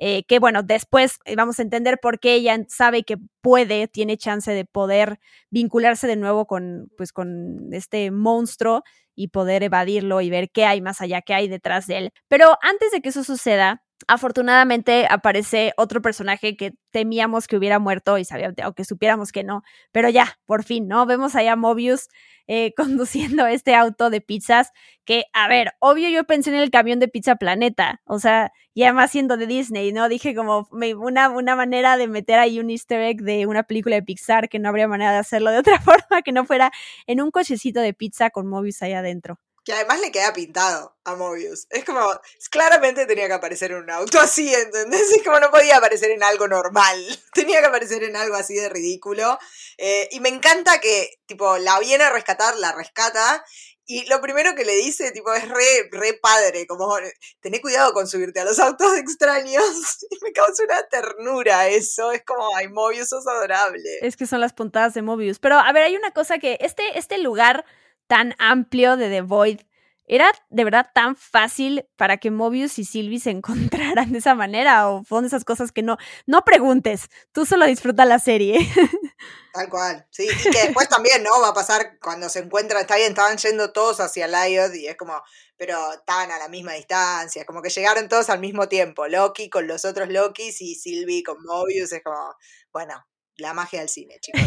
Eh, 0.04 0.24
que 0.24 0.40
bueno, 0.40 0.64
después 0.64 1.20
eh, 1.26 1.36
vamos 1.36 1.60
a 1.60 1.62
entender 1.62 2.00
por 2.02 2.20
qué 2.20 2.34
ella 2.34 2.58
sabe 2.70 3.04
que 3.04 3.18
puede, 3.42 3.88
tiene 3.88 4.18
chance 4.18 4.52
de 4.52 4.66
poder 4.66 5.20
vincularse 5.52 6.08
de 6.08 6.16
nuevo 6.16 6.48
con, 6.48 6.90
pues, 6.98 7.14
con 7.14 7.72
este 7.72 8.10
monstruo 8.10 8.82
y 9.16 9.28
poder 9.28 9.62
evadirlo 9.62 10.20
y 10.22 10.32
ver 10.32 10.50
qué 10.50 10.66
hay 10.66 10.82
más 10.82 11.02
allá, 11.02 11.22
qué 11.22 11.36
hay 11.36 11.48
detrás 11.48 11.86
de 11.86 12.00
él. 12.00 12.14
Pero 12.28 12.58
antes 12.64 12.90
de 12.92 13.02
que 13.02 13.10
eso 13.10 13.24
suceda, 13.24 13.84
afortunadamente 14.12 15.08
aparece 15.10 15.72
otro 15.78 16.02
personaje 16.02 16.58
que 16.58 16.74
temíamos 16.92 17.48
que 17.48 17.56
hubiera 17.56 17.80
muerto 17.80 18.18
y 18.18 18.26
sabíamos, 18.26 18.58
aunque 18.62 18.84
supiéramos 18.84 19.32
que 19.32 19.46
no, 19.46 19.64
pero 19.94 20.10
ya, 20.10 20.38
por 20.46 20.66
fin, 20.66 20.90
¿no? 20.90 21.06
Vemos 21.06 21.34
allá 21.34 21.54
a 21.54 21.56
Mobius 21.56 22.10
eh, 22.48 22.74
conduciendo 22.78 23.48
este 23.48 23.74
auto 23.74 24.10
de 24.10 24.20
pizzas 24.20 24.72
que, 25.06 25.24
a 25.32 25.48
ver, 25.48 25.72
obvio 25.80 26.10
yo 26.10 26.26
pensé 26.26 26.50
en 26.50 26.58
el 26.58 26.72
camión 26.72 27.00
de 27.00 27.08
Pizza 27.08 27.38
Planeta, 27.38 28.02
o 28.04 28.20
sea, 28.20 28.52
y 28.74 28.84
además 28.84 29.12
siendo 29.12 29.38
de 29.38 29.48
Disney, 29.48 29.94
¿no? 29.94 30.10
Dije 30.10 30.36
como 30.36 30.68
una, 30.72 31.30
una 31.30 31.56
manera 31.56 31.96
de 31.96 32.10
meter 32.10 32.40
ahí 32.40 32.60
un 32.60 32.70
easter 32.70 33.00
egg 33.02 33.22
de 33.22 33.46
una 33.46 33.64
película 33.64 33.96
de 33.96 34.04
Pixar 34.04 34.50
que 34.50 34.60
no 34.60 34.68
habría 34.68 34.90
manera 34.90 35.14
de 35.14 35.20
hacerlo 35.20 35.52
de 35.52 35.60
otra 35.60 35.80
forma 35.82 36.22
que 36.22 36.34
no 36.34 36.46
fuera 36.46 36.70
en 37.08 37.22
un 37.22 37.32
cochecito 37.32 37.80
de 37.80 37.94
pizza 37.94 38.30
con 38.30 38.48
Mobius 38.48 38.82
ahí 38.82 38.92
adentro. 38.92 39.40
Que 39.64 39.74
además 39.74 40.00
le 40.00 40.12
queda 40.12 40.34
pintado 40.34 40.98
a 41.04 41.16
Mobius. 41.16 41.68
Es 41.70 41.86
como, 41.86 42.02
claramente 42.50 43.06
tenía 43.06 43.28
que 43.28 43.34
aparecer 43.34 43.72
en 43.72 43.84
un 43.84 43.92
auto 43.92 44.20
así, 44.20 44.54
¿entendés? 44.54 45.12
Es 45.12 45.24
como 45.24 45.40
no 45.40 45.52
podía 45.52 45.78
aparecer 45.78 46.12
en 46.12 46.24
algo 46.24 46.48
normal. 46.48 46.98
Tenía 47.34 47.60
que 47.60 47.68
aparecer 47.68 48.04
en 48.04 48.16
algo 48.16 48.36
así 48.36 48.56
de 48.56 48.70
ridículo. 48.70 49.38
Eh, 49.78 50.10
y 50.12 50.20
me 50.20 50.30
encanta 50.30 50.80
que, 50.80 51.20
tipo, 51.26 51.58
la 51.58 51.80
viene 51.80 52.04
a 52.04 52.10
rescatar, 52.10 52.56
la 52.58 52.72
rescata. 52.72 53.44
Y 53.86 54.06
lo 54.08 54.22
primero 54.22 54.56
que 54.56 54.64
le 54.64 54.76
dice, 54.76 55.12
tipo, 55.12 55.34
es 55.34 55.48
re, 55.50 55.90
re 55.92 56.14
padre, 56.14 56.66
como, 56.66 56.98
tené 57.42 57.60
cuidado 57.62 57.94
con 57.94 58.08
subirte 58.08 58.40
a 58.40 58.46
los 58.46 58.60
autos 58.60 58.98
extraños. 58.98 59.64
Y 60.10 60.18
me 60.24 60.32
causa 60.32 60.64
una 60.64 60.88
ternura 60.88 61.68
eso. 61.68 62.12
Es 62.12 62.24
como, 62.24 62.56
ay, 62.56 62.68
Mobius, 62.68 63.10
sos 63.10 63.28
adorable. 63.28 64.00
Es 64.02 64.18
que 64.18 64.28
son 64.28 64.42
las 64.42 64.54
puntadas 64.54 64.94
de 64.94 65.02
Mobius. 65.02 65.40
Pero, 65.40 65.60
a 65.60 65.72
ver, 65.72 65.84
hay 65.84 65.96
una 65.96 66.12
cosa 66.12 66.38
que 66.38 66.58
este, 66.62 66.98
este 66.98 67.18
lugar 67.18 67.66
tan 68.12 68.36
amplio 68.40 68.98
de 68.98 69.10
The 69.10 69.22
Void. 69.22 69.62
¿Era 70.06 70.30
de 70.50 70.66
verdad 70.66 70.88
tan 70.94 71.16
fácil 71.16 71.88
para 71.96 72.18
que 72.18 72.30
Mobius 72.30 72.78
y 72.78 72.84
Sylvie 72.84 73.22
se 73.22 73.30
encontraran 73.38 74.12
de 74.12 74.18
esa 74.18 74.36
manera? 74.36 74.90
¿O 74.90 75.06
fueron 75.06 75.24
esas 75.24 75.46
cosas 75.46 75.72
que 75.72 75.82
no? 75.82 75.96
No 76.26 76.44
preguntes, 76.44 77.08
tú 77.32 77.46
solo 77.46 77.66
disfruta 77.66 78.04
la 78.04 78.20
serie. 78.20 78.58
Tal 79.54 79.70
cual, 79.70 80.06
sí. 80.12 80.28
Y 80.28 80.50
que 80.50 80.64
después 80.64 80.90
también, 80.90 81.24
¿no? 81.24 81.40
Va 81.40 81.50
a 81.50 81.54
pasar 81.54 82.00
cuando 82.02 82.28
se 82.28 82.40
encuentran, 82.40 82.82
está 82.82 82.98
bien, 82.98 83.12
estaban 83.12 83.38
yendo 83.38 83.72
todos 83.72 84.02
hacia 84.02 84.28
Lyot 84.28 84.76
y 84.76 84.88
es 84.88 84.98
como, 84.98 85.22
pero 85.56 85.94
estaban 85.94 86.32
a 86.32 86.38
la 86.38 86.50
misma 86.50 86.74
distancia, 86.74 87.46
como 87.46 87.62
que 87.62 87.70
llegaron 87.70 88.10
todos 88.10 88.30
al 88.30 88.42
mismo 88.42 88.68
tiempo. 88.68 89.08
Loki 89.08 89.50
con 89.50 89.68
los 89.68 89.86
otros 89.86 90.10
Lokis 90.10 90.60
y 90.60 90.76
Sylvie 90.76 91.24
con 91.24 91.42
Mobius, 91.46 91.94
es 91.94 92.04
como, 92.04 92.36
bueno, 92.74 93.06
la 93.42 93.54
magia 93.54 93.80
del 93.80 93.90
cine, 93.90 94.18
chicos. 94.22 94.42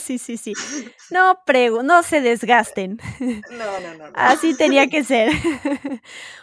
sí, 0.00 0.18
sí, 0.18 0.36
sí. 0.36 0.54
No 1.10 1.38
prego, 1.46 1.82
no 1.82 2.02
se 2.02 2.20
desgasten. 2.20 2.98
No, 3.20 3.80
no, 3.80 3.94
no, 3.94 4.04
Así 4.14 4.56
tenía 4.56 4.88
que 4.88 5.04
ser. 5.04 5.30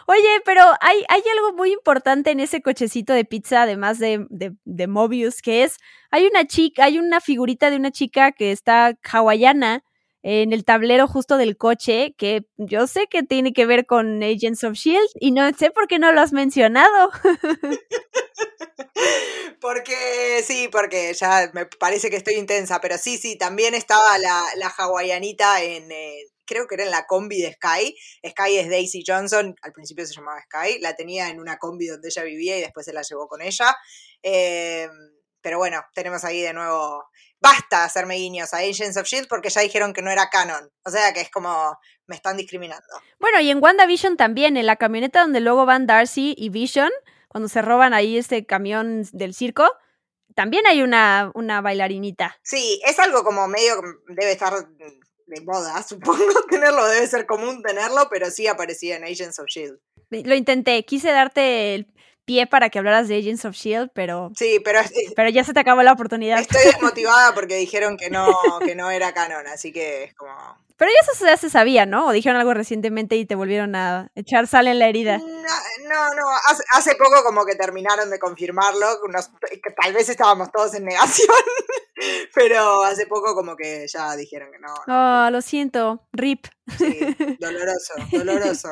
Oye, 0.06 0.40
pero 0.44 0.62
hay, 0.80 1.04
hay 1.08 1.22
algo 1.36 1.56
muy 1.56 1.72
importante 1.72 2.30
en 2.30 2.40
ese 2.40 2.62
cochecito 2.62 3.12
de 3.12 3.24
pizza, 3.24 3.62
además 3.62 3.98
de, 3.98 4.26
de, 4.30 4.86
Mobius, 4.86 5.42
que 5.42 5.64
es, 5.64 5.78
hay 6.10 6.26
una 6.26 6.46
chica, 6.46 6.84
hay 6.84 6.98
una 6.98 7.20
figurita 7.20 7.70
de 7.70 7.76
una 7.76 7.90
chica 7.90 8.32
que 8.32 8.52
está 8.52 8.96
hawaiana 9.12 9.84
en 10.22 10.52
el 10.52 10.64
tablero 10.64 11.06
justo 11.06 11.36
del 11.36 11.56
coche, 11.56 12.14
que 12.16 12.44
yo 12.56 12.86
sé 12.86 13.06
que 13.08 13.22
tiene 13.22 13.52
que 13.52 13.66
ver 13.66 13.86
con 13.86 14.22
Agents 14.22 14.64
of 14.64 14.74
Shield 14.74 15.08
y 15.14 15.32
no 15.32 15.50
sé 15.52 15.70
por 15.70 15.86
qué 15.86 15.98
no 15.98 16.12
lo 16.12 16.20
has 16.20 16.32
mencionado. 16.32 17.10
porque 19.60 20.42
sí, 20.44 20.68
porque 20.68 21.12
ya 21.14 21.50
me 21.52 21.66
parece 21.66 22.10
que 22.10 22.16
estoy 22.16 22.34
intensa, 22.34 22.80
pero 22.80 22.98
sí, 22.98 23.18
sí, 23.18 23.36
también 23.36 23.74
estaba 23.74 24.18
la, 24.18 24.44
la 24.56 24.68
hawaianita 24.68 25.62
en, 25.62 25.90
eh, 25.92 26.24
creo 26.44 26.66
que 26.66 26.74
era 26.74 26.84
en 26.84 26.90
la 26.90 27.06
combi 27.06 27.40
de 27.40 27.52
Sky. 27.52 27.96
Sky 28.28 28.58
es 28.58 28.68
Daisy 28.68 29.04
Johnson, 29.06 29.54
al 29.62 29.72
principio 29.72 30.06
se 30.06 30.14
llamaba 30.14 30.42
Sky, 30.42 30.80
la 30.80 30.96
tenía 30.96 31.28
en 31.28 31.40
una 31.40 31.58
combi 31.58 31.86
donde 31.86 32.08
ella 32.08 32.24
vivía 32.24 32.58
y 32.58 32.60
después 32.62 32.86
se 32.86 32.92
la 32.92 33.02
llevó 33.02 33.28
con 33.28 33.42
ella. 33.42 33.76
Eh, 34.22 34.88
pero 35.40 35.58
bueno, 35.58 35.82
tenemos 35.94 36.24
ahí 36.24 36.42
de 36.42 36.52
nuevo 36.52 37.04
basta 37.40 37.84
hacerme 37.84 38.16
guiños 38.16 38.52
a 38.52 38.58
Agents 38.58 38.96
of 38.96 39.06
Shield 39.06 39.28
porque 39.28 39.48
ya 39.48 39.62
dijeron 39.62 39.92
que 39.92 40.02
no 40.02 40.10
era 40.10 40.28
canon. 40.28 40.70
O 40.84 40.90
sea 40.90 41.12
que 41.12 41.20
es 41.22 41.30
como 41.30 41.78
me 42.06 42.16
están 42.16 42.36
discriminando. 42.36 42.86
Bueno, 43.18 43.40
y 43.40 43.50
en 43.50 43.62
WandaVision 43.62 44.16
también, 44.16 44.56
en 44.56 44.66
la 44.66 44.76
camioneta 44.76 45.22
donde 45.22 45.40
luego 45.40 45.64
van 45.64 45.86
Darcy 45.86 46.34
y 46.36 46.48
Vision, 46.48 46.90
cuando 47.30 47.48
se 47.48 47.62
roban 47.62 47.94
ahí 47.94 48.18
este 48.18 48.44
camión 48.44 49.04
del 49.12 49.34
circo, 49.34 49.70
también 50.34 50.66
hay 50.66 50.82
una, 50.82 51.30
una 51.34 51.60
bailarinita. 51.60 52.36
Sí, 52.42 52.80
es 52.84 52.98
algo 52.98 53.22
como 53.22 53.46
medio 53.46 53.80
debe 54.08 54.32
estar 54.32 54.52
de 55.26 55.40
moda, 55.42 55.80
supongo 55.88 56.42
tenerlo, 56.50 56.86
debe 56.88 57.06
ser 57.06 57.26
común 57.26 57.62
tenerlo, 57.62 58.08
pero 58.10 58.30
sí 58.30 58.48
aparecía 58.48 58.96
en 58.96 59.04
Agents 59.04 59.38
of 59.38 59.46
Shield. 59.46 59.78
Lo 60.10 60.34
intenté, 60.34 60.84
quise 60.84 61.12
darte 61.12 61.76
el 61.76 61.86
pie 62.24 62.46
para 62.46 62.70
que 62.70 62.78
hablaras 62.78 63.08
de 63.08 63.18
Agents 63.18 63.44
of 63.44 63.54
Shield, 63.54 63.90
pero. 63.94 64.30
Sí, 64.36 64.60
pero. 64.64 64.80
Pero 65.16 65.28
ya 65.28 65.44
se 65.44 65.52
te 65.52 65.60
acabó 65.60 65.82
la 65.82 65.92
oportunidad. 65.92 66.38
Estoy 66.38 66.62
desmotivada 66.64 67.34
porque 67.34 67.56
dijeron 67.56 67.96
que 67.96 68.10
no, 68.10 68.34
que 68.64 68.74
no 68.74 68.90
era 68.90 69.12
canon, 69.12 69.46
así 69.46 69.72
que 69.72 70.04
es 70.04 70.14
como. 70.14 70.32
Pero 70.80 70.90
eso 71.02 71.26
ya 71.26 71.36
se 71.36 71.50
sabía, 71.50 71.84
¿no? 71.84 72.06
O 72.06 72.12
dijeron 72.12 72.38
algo 72.38 72.54
recientemente 72.54 73.14
y 73.16 73.26
te 73.26 73.34
volvieron 73.34 73.74
a 73.74 74.10
echar 74.14 74.46
sal 74.46 74.66
en 74.66 74.78
la 74.78 74.88
herida. 74.88 75.18
No, 75.18 76.14
no, 76.14 76.24
hace, 76.72 76.94
poco 76.94 77.22
como 77.22 77.44
que 77.44 77.54
terminaron 77.54 78.08
de 78.08 78.18
confirmarlo, 78.18 78.86
que 79.62 79.70
tal 79.72 79.92
vez 79.92 80.08
estábamos 80.08 80.50
todos 80.50 80.72
en 80.74 80.86
negación, 80.86 81.28
pero 82.34 82.82
hace 82.82 83.06
poco 83.06 83.34
como 83.34 83.56
que 83.56 83.86
ya 83.92 84.16
dijeron 84.16 84.50
que 84.52 84.58
no. 84.58 84.72
Oh, 84.86 85.30
lo 85.30 85.42
siento, 85.42 86.06
rip. 86.14 86.46
Sí, 86.78 86.98
doloroso, 87.38 87.94
doloroso. 88.10 88.70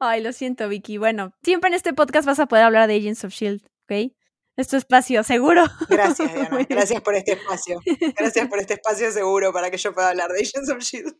Ay, 0.00 0.22
lo 0.22 0.32
siento, 0.32 0.68
Vicky. 0.68 0.98
Bueno, 0.98 1.32
siempre 1.42 1.68
en 1.68 1.74
este 1.74 1.92
podcast 1.92 2.26
vas 2.26 2.40
a 2.40 2.46
poder 2.46 2.64
hablar 2.64 2.88
de 2.88 2.96
Agents 2.96 3.24
of 3.24 3.32
Shield, 3.32 3.62
¿ok? 3.84 4.12
Es 4.56 4.68
tu 4.68 4.76
espacio, 4.76 5.24
seguro. 5.24 5.64
Gracias, 5.88 6.32
Diana. 6.32 6.58
Gracias 6.68 7.00
por 7.02 7.14
este 7.16 7.32
espacio. 7.32 7.80
Gracias 8.16 8.48
por 8.48 8.60
este 8.60 8.74
espacio 8.74 9.10
seguro 9.10 9.52
para 9.52 9.70
que 9.70 9.78
yo 9.78 9.92
pueda 9.92 10.10
hablar 10.10 10.30
de 10.30 10.40
Agents 10.40 10.70
of 10.70 10.78
Shield. 10.78 11.16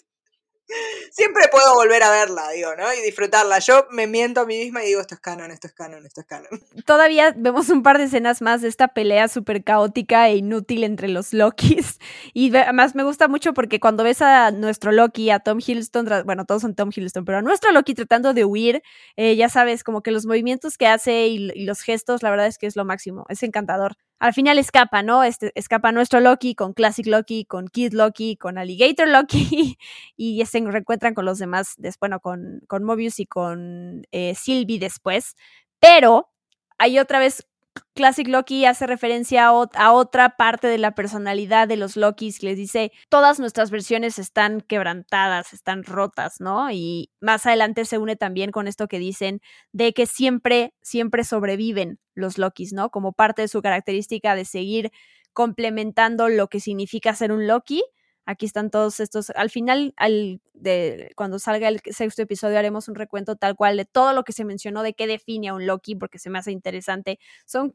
Siempre 1.11 1.45
puedo 1.51 1.75
volver 1.75 2.03
a 2.03 2.11
verla, 2.11 2.51
digo, 2.51 2.75
¿no? 2.77 2.93
Y 2.93 3.03
disfrutarla. 3.03 3.59
Yo 3.59 3.87
me 3.91 4.07
miento 4.07 4.41
a 4.41 4.47
mí 4.47 4.59
misma 4.59 4.83
y 4.83 4.89
digo, 4.89 5.01
esto 5.01 5.15
es 5.15 5.21
canon, 5.21 5.51
esto 5.51 5.67
es 5.67 5.75
canon, 5.75 6.05
esto 6.07 6.23
es 6.23 6.27
canon. 6.27 6.49
Todavía 6.87 7.35
vemos 7.37 7.69
un 7.69 7.83
par 7.83 7.99
de 7.99 8.05
escenas 8.05 8.43
más 8.43 8.63
de 8.63 8.69
esta 8.69 8.89
pelea 8.89 9.29
súper 9.29 9.63
caótica 9.63 10.29
e 10.29 10.37
inútil 10.37 10.85
entre 10.85 11.09
los 11.09 11.33
Lokis. 11.33 11.99
Y 12.33 12.55
además 12.57 12.95
me 12.95 13.05
gusta 13.05 13.29
mucho 13.29 13.55
porque 13.55 13.79
cuando 13.81 14.05
ves 14.05 14.23
a 14.23 14.51
nuestro 14.51 14.93
Loki, 14.93 15.31
a 15.31 15.41
Tom 15.41 15.59
Hiddleston, 15.65 16.09
bueno, 16.25 16.45
todos 16.47 16.63
son 16.63 16.75
Tom 16.75 16.91
Hiddleston, 16.95 17.25
pero 17.25 17.39
a 17.39 17.43
nuestro 17.43 17.71
Loki 17.71 17.95
tratando 17.95 18.35
de 18.35 18.45
huir, 18.45 18.83
eh, 19.17 19.37
ya 19.37 19.49
sabes, 19.49 19.85
como 19.85 20.03
que 20.03 20.11
los 20.11 20.27
movimientos 20.27 20.77
que 20.79 20.87
hace 20.87 21.29
y, 21.29 21.51
y 21.55 21.65
los 21.65 21.81
gestos, 21.83 22.23
la 22.23 22.31
verdad 22.31 22.47
es 22.47 22.59
que 22.59 22.67
es 22.67 22.77
lo 22.77 22.85
máximo. 22.85 23.25
Es 23.29 23.43
encantador 23.43 23.97
al 24.19 24.33
final 24.33 24.59
escapa, 24.59 25.03
¿no? 25.03 25.23
Este, 25.25 25.53
escapa 25.55 25.93
nuestro 25.93 26.21
Loki 26.21 26.55
con 26.55 26.73
Classic 26.73 27.07
Loki, 27.07 27.45
con 27.45 27.69
Kid 27.69 27.93
Loki, 27.93 28.37
con 28.37 28.59
Alligator 28.59 29.09
Loki 29.09 29.79
y 30.17 30.45
se 30.47 30.61
reencuentran 30.61 31.15
con 31.15 31.25
los 31.25 31.39
demás, 31.39 31.75
bueno, 32.01 32.21
con, 32.21 32.61
con 32.69 32.85
Mobius 32.85 33.21
y 33.21 33.27
con 33.27 34.03
eh, 34.13 34.35
Sylvie 34.35 34.79
después. 34.79 35.37
Pero 35.81 36.31
hay 36.79 36.99
otra 36.99 37.19
vez 37.19 37.47
Classic 37.95 38.27
Loki 38.27 38.65
hace 38.65 38.87
referencia 38.87 39.47
a, 39.47 39.93
otra 39.93 40.37
parte 40.37 40.67
de 40.67 40.79
la 40.79 40.95
personalidad 40.95 41.69
de 41.69 41.77
los 41.77 41.97
Lokis 41.97 42.39
que 42.39 42.47
les 42.47 42.57
dice, 42.57 42.93
todas 43.09 43.39
nuestras 43.39 43.71
versiones 43.71 44.19
están 44.19 44.61
quebrantadas, 44.61 45.53
están 45.53 45.85
rotas, 45.85 46.41
¿no? 46.41 46.71
Y 46.73 47.11
más 47.21 47.47
adelante 47.47 47.85
se 47.85 47.99
une 47.99 48.17
también 48.17 48.51
con 48.51 48.67
esto 48.67 48.89
que 48.89 48.99
dicen 48.99 49.41
de 49.73 49.93
que 49.93 50.07
siempre, 50.07 50.75
siempre 50.83 51.25
sobreviven 51.25 52.01
los 52.15 52.37
Lokis, 52.39 52.73
¿no? 52.73 52.91
Como 52.91 53.13
parte 53.13 53.43
de 53.43 53.49
su 53.49 53.63
característica 53.63 54.35
de 54.35 54.45
seguir 54.45 54.91
complementando 55.33 56.29
lo 56.29 56.49
que 56.49 56.61
significa 56.61 57.15
ser 57.15 57.33
un 57.33 57.47
Loki 57.47 57.83
Aquí 58.27 58.47
están 58.47 58.71
todos 58.71 59.01
estos. 59.01 59.31
Al 59.31 59.51
final, 59.51 59.93
al, 59.97 60.41
de, 60.55 61.13
cuando 61.17 61.39
salga 61.39 61.69
el 61.69 61.81
sexto 61.91 62.23
episodio, 62.23 62.59
haremos 62.59 62.89
un 62.89 62.95
recuento 62.95 63.37
tal 63.37 63.55
cual 63.57 63.77
de 63.77 63.85
todo 63.85 64.13
lo 64.13 64.25
que 64.25 64.33
se 64.33 64.45
mencionó, 64.45 64.83
de 64.83 64.95
qué 64.95 65.07
define 65.07 65.49
a 65.49 65.55
un 65.55 65.67
Loki, 65.67 65.95
porque 65.95 66.19
se 66.19 66.31
me 66.31 66.39
hace 66.39 66.53
interesante. 66.53 67.19
Son 67.45 67.73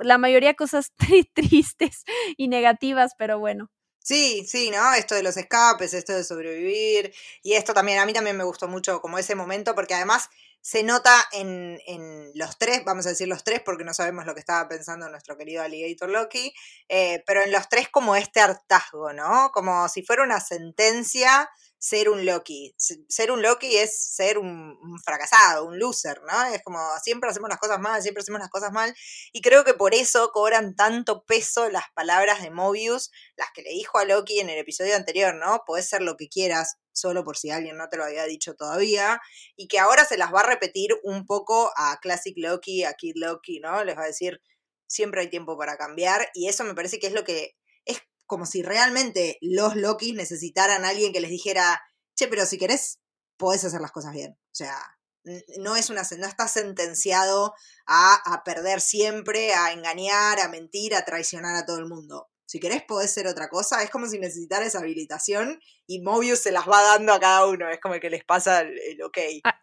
la 0.00 0.18
mayoría 0.18 0.54
cosas 0.54 0.92
tristes 1.34 2.04
y 2.36 2.48
negativas, 2.48 3.12
pero 3.16 3.38
bueno. 3.38 3.70
Sí, 4.04 4.44
sí, 4.48 4.70
¿no? 4.70 4.94
Esto 4.94 5.14
de 5.14 5.22
los 5.22 5.36
escapes, 5.36 5.94
esto 5.94 6.12
de 6.12 6.24
sobrevivir. 6.24 7.12
Y 7.42 7.52
esto 7.52 7.72
también, 7.72 7.98
a 8.00 8.06
mí 8.06 8.12
también 8.12 8.36
me 8.36 8.44
gustó 8.44 8.66
mucho 8.66 9.00
como 9.00 9.18
ese 9.18 9.36
momento, 9.36 9.74
porque 9.74 9.94
además 9.94 10.28
se 10.62 10.84
nota 10.84 11.12
en, 11.32 11.78
en, 11.86 12.30
los 12.34 12.56
tres, 12.56 12.84
vamos 12.84 13.04
a 13.04 13.10
decir 13.10 13.28
los 13.28 13.44
tres 13.44 13.60
porque 13.64 13.84
no 13.84 13.92
sabemos 13.92 14.24
lo 14.24 14.34
que 14.34 14.40
estaba 14.40 14.68
pensando 14.68 15.08
nuestro 15.08 15.36
querido 15.36 15.62
Alligator 15.62 16.08
Loki, 16.08 16.54
eh, 16.88 17.22
pero 17.26 17.42
en 17.42 17.50
los 17.50 17.68
tres 17.68 17.88
como 17.88 18.14
este 18.14 18.40
hartazgo, 18.40 19.12
¿no? 19.12 19.50
Como 19.52 19.88
si 19.88 20.02
fuera 20.02 20.22
una 20.22 20.40
sentencia 20.40 21.50
ser 21.82 22.08
un 22.10 22.24
Loki. 22.24 22.76
Ser 22.78 23.32
un 23.32 23.42
Loki 23.42 23.76
es 23.76 24.14
ser 24.14 24.38
un, 24.38 24.78
fracasado, 25.04 25.66
un 25.66 25.80
loser, 25.80 26.22
¿no? 26.22 26.44
Es 26.44 26.62
como 26.62 26.78
siempre 27.02 27.28
hacemos 27.28 27.50
las 27.50 27.58
cosas 27.58 27.80
mal, 27.80 28.00
siempre 28.00 28.20
hacemos 28.22 28.40
las 28.40 28.50
cosas 28.50 28.70
mal. 28.70 28.94
Y 29.32 29.42
creo 29.42 29.64
que 29.64 29.74
por 29.74 29.92
eso 29.92 30.30
cobran 30.32 30.76
tanto 30.76 31.24
peso 31.24 31.68
las 31.70 31.86
palabras 31.92 32.40
de 32.40 32.52
Mobius, 32.52 33.10
las 33.34 33.48
que 33.52 33.62
le 33.62 33.70
dijo 33.70 33.98
a 33.98 34.04
Loki 34.04 34.38
en 34.38 34.48
el 34.48 34.58
episodio 34.58 34.94
anterior, 34.94 35.34
¿no? 35.34 35.64
Puedes 35.66 35.88
ser 35.88 36.02
lo 36.02 36.16
que 36.16 36.28
quieras, 36.28 36.76
solo 36.92 37.24
por 37.24 37.36
si 37.36 37.50
alguien 37.50 37.76
no 37.76 37.88
te 37.88 37.96
lo 37.96 38.04
había 38.04 38.24
dicho 38.24 38.54
todavía. 38.54 39.20
Y 39.56 39.68
que 39.68 39.78
ahora 39.78 40.04
se 40.04 40.16
las 40.16 40.32
va 40.32 40.40
a 40.40 40.46
repetir 40.46 40.96
un 41.02 41.26
poco 41.26 41.72
a 41.76 41.98
Classic 42.00 42.34
Loki, 42.36 42.84
a 42.84 42.94
Kid 42.94 43.14
Loki, 43.16 43.60
¿no? 43.60 43.84
Les 43.84 43.96
va 43.96 44.02
a 44.02 44.06
decir, 44.06 44.40
siempre 44.86 45.22
hay 45.22 45.30
tiempo 45.30 45.56
para 45.56 45.76
cambiar. 45.76 46.30
Y 46.34 46.48
eso 46.48 46.64
me 46.64 46.74
parece 46.74 46.98
que 46.98 47.06
es 47.08 47.12
lo 47.12 47.24
que 47.24 47.56
como 48.32 48.46
si 48.46 48.62
realmente 48.62 49.36
los 49.42 49.76
Loki 49.76 50.14
necesitaran 50.14 50.86
a 50.86 50.88
alguien 50.88 51.12
que 51.12 51.20
les 51.20 51.28
dijera, 51.28 51.82
che, 52.14 52.28
pero 52.28 52.46
si 52.46 52.56
querés, 52.56 52.98
podés 53.36 53.62
hacer 53.62 53.82
las 53.82 53.92
cosas 53.92 54.14
bien. 54.14 54.32
O 54.32 54.54
sea, 54.54 54.78
no 55.58 55.76
es 55.76 55.90
una 55.90 56.00
no 56.16 56.26
está 56.26 56.48
sentenciado 56.48 57.52
a, 57.86 58.14
a 58.24 58.42
perder 58.42 58.80
siempre, 58.80 59.52
a 59.52 59.72
engañar, 59.72 60.40
a 60.40 60.48
mentir, 60.48 60.94
a 60.94 61.04
traicionar 61.04 61.56
a 61.56 61.66
todo 61.66 61.76
el 61.76 61.84
mundo. 61.84 62.30
Si 62.52 62.60
querés 62.60 62.82
podés 62.82 63.10
ser 63.10 63.26
otra 63.28 63.48
cosa, 63.48 63.82
es 63.82 63.88
como 63.88 64.06
si 64.06 64.18
necesitaras 64.18 64.74
habilitación 64.74 65.58
y 65.86 66.02
Mobius 66.02 66.40
se 66.40 66.52
las 66.52 66.68
va 66.68 66.82
dando 66.82 67.14
a 67.14 67.18
cada 67.18 67.46
uno, 67.46 67.70
es 67.70 67.80
como 67.80 67.94
que 67.94 68.10
les 68.10 68.24
pasa 68.24 68.60
el, 68.60 69.02
ok. 69.02 69.16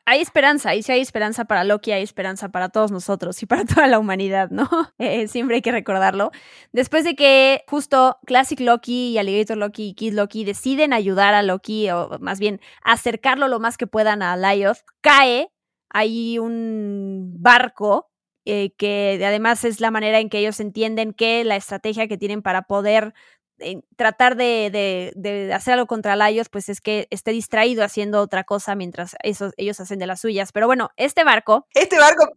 Hay 0.07 0.21
esperanza, 0.21 0.73
y 0.73 0.81
si 0.81 0.91
hay 0.91 0.99
esperanza 0.99 1.45
para 1.45 1.63
Loki, 1.63 1.91
hay 1.91 2.01
esperanza 2.01 2.49
para 2.49 2.69
todos 2.69 2.89
nosotros 2.89 3.43
y 3.43 3.45
para 3.45 3.63
toda 3.65 3.85
la 3.85 3.99
humanidad, 3.99 4.49
¿no? 4.49 4.67
Eh, 4.97 5.27
siempre 5.27 5.57
hay 5.57 5.61
que 5.61 5.71
recordarlo. 5.71 6.31
Después 6.71 7.03
de 7.03 7.15
que 7.15 7.63
justo 7.67 8.17
Classic 8.25 8.59
Loki 8.59 9.09
y 9.09 9.19
Alligator 9.19 9.57
Loki 9.57 9.89
y 9.89 9.93
Kid 9.93 10.13
Loki 10.13 10.43
deciden 10.43 10.91
ayudar 10.91 11.35
a 11.35 11.43
Loki, 11.43 11.91
o 11.91 12.17
más 12.19 12.39
bien 12.39 12.59
acercarlo 12.81 13.47
lo 13.47 13.59
más 13.59 13.77
que 13.77 13.85
puedan 13.85 14.23
a 14.23 14.35
Lyoth, 14.35 14.79
cae 15.01 15.51
ahí 15.91 16.39
un 16.39 17.35
barco 17.37 18.08
eh, 18.51 18.71
que 18.77 19.21
además 19.23 19.63
es 19.63 19.79
la 19.79 19.91
manera 19.91 20.19
en 20.19 20.27
que 20.27 20.39
ellos 20.39 20.59
entienden 20.59 21.13
que 21.13 21.43
la 21.43 21.55
estrategia 21.55 22.07
que 22.07 22.17
tienen 22.17 22.41
para 22.41 22.63
poder 22.63 23.13
eh, 23.59 23.81
tratar 23.95 24.35
de, 24.35 25.13
de, 25.15 25.53
hacer 25.53 25.75
algo 25.75 25.85
contra 25.85 26.15
Laios, 26.15 26.49
pues 26.49 26.67
es 26.67 26.81
que 26.81 27.07
esté 27.11 27.29
distraído 27.29 27.83
haciendo 27.83 28.21
otra 28.21 28.43
cosa 28.45 28.73
mientras 28.73 29.15
ellos 29.21 29.79
hacen 29.79 29.99
de 29.99 30.07
las 30.07 30.21
suyas. 30.21 30.51
Pero 30.51 30.65
bueno, 30.65 30.89
este 30.95 31.23
barco. 31.23 31.67
Este 31.75 31.99
barco. 31.99 32.27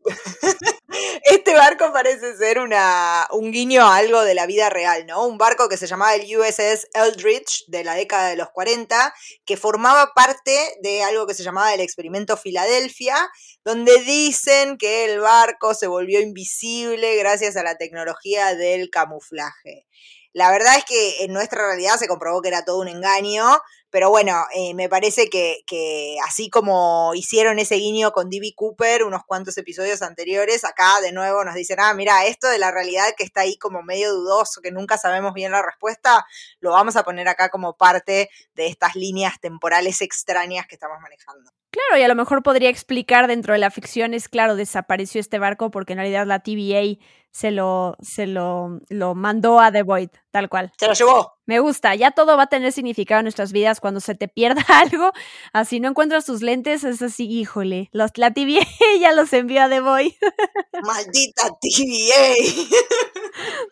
Este 1.25 1.55
barco 1.55 1.93
parece 1.93 2.37
ser 2.37 2.59
una, 2.59 3.27
un 3.31 3.51
guiño 3.53 3.83
a 3.83 3.97
algo 3.97 4.23
de 4.23 4.35
la 4.35 4.47
vida 4.47 4.71
real, 4.71 5.07
¿no? 5.07 5.27
Un 5.27 5.39
barco 5.39 5.69
que 5.69 5.77
se 5.77 5.87
llamaba 5.87 6.15
el 6.15 6.25
USS 6.37 6.89
Eldridge 6.95 7.65
de 7.69 7.85
la 7.85 7.95
década 7.95 8.29
de 8.29 8.37
los 8.37 8.51
40, 8.51 9.15
que 9.45 9.57
formaba 9.57 10.13
parte 10.15 10.57
de 10.83 11.03
algo 11.03 11.27
que 11.27 11.35
se 11.35 11.43
llamaba 11.43 11.75
el 11.75 11.81
experimento 11.81 12.37
Filadelfia, 12.37 13.31
donde 13.65 13.99
dicen 14.01 14.77
que 14.79 15.05
el 15.05 15.21
barco 15.21 15.75
se 15.75 15.87
volvió 15.87 16.21
invisible 16.21 17.17
gracias 17.17 17.57
a 17.57 17.63
la 17.63 17.77
tecnología 17.77 18.55
del 18.55 18.91
camuflaje. 18.91 19.87
La 20.33 20.51
verdad 20.51 20.79
es 20.79 20.85
que 20.85 21.25
en 21.25 21.33
nuestra 21.33 21.67
realidad 21.67 21.97
se 21.99 22.09
comprobó 22.09 22.41
que 22.41 22.49
era 22.49 22.65
todo 22.65 22.81
un 22.81 22.89
engaño, 22.89 23.45
pero 23.93 24.09
bueno, 24.09 24.47
eh, 24.55 24.73
me 24.73 24.89
parece 24.89 25.29
que, 25.29 25.59
que, 25.67 26.17
así 26.27 26.49
como 26.49 27.13
hicieron 27.15 27.59
ese 27.59 27.75
guiño 27.75 28.11
con 28.13 28.31
D.B. 28.31 28.55
Cooper 28.57 29.05
unos 29.05 29.23
cuantos 29.27 29.59
episodios 29.59 30.01
anteriores, 30.01 30.65
acá 30.65 30.99
de 31.03 31.13
nuevo 31.13 31.45
nos 31.45 31.55
dicen, 31.55 31.79
ah, 31.79 31.93
mira, 31.93 32.25
esto 32.25 32.49
de 32.49 32.59
la 32.59 32.71
realidad 32.71 33.05
que 33.19 33.23
está 33.23 33.43
ahí 33.43 33.59
como 33.59 33.83
medio 33.83 34.15
dudoso, 34.15 34.63
que 34.63 34.73
nunca 34.73 34.97
sabemos 34.97 35.35
bien 35.35 35.53
la 35.53 35.61
respuesta, 35.61 36.25
lo 36.61 36.71
vamos 36.71 36.97
a 36.97 37.03
poner 37.03 37.29
acá 37.29 37.51
como 37.51 37.77
parte 37.77 38.31
de 38.55 38.67
estas 38.67 38.97
líneas 38.97 39.39
temporales 39.41 40.01
extrañas 40.01 40.67
que 40.67 40.77
estamos 40.77 40.97
manejando. 41.03 41.51
Claro, 41.71 42.01
y 42.01 42.03
a 42.03 42.09
lo 42.09 42.15
mejor 42.15 42.43
podría 42.43 42.71
explicar 42.71 43.27
dentro 43.27 43.53
de 43.53 43.59
la 43.59 43.71
ficción, 43.71 44.15
es 44.15 44.31
claro, 44.31 44.57
desapareció 44.57 45.21
este 45.21 45.39
barco 45.39 45.71
porque 45.71 45.93
en 45.93 45.99
realidad 45.99 46.27
la 46.27 46.41
TVA 46.41 46.99
se 47.31 47.51
lo, 47.51 47.97
se 48.01 48.27
lo, 48.27 48.81
lo 48.89 49.15
mandó 49.15 49.59
a 49.59 49.73
The 49.73 49.83
Void, 49.83 50.11
tal 50.31 50.49
cual. 50.49 50.73
Se 50.79 50.87
lo 50.87 50.93
llevó. 50.93 51.35
Me 51.45 51.59
gusta, 51.59 51.95
ya 51.97 52.13
todo 52.13 52.37
va 52.37 52.45
a 52.45 52.49
tener 52.49 52.71
significado 52.73 53.19
en 53.21 53.25
nuestras 53.25 53.51
vidas 53.51 53.81
cuando 53.81 53.99
se 54.01 54.15
te 54.15 54.29
pierda 54.29 54.63
algo, 54.69 55.13
así 55.53 55.81
no 55.81 55.89
encuentras 55.89 56.25
tus 56.25 56.41
lentes, 56.41 56.85
es 56.85 57.03
así, 57.03 57.29
híjole, 57.29 57.89
los, 57.93 58.13
la 58.17 58.33
TVA 58.33 58.67
ya 59.01 59.13
los 59.13 59.33
envió 59.33 59.63
a 59.63 59.69
The 59.69 59.81
Void. 59.81 60.13
Maldita 60.83 61.51
TVA. 61.61 62.35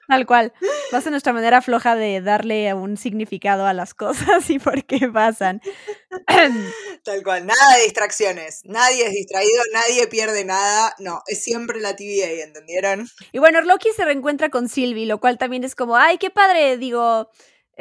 Tal 0.09 0.27
cual. 0.27 0.53
Va 0.93 0.99
a 0.99 1.01
ser 1.01 1.13
nuestra 1.13 1.33
manera 1.33 1.63
floja 1.63 1.95
de 1.95 2.21
darle 2.21 2.73
un 2.75 2.97
significado 2.97 3.67
a 3.67 3.73
las 3.73 3.95
cosas 3.95 4.49
y 4.51 4.59
por 4.59 4.85
qué 4.85 5.09
pasan. 5.09 5.61
Tal 7.05 7.23
cual, 7.23 7.47
nada 7.47 7.77
de 7.77 7.85
distracciones, 7.85 8.61
nadie 8.65 9.07
es 9.07 9.13
distraído, 9.13 9.63
nadie 9.73 10.07
pierde 10.09 10.45
nada, 10.45 10.95
no, 10.99 11.23
es 11.27 11.43
siempre 11.43 11.81
la 11.81 11.97
TVA, 11.97 12.43
¿entendieron? 12.43 13.09
Y 13.33 13.39
bueno, 13.39 13.61
Loki 13.63 13.91
se 13.95 14.05
reencuentra 14.05 14.51
con 14.51 14.69
Sylvie, 14.69 15.07
lo 15.07 15.21
cual 15.21 15.39
también 15.39 15.65
es 15.65 15.75
como, 15.75 15.97
ay, 15.97 16.19
qué 16.19 16.31
padre, 16.31 16.77
digo, 16.77 17.31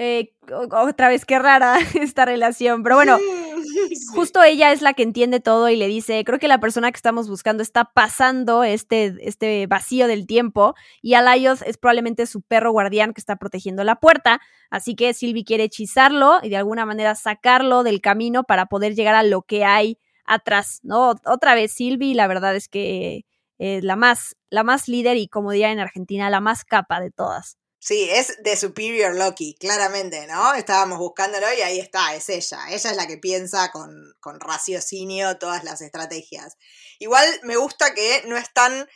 eh, 0.02 0.34
otra 0.50 1.10
vez 1.10 1.26
qué 1.26 1.39
rara 1.39 1.78
esta 1.95 2.24
relación, 2.24 2.84
pero 2.84 2.95
bueno, 2.95 3.18
justo 4.16 4.41
ella 4.41 4.72
es 4.72 4.82
la 4.82 4.93
que 4.93 5.04
entiende 5.04 5.41
todo 5.41 5.68
y 5.68 5.76
le 5.76 5.88
dice, 5.88 6.24
creo 6.24 6.39
que 6.39 6.47
la 6.47 6.62
persona 6.62 6.89
que 6.89 6.95
estamos 6.95 7.28
buscando 7.28 7.62
está 7.62 7.84
pasando 7.84 8.64
este, 8.64 9.18
este 9.20 9.68
vacío 9.68 10.08
del 10.08 10.26
tiempo 10.26 10.74
y 11.02 11.16
Alayos 11.16 11.64
es 11.64 11.78
probablemente 11.78 12.28
su 12.28 12.41
perro 12.41 12.72
guardián 12.72 13.14
que 13.14 13.20
está 13.20 13.36
protegiendo 13.36 13.84
la 13.84 13.97
puerta, 13.97 14.39
así 14.70 14.95
que 14.95 15.14
Sylvie 15.14 15.43
quiere 15.43 15.66
hechizarlo 15.66 16.39
y 16.41 16.47
de 16.47 16.56
alguna 16.56 16.86
manera 16.86 17.14
sacarlo 17.16 17.84
del 17.84 18.00
camino 18.00 18.45
para 18.45 18.68
poder 18.68 18.95
llegar 18.95 19.16
a 19.16 19.24
lo 19.24 19.41
que 19.41 19.66
hay 19.66 19.97
atrás, 20.24 20.80
¿no? 20.82 21.14
Otra 21.26 21.56
vez 21.56 21.74
Sylvie, 21.74 22.16
la 22.16 22.28
verdad 22.28 22.56
es 22.56 22.70
que 22.70 23.26
eh, 23.58 23.82
la 23.84 23.97
más, 23.97 24.38
la 24.50 24.64
más 24.64 24.88
líder 24.88 25.18
y 25.18 25.28
como 25.28 25.52
diría 25.52 25.74
en 25.74 25.80
Argentina, 25.80 26.30
la 26.30 26.39
más 26.39 26.64
capa 26.64 27.02
de 27.02 27.12
todas. 27.12 27.59
Sí, 27.82 28.10
es 28.10 28.36
de 28.44 28.58
Superior 28.58 29.16
Loki, 29.16 29.56
claramente, 29.58 30.28
¿no? 30.28 30.54
Estábamos 30.54 31.00
buscándolo 31.00 31.46
y 31.58 31.62
ahí 31.62 31.80
está, 31.80 32.14
es 32.14 32.28
ella. 32.28 32.60
Ella 32.68 32.92
es 32.92 32.98
la 32.98 33.08
que 33.08 33.18
piensa 33.18 33.72
con, 33.72 34.14
con 34.20 34.40
raciocinio 34.42 35.38
todas 35.38 35.64
las 35.64 35.82
estrategias. 35.82 36.58
Igual 37.00 37.26
me 37.44 37.56
gusta 37.56 37.94
que 37.94 38.24
no 38.28 38.36
están 38.38 38.88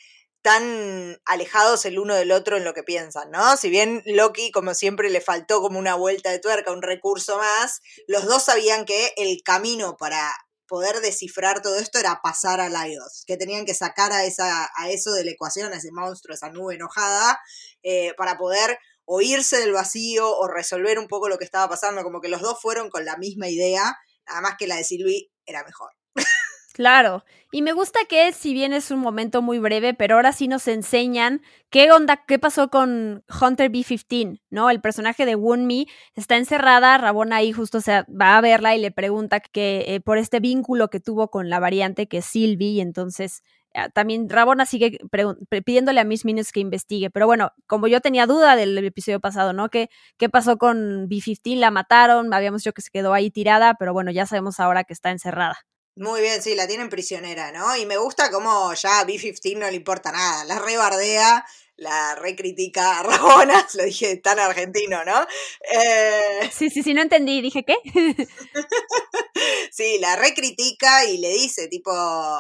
tan 0.41 1.17
alejados 1.25 1.85
el 1.85 1.97
uno 1.97 2.15
del 2.15 2.33
otro 2.33 2.57
en 2.57 2.65
lo 2.65 2.73
que 2.73 2.83
piensan, 2.83 3.31
¿no? 3.31 3.55
Si 3.55 3.69
bien 3.69 4.03
Loki, 4.05 4.51
como 4.51 4.73
siempre, 4.73 5.09
le 5.09 5.21
faltó 5.21 5.61
como 5.61 5.79
una 5.79 5.95
vuelta 5.95 6.31
de 6.31 6.39
tuerca, 6.39 6.73
un 6.73 6.81
recurso 6.81 7.37
más, 7.37 7.79
los 8.07 8.25
dos 8.25 8.43
sabían 8.43 8.83
que 8.83 9.13
el 9.15 9.41
camino 9.43 9.95
para 9.95 10.35
poder 10.73 11.01
descifrar 11.01 11.61
todo 11.61 11.77
esto 11.77 11.99
era 11.99 12.19
pasar 12.23 12.59
a 12.59 12.67
Laios, 12.67 13.25
que 13.27 13.37
tenían 13.37 13.63
que 13.63 13.75
sacar 13.75 14.11
a, 14.11 14.25
esa, 14.25 14.67
a 14.75 14.89
eso 14.89 15.11
de 15.11 15.23
la 15.23 15.29
ecuación, 15.29 15.71
a 15.71 15.75
ese 15.75 15.91
monstruo, 15.91 16.33
a 16.33 16.35
esa 16.35 16.49
nube 16.49 16.73
enojada, 16.73 17.39
eh, 17.83 18.15
para 18.17 18.39
poder 18.39 18.79
oírse 19.05 19.59
del 19.59 19.71
vacío 19.71 20.35
o 20.35 20.47
resolver 20.47 20.97
un 20.97 21.07
poco 21.07 21.29
lo 21.29 21.37
que 21.37 21.45
estaba 21.45 21.69
pasando, 21.69 22.01
como 22.01 22.21
que 22.21 22.27
los 22.27 22.41
dos 22.41 22.59
fueron 22.59 22.89
con 22.89 23.05
la 23.05 23.17
misma 23.17 23.49
idea, 23.49 23.95
nada 24.25 24.41
más 24.41 24.55
que 24.57 24.65
la 24.65 24.77
de 24.77 24.83
Sylvie 24.83 25.29
era 25.45 25.63
mejor. 25.63 25.91
Claro, 26.75 27.23
y 27.51 27.61
me 27.61 27.71
gusta 27.71 27.99
que 28.09 28.33
si 28.33 28.51
bien 28.51 28.73
es 28.73 28.89
un 28.89 28.99
momento 28.99 29.43
muy 29.43 29.59
breve, 29.59 29.93
pero 29.93 30.15
ahora 30.15 30.31
sí 30.33 30.47
nos 30.47 30.67
enseñan 30.67 31.43
qué 31.69 31.91
onda, 31.91 32.23
qué 32.25 32.39
pasó 32.39 32.69
con 32.71 33.23
Hunter 33.39 33.69
B-15, 33.69 34.41
¿no? 34.49 34.71
El 34.71 34.81
personaje 34.81 35.27
de 35.27 35.35
Wunmi 35.35 35.85
está 36.15 36.35
encerrada, 36.37 36.97
Rabona 36.97 37.35
ahí 37.35 37.51
justo 37.51 37.79
se 37.79 38.03
va 38.09 38.37
a 38.37 38.41
verla 38.41 38.75
y 38.75 38.79
le 38.81 38.89
pregunta 38.89 39.39
que 39.39 39.85
eh, 39.87 40.01
por 40.01 40.17
este 40.17 40.39
vínculo 40.39 40.89
que 40.89 40.99
tuvo 40.99 41.29
con 41.29 41.47
la 41.47 41.59
variante 41.59 42.07
que 42.07 42.17
es 42.17 42.25
Sylvie, 42.25 42.71
y 42.71 42.81
entonces 42.81 43.43
ah, 43.75 43.89
también 43.89 44.27
Rabona 44.27 44.65
sigue 44.65 44.97
pidiéndole 45.63 45.99
a 45.99 46.05
Miss 46.05 46.25
Minutes 46.25 46.51
que 46.51 46.59
investigue, 46.59 47.11
pero 47.11 47.27
bueno, 47.27 47.51
como 47.67 47.85
yo 47.87 48.01
tenía 48.01 48.25
duda 48.25 48.55
del 48.55 48.75
episodio 48.79 49.19
pasado, 49.19 49.53
¿no? 49.53 49.69
¿Qué, 49.69 49.89
qué 50.17 50.27
pasó 50.27 50.57
con 50.57 51.07
B-15? 51.07 51.55
La 51.59 51.69
mataron, 51.69 52.33
habíamos 52.33 52.63
dicho 52.63 52.73
que 52.73 52.81
se 52.81 52.89
quedó 52.89 53.13
ahí 53.13 53.29
tirada, 53.29 53.75
pero 53.77 53.93
bueno, 53.93 54.09
ya 54.09 54.25
sabemos 54.25 54.59
ahora 54.59 54.83
que 54.85 54.93
está 54.93 55.11
encerrada. 55.11 55.57
Muy 55.95 56.21
bien, 56.21 56.41
sí, 56.41 56.55
la 56.55 56.67
tienen 56.67 56.89
prisionera, 56.89 57.51
¿no? 57.51 57.75
Y 57.77 57.85
me 57.85 57.97
gusta 57.97 58.31
como 58.31 58.73
ya 58.73 59.01
a 59.01 59.03
B-15 59.03 59.57
no 59.57 59.69
le 59.69 59.75
importa 59.75 60.11
nada, 60.11 60.43
la 60.45 60.57
rebardea, 60.57 61.45
la 61.75 62.15
recritica 62.15 62.99
a 62.99 63.03
Rabona, 63.03 63.67
lo 63.75 63.83
dije 63.83 64.17
tan 64.17 64.39
argentino, 64.39 65.05
¿no? 65.05 65.27
Eh... 65.71 66.49
Sí, 66.51 66.71
sí, 66.71 66.81
sí, 66.81 66.95
no 66.95 67.03
entendí, 67.03 67.41
dije 67.41 67.63
qué. 67.63 67.75
sí, 69.71 69.99
la 69.99 70.15
recritica 70.15 71.05
y 71.05 71.19
le 71.19 71.29
dice, 71.29 71.67
tipo, 71.67 71.91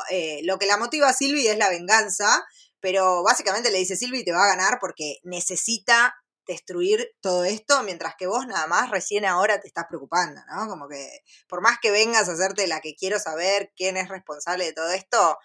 eh, 0.09 0.41
lo 0.45 0.57
que 0.57 0.65
la 0.65 0.77
motiva 0.77 1.09
a 1.09 1.13
Silvi 1.13 1.47
es 1.47 1.57
la 1.57 1.69
venganza, 1.69 2.43
pero 2.79 3.21
básicamente 3.21 3.69
le 3.69 3.77
dice, 3.77 3.95
Silvi 3.95 4.23
te 4.23 4.31
va 4.31 4.45
a 4.45 4.55
ganar 4.55 4.79
porque 4.81 5.19
necesita 5.23 6.15
destruir 6.47 7.15
todo 7.21 7.43
esto, 7.43 7.83
mientras 7.83 8.15
que 8.17 8.27
vos 8.27 8.45
nada 8.47 8.67
más 8.67 8.89
recién 8.89 9.25
ahora 9.25 9.59
te 9.59 9.67
estás 9.67 9.85
preocupando, 9.87 10.41
¿no? 10.47 10.67
Como 10.67 10.87
que 10.87 11.23
por 11.47 11.61
más 11.61 11.77
que 11.81 11.91
vengas 11.91 12.29
a 12.29 12.33
hacerte 12.33 12.67
la 12.67 12.81
que 12.81 12.95
quiero 12.95 13.19
saber 13.19 13.71
quién 13.75 13.97
es 13.97 14.09
responsable 14.09 14.65
de 14.65 14.73
todo 14.73 14.89
esto, 14.91 15.37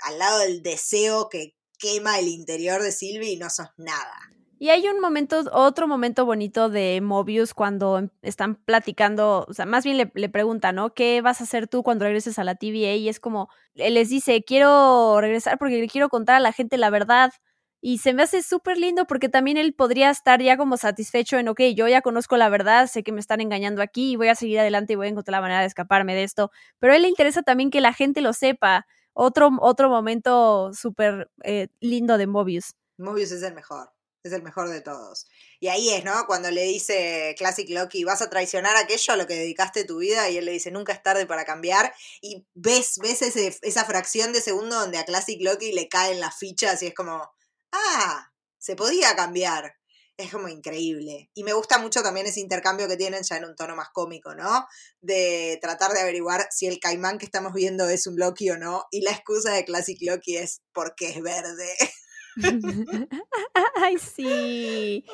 al 0.00 0.18
lado 0.18 0.38
del 0.40 0.62
deseo 0.62 1.28
que 1.28 1.54
quema 1.78 2.18
el 2.18 2.28
interior 2.28 2.82
de 2.82 2.92
Sylvie, 2.92 3.38
no 3.38 3.50
sos 3.50 3.68
nada. 3.76 4.14
Y 4.58 4.70
hay 4.70 4.88
un 4.88 5.00
momento, 5.00 5.42
otro 5.52 5.88
momento 5.88 6.24
bonito 6.24 6.70
de 6.70 7.00
Mobius 7.02 7.52
cuando 7.54 7.98
em, 7.98 8.08
están 8.22 8.54
platicando, 8.54 9.44
o 9.48 9.52
sea, 9.52 9.66
más 9.66 9.84
bien 9.84 9.96
le, 9.96 10.10
le 10.14 10.28
preguntan, 10.28 10.76
¿no? 10.76 10.94
¿Qué 10.94 11.20
vas 11.20 11.40
a 11.40 11.44
hacer 11.44 11.68
tú 11.68 11.82
cuando 11.82 12.04
regreses 12.04 12.38
a 12.38 12.44
la 12.44 12.54
TVA? 12.54 12.94
Y 12.94 13.08
es 13.08 13.20
como, 13.20 13.50
él 13.74 13.94
les 13.94 14.08
dice, 14.08 14.42
quiero 14.44 15.20
regresar 15.20 15.58
porque 15.58 15.86
quiero 15.88 16.08
contar 16.08 16.36
a 16.36 16.40
la 16.40 16.52
gente 16.52 16.78
la 16.78 16.90
verdad. 16.90 17.32
Y 17.86 17.98
se 17.98 18.14
me 18.14 18.22
hace 18.22 18.42
súper 18.42 18.78
lindo 18.78 19.06
porque 19.06 19.28
también 19.28 19.58
él 19.58 19.74
podría 19.74 20.08
estar 20.08 20.40
ya 20.40 20.56
como 20.56 20.78
satisfecho 20.78 21.36
en, 21.36 21.48
ok, 21.48 21.60
yo 21.76 21.86
ya 21.86 22.00
conozco 22.00 22.38
la 22.38 22.48
verdad, 22.48 22.86
sé 22.86 23.02
que 23.02 23.12
me 23.12 23.20
están 23.20 23.42
engañando 23.42 23.82
aquí 23.82 24.12
y 24.12 24.16
voy 24.16 24.28
a 24.28 24.34
seguir 24.34 24.58
adelante 24.58 24.94
y 24.94 24.96
voy 24.96 25.08
a 25.08 25.10
encontrar 25.10 25.32
la 25.32 25.40
manera 25.42 25.60
de 25.60 25.66
escaparme 25.66 26.14
de 26.14 26.22
esto. 26.22 26.50
Pero 26.78 26.94
a 26.94 26.96
él 26.96 27.02
le 27.02 27.08
interesa 27.08 27.42
también 27.42 27.70
que 27.70 27.82
la 27.82 27.92
gente 27.92 28.22
lo 28.22 28.32
sepa. 28.32 28.86
Otro, 29.12 29.50
otro 29.60 29.90
momento 29.90 30.72
súper 30.72 31.30
eh, 31.42 31.68
lindo 31.80 32.16
de 32.16 32.26
Mobius. 32.26 32.74
Mobius 32.96 33.32
es 33.32 33.42
el 33.42 33.52
mejor, 33.52 33.90
es 34.22 34.32
el 34.32 34.42
mejor 34.42 34.70
de 34.70 34.80
todos. 34.80 35.26
Y 35.60 35.68
ahí 35.68 35.90
es, 35.90 36.06
¿no? 36.06 36.24
Cuando 36.26 36.50
le 36.50 36.62
dice 36.62 37.34
Classic 37.36 37.68
Loki, 37.68 38.04
vas 38.04 38.22
a 38.22 38.30
traicionar 38.30 38.74
aquello 38.76 39.12
a 39.12 39.16
lo 39.18 39.26
que 39.26 39.34
dedicaste 39.34 39.84
tu 39.84 39.98
vida 39.98 40.30
y 40.30 40.38
él 40.38 40.46
le 40.46 40.52
dice, 40.52 40.70
nunca 40.70 40.94
es 40.94 41.02
tarde 41.02 41.26
para 41.26 41.44
cambiar. 41.44 41.92
Y 42.22 42.46
ves, 42.54 42.98
ves 43.02 43.20
esa 43.20 43.84
fracción 43.84 44.32
de 44.32 44.40
segundo 44.40 44.74
donde 44.74 44.96
a 44.96 45.04
Classic 45.04 45.38
Loki 45.42 45.72
le 45.72 45.90
caen 45.90 46.18
las 46.18 46.38
fichas 46.38 46.82
y 46.82 46.86
es 46.86 46.94
como, 46.94 47.33
ah, 47.74 48.32
se 48.58 48.76
podía 48.76 49.14
cambiar. 49.16 49.74
Es 50.16 50.30
como 50.30 50.48
increíble. 50.48 51.30
Y 51.34 51.42
me 51.42 51.54
gusta 51.54 51.78
mucho 51.78 52.02
también 52.02 52.26
ese 52.26 52.38
intercambio 52.38 52.86
que 52.86 52.96
tienen 52.96 53.24
ya 53.24 53.36
en 53.36 53.46
un 53.46 53.56
tono 53.56 53.74
más 53.74 53.88
cómico, 53.92 54.34
¿no? 54.34 54.64
De 55.00 55.58
tratar 55.60 55.92
de 55.92 56.00
averiguar 56.00 56.46
si 56.52 56.66
el 56.66 56.78
caimán 56.78 57.18
que 57.18 57.24
estamos 57.24 57.52
viendo 57.52 57.88
es 57.88 58.06
un 58.06 58.16
Loki 58.16 58.48
o 58.50 58.56
no. 58.56 58.84
Y 58.92 59.00
la 59.02 59.10
excusa 59.10 59.52
de 59.52 59.64
Classic 59.64 59.98
Loki 60.00 60.36
es 60.36 60.62
porque 60.72 61.08
es 61.10 61.20
verde. 61.20 61.68
Ay, 63.76 63.98
sí. 63.98 65.04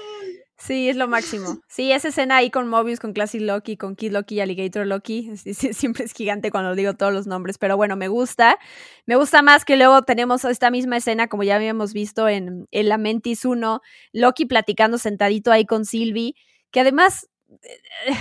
Sí, 0.56 0.88
es 0.88 0.96
lo 0.96 1.08
máximo. 1.08 1.58
Sí, 1.68 1.92
esa 1.92 2.08
escena 2.08 2.36
ahí 2.36 2.50
con 2.50 2.68
Mobius, 2.68 3.00
con 3.00 3.12
Classic 3.12 3.40
Loki, 3.40 3.76
con 3.76 3.96
Kid 3.96 4.12
Loki 4.12 4.36
y 4.36 4.40
Alligator 4.40 4.86
Loki. 4.86 5.36
siempre 5.36 6.04
es 6.04 6.12
gigante 6.12 6.50
cuando 6.50 6.74
digo 6.74 6.94
todos 6.94 7.12
los 7.12 7.26
nombres, 7.26 7.58
pero 7.58 7.76
bueno, 7.76 7.96
me 7.96 8.08
gusta. 8.08 8.58
Me 9.06 9.16
gusta 9.16 9.42
más 9.42 9.64
que 9.64 9.76
luego 9.76 10.02
tenemos 10.02 10.44
esta 10.44 10.70
misma 10.70 10.98
escena, 10.98 11.28
como 11.28 11.42
ya 11.42 11.56
habíamos 11.56 11.92
visto 11.92 12.28
en, 12.28 12.66
en 12.70 12.88
La 12.88 12.98
Mentis 12.98 13.44
1, 13.44 13.80
Loki 14.12 14.46
platicando 14.46 14.98
sentadito 14.98 15.52
ahí 15.52 15.64
con 15.64 15.84
Sylvie, 15.84 16.34
que 16.70 16.80
además 16.80 17.28
eh, 17.62 18.14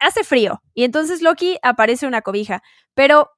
hace 0.00 0.24
frío. 0.24 0.62
Y 0.74 0.84
entonces 0.84 1.22
Loki 1.22 1.58
aparece 1.62 2.06
una 2.06 2.22
cobija. 2.22 2.62
Pero 2.94 3.30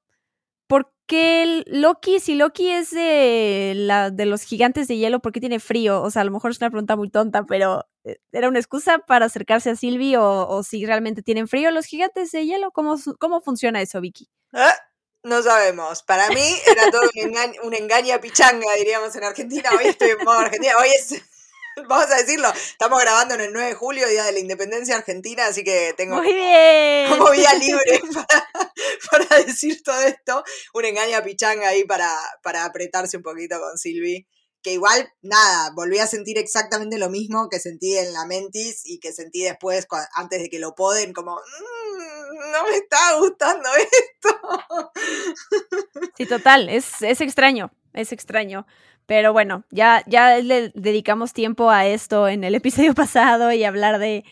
¿por 1.10 1.18
qué 1.18 1.64
Loki, 1.66 2.20
si 2.20 2.34
Loki 2.36 2.70
es 2.70 2.90
de, 2.90 3.72
la, 3.74 4.10
de 4.10 4.26
los 4.26 4.42
gigantes 4.42 4.86
de 4.86 4.96
hielo, 4.96 5.18
¿por 5.18 5.32
qué 5.32 5.40
tiene 5.40 5.58
frío? 5.58 6.02
O 6.02 6.10
sea, 6.10 6.22
a 6.22 6.24
lo 6.24 6.30
mejor 6.30 6.52
es 6.52 6.58
una 6.58 6.70
pregunta 6.70 6.94
muy 6.94 7.10
tonta, 7.10 7.44
pero 7.46 7.84
eh, 8.04 8.18
¿era 8.30 8.48
una 8.48 8.60
excusa 8.60 9.00
para 9.00 9.26
acercarse 9.26 9.70
a 9.70 9.76
Sylvie 9.76 10.16
o, 10.18 10.62
si 10.62 10.86
realmente 10.86 11.22
tienen 11.22 11.48
frío 11.48 11.72
los 11.72 11.86
gigantes 11.86 12.30
de 12.30 12.46
hielo? 12.46 12.70
¿Cómo, 12.70 12.96
cómo 13.18 13.40
funciona 13.40 13.82
eso, 13.82 14.00
Vicky? 14.00 14.28
Ah, 14.52 14.72
no 15.24 15.42
sabemos. 15.42 16.04
Para 16.04 16.28
mí 16.28 16.56
era 16.70 16.88
todo 16.92 17.02
un, 17.02 17.28
engaño, 17.28 17.60
un 17.64 17.74
engaña 17.74 18.20
pichanga, 18.20 18.72
diríamos 18.78 19.14
en 19.16 19.24
Argentina. 19.24 19.68
Hoy 19.76 19.88
estoy 19.88 20.10
en 20.10 20.24
modo 20.24 20.38
Argentina. 20.38 20.74
Hoy 20.80 20.90
es 20.96 21.22
vamos 21.88 22.10
a 22.10 22.16
decirlo, 22.16 22.48
estamos 22.52 23.00
grabando 23.00 23.34
en 23.34 23.42
el 23.42 23.52
9 23.52 23.68
de 23.68 23.74
julio, 23.74 24.08
Día 24.08 24.24
de 24.24 24.32
la 24.32 24.38
Independencia 24.38 24.96
Argentina, 24.96 25.46
así 25.46 25.64
que 25.64 25.94
tengo 25.96 26.16
Muy 26.16 26.32
bien. 26.32 27.08
como 27.10 27.30
vía 27.30 27.52
libre 27.54 28.00
para, 29.10 29.44
decir 29.44 29.82
todo 29.82 30.00
esto. 30.02 30.42
Un 30.74 30.84
engaño 30.84 31.22
pichanga 31.22 31.68
ahí 31.68 31.84
para, 31.84 32.10
para 32.42 32.64
apretarse 32.64 33.16
un 33.16 33.22
poquito 33.22 33.58
con 33.60 33.78
Silvi. 33.78 34.26
Que 34.62 34.74
igual, 34.74 35.10
nada, 35.22 35.72
volví 35.74 35.98
a 36.00 36.06
sentir 36.06 36.36
exactamente 36.36 36.98
lo 36.98 37.08
mismo 37.08 37.48
que 37.48 37.58
sentí 37.58 37.96
en 37.96 38.12
la 38.12 38.26
Mentis 38.26 38.82
y 38.84 39.00
que 39.00 39.10
sentí 39.10 39.42
después, 39.42 39.86
antes 40.14 40.42
de 40.42 40.50
que 40.50 40.58
lo 40.58 40.74
poden, 40.74 41.14
como, 41.14 41.36
mm, 41.36 42.50
no 42.52 42.64
me 42.64 42.76
está 42.76 43.16
gustando 43.18 43.70
esto. 43.74 44.92
Sí, 46.14 46.26
total, 46.26 46.68
es, 46.68 47.00
es 47.00 47.22
extraño, 47.22 47.72
es 47.94 48.12
extraño. 48.12 48.66
Pero 49.10 49.32
bueno, 49.32 49.64
ya, 49.72 50.04
ya 50.06 50.38
le 50.38 50.70
dedicamos 50.76 51.32
tiempo 51.32 51.68
a 51.68 51.84
esto 51.84 52.28
en 52.28 52.44
el 52.44 52.54
episodio 52.94 52.94
pasado 52.94 53.50
y 53.52 53.64
hablar 53.64 53.98
de, 53.98 54.22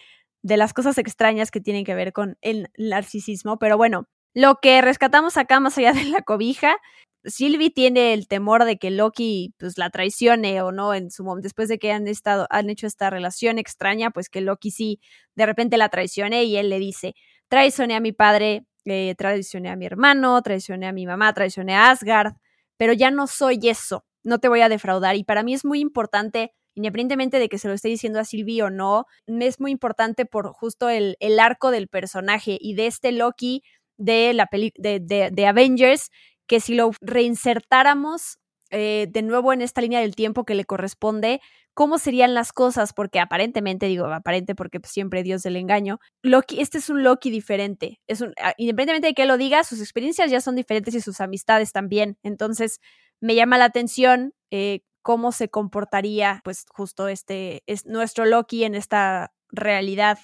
de 0.44 0.56
las 0.56 0.72
cosas 0.72 0.98
extrañas 0.98 1.50
que 1.50 1.60
tienen 1.60 1.84
que 1.84 1.96
ver 1.96 2.12
con 2.12 2.38
el 2.42 2.68
narcisismo. 2.78 3.58
Pero 3.58 3.76
bueno, 3.76 4.06
lo 4.34 4.60
que 4.62 4.80
rescatamos 4.80 5.36
acá 5.36 5.58
más 5.58 5.76
allá 5.78 5.92
de 5.92 6.04
la 6.04 6.22
cobija, 6.22 6.76
Sylvie 7.24 7.70
tiene 7.70 8.12
el 8.12 8.28
temor 8.28 8.64
de 8.64 8.78
que 8.78 8.92
Loki 8.92 9.52
pues 9.58 9.78
la 9.78 9.90
traicione 9.90 10.62
o 10.62 10.70
no 10.70 10.94
en 10.94 11.10
su 11.10 11.24
después 11.42 11.68
de 11.68 11.80
que 11.80 11.90
han 11.90 12.06
estado 12.06 12.46
han 12.48 12.70
hecho 12.70 12.86
esta 12.86 13.10
relación 13.10 13.58
extraña, 13.58 14.12
pues 14.12 14.28
que 14.28 14.42
Loki 14.42 14.70
sí 14.70 15.00
de 15.34 15.46
repente 15.46 15.76
la 15.76 15.88
traicione 15.88 16.44
y 16.44 16.56
él 16.56 16.70
le 16.70 16.78
dice, 16.78 17.16
traicioné 17.48 17.96
a 17.96 18.00
mi 18.00 18.12
padre, 18.12 18.64
eh, 18.84 19.16
traicioné 19.18 19.70
a 19.70 19.76
mi 19.76 19.86
hermano, 19.86 20.40
traicioné 20.40 20.86
a 20.86 20.92
mi 20.92 21.04
mamá, 21.04 21.32
traicioné 21.34 21.74
a 21.74 21.90
Asgard, 21.90 22.34
pero 22.76 22.92
ya 22.92 23.10
no 23.10 23.26
soy 23.26 23.58
eso 23.64 24.04
no 24.28 24.38
te 24.38 24.48
voy 24.48 24.60
a 24.60 24.68
defraudar. 24.68 25.16
Y 25.16 25.24
para 25.24 25.42
mí 25.42 25.54
es 25.54 25.64
muy 25.64 25.80
importante, 25.80 26.52
independientemente 26.74 27.38
de 27.38 27.48
que 27.48 27.58
se 27.58 27.66
lo 27.66 27.74
esté 27.74 27.88
diciendo 27.88 28.20
a 28.20 28.24
Sylvie 28.24 28.62
o 28.62 28.70
no, 28.70 29.06
es 29.26 29.58
muy 29.58 29.72
importante 29.72 30.26
por 30.26 30.52
justo 30.52 30.88
el, 30.88 31.16
el 31.18 31.40
arco 31.40 31.70
del 31.70 31.88
personaje 31.88 32.56
y 32.60 32.74
de 32.74 32.86
este 32.86 33.10
Loki 33.10 33.62
de 33.96 34.32
la 34.32 34.46
peli 34.46 34.72
de, 34.76 35.00
de, 35.00 35.46
Avengers, 35.46 36.10
que 36.46 36.60
si 36.60 36.74
lo 36.74 36.92
reinsertáramos 37.00 38.38
eh, 38.70 39.08
de 39.10 39.22
nuevo 39.22 39.52
en 39.52 39.62
esta 39.62 39.80
línea 39.80 40.00
del 40.00 40.14
tiempo 40.14 40.44
que 40.44 40.54
le 40.54 40.64
corresponde, 40.64 41.40
cómo 41.74 41.98
serían 41.98 42.34
las 42.34 42.52
cosas, 42.52 42.92
porque 42.92 43.18
aparentemente, 43.18 43.86
digo 43.86 44.06
aparente 44.06 44.54
porque 44.54 44.78
siempre 44.84 45.22
Dios 45.22 45.42
del 45.42 45.56
engaño, 45.56 46.00
Loki, 46.22 46.60
este 46.60 46.78
es 46.78 46.90
un 46.90 47.02
Loki 47.02 47.30
diferente, 47.30 48.00
es 48.06 48.20
un, 48.20 48.34
ah, 48.42 48.52
independientemente 48.56 49.08
de 49.08 49.14
que 49.14 49.26
lo 49.26 49.36
diga, 49.36 49.64
sus 49.64 49.80
experiencias 49.80 50.30
ya 50.30 50.40
son 50.40 50.54
diferentes 50.54 50.94
y 50.94 51.00
sus 51.00 51.20
amistades 51.20 51.72
también, 51.72 52.18
entonces 52.22 52.80
me 53.20 53.34
llama 53.34 53.58
la 53.58 53.66
atención 53.66 54.34
eh, 54.50 54.80
cómo 55.02 55.32
se 55.32 55.48
comportaría, 55.48 56.40
pues 56.44 56.64
justo 56.68 57.08
este, 57.08 57.62
es 57.66 57.86
nuestro 57.86 58.26
Loki 58.26 58.64
en 58.64 58.74
esta 58.74 59.32
realidad 59.50 60.18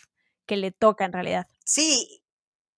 que 0.46 0.56
le 0.56 0.72
toca 0.72 1.04
en 1.04 1.12
realidad. 1.12 1.46
Sí, 1.64 2.22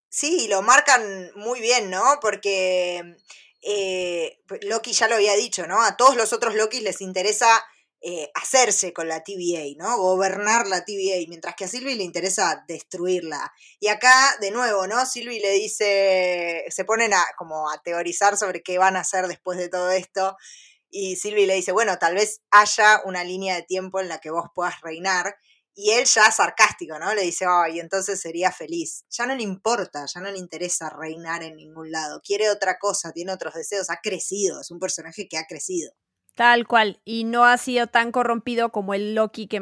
sí, 0.09 0.47
lo 0.49 0.62
marcan 0.62 1.03
muy 1.35 1.61
bien, 1.61 1.91
¿no? 1.91 2.03
Porque 2.21 3.17
eh, 3.62 4.39
pues, 4.47 4.64
Loki 4.64 4.93
ya 4.93 5.09
lo 5.09 5.17
había 5.17 5.35
dicho, 5.35 5.67
¿no? 5.67 5.83
A 5.83 5.97
todos 5.97 6.17
los 6.17 6.33
otros 6.33 6.55
Lokis 6.55 6.83
les 6.83 7.01
interesa 7.01 7.49
eh, 8.03 8.30
hacerse 8.34 8.92
con 8.92 9.09
la 9.09 9.24
TVA, 9.24 9.74
¿no? 9.78 9.97
Gobernar 9.97 10.66
la 10.66 10.84
TVA, 10.84 11.26
mientras 11.28 11.57
que 11.57 11.64
a 11.64 11.68
Sylvie 11.68 11.97
le 11.97 12.05
interesa 12.05 12.64
destruirla. 12.68 13.53
Y 13.80 13.88
acá, 13.88 14.36
de 14.40 14.51
nuevo, 14.51 14.86
¿no? 14.86 15.05
Sylvie 15.07 15.40
le 15.40 15.53
dice, 15.53 16.64
se 16.68 16.84
ponen 16.84 17.14
a 17.14 17.24
como 17.38 17.70
a 17.70 17.82
teorizar 17.82 18.36
sobre 18.36 18.62
qué 18.62 18.78
van 18.78 18.97
a 18.97 19.01
hacer 19.01 19.26
después 19.26 19.59
de 19.59 19.68
todo 19.68 19.90
esto. 19.90 20.36
Y 20.90 21.16
Sylvie 21.16 21.47
le 21.47 21.55
dice, 21.55 21.72
bueno, 21.72 21.99
tal 21.99 22.14
vez 22.14 22.42
haya 22.51 23.01
una 23.07 23.24
línea 23.24 23.57
de 23.57 23.62
tiempo 23.62 24.01
en 24.01 24.09
la 24.09 24.18
que 24.18 24.30
vos 24.30 24.47
puedas 24.55 24.80
reinar. 24.82 25.36
Y 25.74 25.90
él 25.92 26.05
ya 26.07 26.30
sarcástico, 26.30 26.99
¿no? 26.99 27.14
Le 27.14 27.22
dice, 27.22 27.47
ay, 27.49 27.80
entonces 27.80 28.20
sería 28.20 28.53
feliz. 28.53 29.05
Ya 29.11 29.26
no 29.26 29.34
le 29.34 29.42
importa, 29.42 30.07
ya 30.07 30.20
no 30.20 30.30
le 30.30 30.38
interesa 30.38 30.90
reinar 30.90 31.42
en 31.42 31.57
ningún 31.57 31.90
lado. 31.90 32.20
Quiere 32.24 32.51
otra 32.51 32.78
cosa, 32.78 33.12
tiene 33.12 33.32
otros 33.32 33.55
deseos, 33.55 33.90
ha 33.90 34.01
crecido, 34.03 34.61
es 34.61 34.70
un 34.70 34.78
personaje 34.78 35.28
que 35.28 35.38
ha 35.38 35.47
crecido. 35.47 35.92
Tal 36.37 36.66
cual. 36.66 37.01
Y 37.07 37.24
no 37.24 37.47
ha 37.47 37.57
sido 37.57 37.87
tan 37.87 38.12
corrompido 38.12 38.70
como 38.70 38.93
el 38.93 39.14
Loki 39.14 39.47
que, 39.47 39.59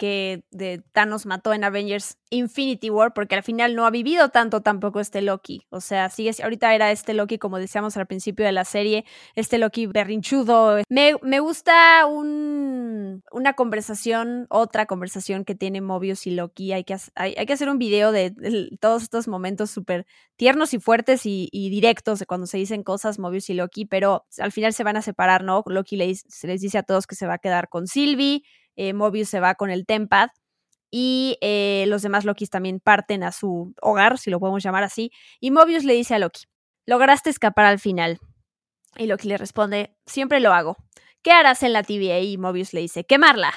que 0.00 0.44
Thanos 0.92 1.26
mató 1.26 1.52
en 1.52 1.62
Avengers 1.62 2.16
Infinity 2.30 2.88
War, 2.88 3.12
porque 3.12 3.34
al 3.34 3.42
final 3.42 3.76
no 3.76 3.84
ha 3.84 3.90
vivido 3.90 4.30
tanto 4.30 4.62
tampoco 4.62 4.98
este 4.98 5.20
Loki. 5.20 5.66
O 5.68 5.82
sea, 5.82 6.08
sigue, 6.08 6.34
ahorita 6.42 6.74
era 6.74 6.90
este 6.90 7.12
Loki, 7.12 7.36
como 7.36 7.58
decíamos 7.58 7.98
al 7.98 8.06
principio 8.06 8.46
de 8.46 8.52
la 8.52 8.64
serie, 8.64 9.04
este 9.34 9.58
Loki 9.58 9.86
berrinchudo. 9.86 10.78
Me, 10.88 11.16
me 11.20 11.40
gusta 11.40 12.06
un, 12.06 13.22
una 13.30 13.52
conversación, 13.52 14.46
otra 14.48 14.86
conversación 14.86 15.44
que 15.44 15.54
tiene 15.54 15.82
Mobius 15.82 16.26
y 16.26 16.30
Loki. 16.30 16.72
Hay 16.72 16.84
que, 16.84 16.96
hay, 17.14 17.34
hay 17.36 17.44
que 17.44 17.52
hacer 17.52 17.68
un 17.68 17.76
video 17.76 18.10
de, 18.10 18.32
todos 18.80 19.02
estos 19.02 19.28
momentos 19.28 19.70
súper 19.70 20.06
tiernos 20.36 20.72
y 20.72 20.78
fuertes 20.78 21.26
y, 21.26 21.50
directos 21.52 22.20
de 22.20 22.24
cuando 22.24 22.46
se 22.46 22.56
dicen 22.56 22.84
cosas 22.84 23.18
Mobius 23.18 23.50
y 23.50 23.54
Loki, 23.54 23.84
pero 23.84 24.24
al 24.38 24.50
final 24.50 24.72
se 24.72 24.82
van 24.82 24.96
a 24.96 25.02
separar, 25.02 25.44
¿no? 25.44 25.62
Loki 25.66 25.96
les, 25.96 26.24
les 26.42 26.62
dice 26.62 26.78
a 26.78 26.84
todos 26.84 27.06
que 27.06 27.16
se 27.16 27.26
va 27.26 27.34
a 27.34 27.38
quedar 27.38 27.68
con 27.68 27.86
Sylvie 27.86 28.44
eh, 28.76 28.92
Mobius 28.92 29.28
se 29.28 29.40
va 29.40 29.54
con 29.54 29.70
el 29.70 29.86
Tempad 29.86 30.30
y 30.90 31.38
eh, 31.40 31.84
los 31.88 32.02
demás 32.02 32.24
Lokis 32.24 32.50
también 32.50 32.80
parten 32.80 33.22
a 33.22 33.32
su 33.32 33.74
hogar, 33.80 34.18
si 34.18 34.30
lo 34.30 34.40
podemos 34.40 34.62
llamar 34.62 34.82
así, 34.82 35.12
y 35.38 35.50
Mobius 35.50 35.84
le 35.84 35.94
dice 35.94 36.14
a 36.14 36.18
Loki, 36.18 36.44
lograste 36.86 37.30
escapar 37.30 37.66
al 37.66 37.78
final. 37.78 38.18
Y 38.96 39.06
Loki 39.06 39.28
le 39.28 39.38
responde, 39.38 39.96
siempre 40.06 40.40
lo 40.40 40.52
hago. 40.52 40.76
¿Qué 41.22 41.30
harás 41.32 41.62
en 41.62 41.72
la 41.72 41.82
TVA? 41.82 42.20
Y 42.20 42.38
Mobius 42.38 42.72
le 42.72 42.80
dice, 42.80 43.04
quemarla. 43.04 43.52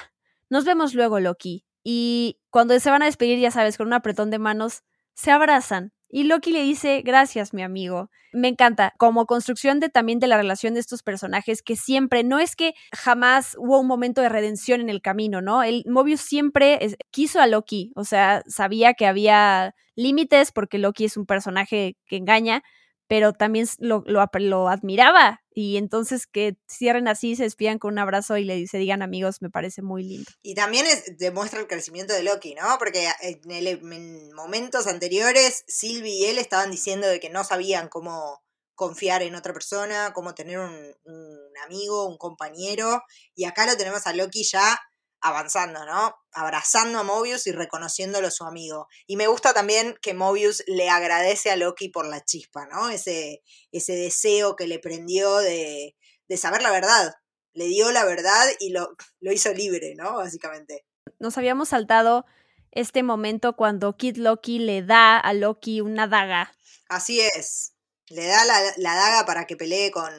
Nos 0.48 0.64
vemos 0.64 0.94
luego, 0.94 1.18
Loki. 1.18 1.64
Y 1.82 2.38
cuando 2.50 2.78
se 2.78 2.90
van 2.90 3.02
a 3.02 3.06
despedir, 3.06 3.38
ya 3.40 3.50
sabes, 3.50 3.76
con 3.76 3.88
un 3.88 3.94
apretón 3.94 4.30
de 4.30 4.38
manos, 4.38 4.84
se 5.14 5.30
abrazan. 5.30 5.92
Y 6.08 6.24
Loki 6.24 6.52
le 6.52 6.62
dice, 6.62 7.02
gracias, 7.04 7.52
mi 7.54 7.62
amigo. 7.62 8.08
Me 8.32 8.48
encanta, 8.48 8.92
como 8.98 9.26
construcción 9.26 9.80
de 9.80 9.88
también 9.88 10.20
de 10.20 10.28
la 10.28 10.36
relación 10.36 10.74
de 10.74 10.80
estos 10.80 11.02
personajes, 11.02 11.62
que 11.62 11.74
siempre, 11.76 12.22
no 12.22 12.38
es 12.38 12.54
que 12.54 12.74
jamás 12.92 13.56
hubo 13.58 13.80
un 13.80 13.86
momento 13.86 14.20
de 14.20 14.28
redención 14.28 14.80
en 14.80 14.90
el 14.90 15.02
camino, 15.02 15.40
¿no? 15.40 15.62
El 15.64 15.84
Mobius 15.88 16.20
siempre 16.20 16.96
quiso 17.10 17.40
a 17.40 17.46
Loki, 17.48 17.92
o 17.96 18.04
sea, 18.04 18.42
sabía 18.46 18.94
que 18.94 19.06
había 19.06 19.74
límites 19.96 20.52
porque 20.52 20.78
Loki 20.78 21.04
es 21.04 21.16
un 21.16 21.26
personaje 21.26 21.96
que 22.06 22.16
engaña, 22.16 22.62
pero 23.06 23.32
también 23.32 23.66
lo, 23.78 24.02
lo, 24.06 24.20
admiraba. 24.68 25.42
Y 25.54 25.76
entonces 25.76 26.26
que 26.26 26.56
cierren 26.68 27.06
así, 27.06 27.36
se 27.36 27.44
despidan 27.44 27.78
con 27.78 27.92
un 27.92 27.98
abrazo 27.98 28.36
y 28.36 28.44
le 28.44 28.66
se 28.66 28.78
digan 28.78 29.02
amigos, 29.02 29.40
me 29.40 29.50
parece 29.50 29.82
muy 29.82 30.02
lindo. 30.02 30.30
Y 30.42 30.54
también 30.54 30.86
demuestra 31.18 31.60
el 31.60 31.68
crecimiento 31.68 32.12
de 32.12 32.22
Loki, 32.22 32.54
¿no? 32.54 32.76
Porque 32.78 33.08
en, 33.20 34.34
momentos 34.34 34.86
anteriores, 34.86 35.64
Sylvie 35.68 36.12
y 36.12 36.24
él 36.24 36.38
estaban 36.38 36.70
diciendo 36.70 37.06
de 37.06 37.20
que 37.20 37.30
no 37.30 37.44
sabían 37.44 37.88
cómo 37.88 38.42
confiar 38.74 39.22
en 39.22 39.36
otra 39.36 39.52
persona, 39.52 40.12
cómo 40.12 40.34
tener 40.34 40.58
un, 40.58 40.94
un 41.04 41.38
amigo, 41.64 42.08
un 42.08 42.18
compañero. 42.18 43.02
Y 43.34 43.44
acá 43.44 43.66
lo 43.66 43.76
tenemos 43.76 44.06
a 44.06 44.12
Loki 44.12 44.42
ya 44.42 44.80
avanzando, 45.24 45.86
¿no? 45.86 46.14
Abrazando 46.32 46.98
a 46.98 47.02
Mobius 47.02 47.46
y 47.46 47.52
reconociéndolo 47.52 48.30
su 48.30 48.44
amigo. 48.44 48.88
Y 49.06 49.16
me 49.16 49.26
gusta 49.26 49.54
también 49.54 49.96
que 50.02 50.12
Mobius 50.12 50.62
le 50.66 50.90
agradece 50.90 51.50
a 51.50 51.56
Loki 51.56 51.88
por 51.88 52.06
la 52.06 52.22
chispa, 52.22 52.66
¿no? 52.66 52.90
Ese, 52.90 53.42
ese 53.72 53.94
deseo 53.94 54.54
que 54.54 54.66
le 54.66 54.78
prendió 54.78 55.38
de, 55.38 55.96
de 56.28 56.36
saber 56.36 56.60
la 56.60 56.70
verdad. 56.70 57.14
Le 57.54 57.64
dio 57.66 57.90
la 57.90 58.04
verdad 58.04 58.44
y 58.60 58.68
lo, 58.70 58.94
lo 59.20 59.32
hizo 59.32 59.54
libre, 59.54 59.94
¿no? 59.96 60.16
Básicamente. 60.16 60.84
Nos 61.18 61.38
habíamos 61.38 61.70
saltado 61.70 62.26
este 62.70 63.02
momento 63.02 63.56
cuando 63.56 63.96
Kid 63.96 64.18
Loki 64.18 64.58
le 64.58 64.82
da 64.82 65.18
a 65.18 65.32
Loki 65.32 65.80
una 65.80 66.06
daga. 66.06 66.52
Así 66.90 67.22
es. 67.22 67.72
Le 68.08 68.26
da 68.26 68.44
la, 68.44 68.60
la 68.76 68.94
daga 68.94 69.24
para 69.24 69.46
que 69.46 69.56
pelee 69.56 69.90
con, 69.90 70.12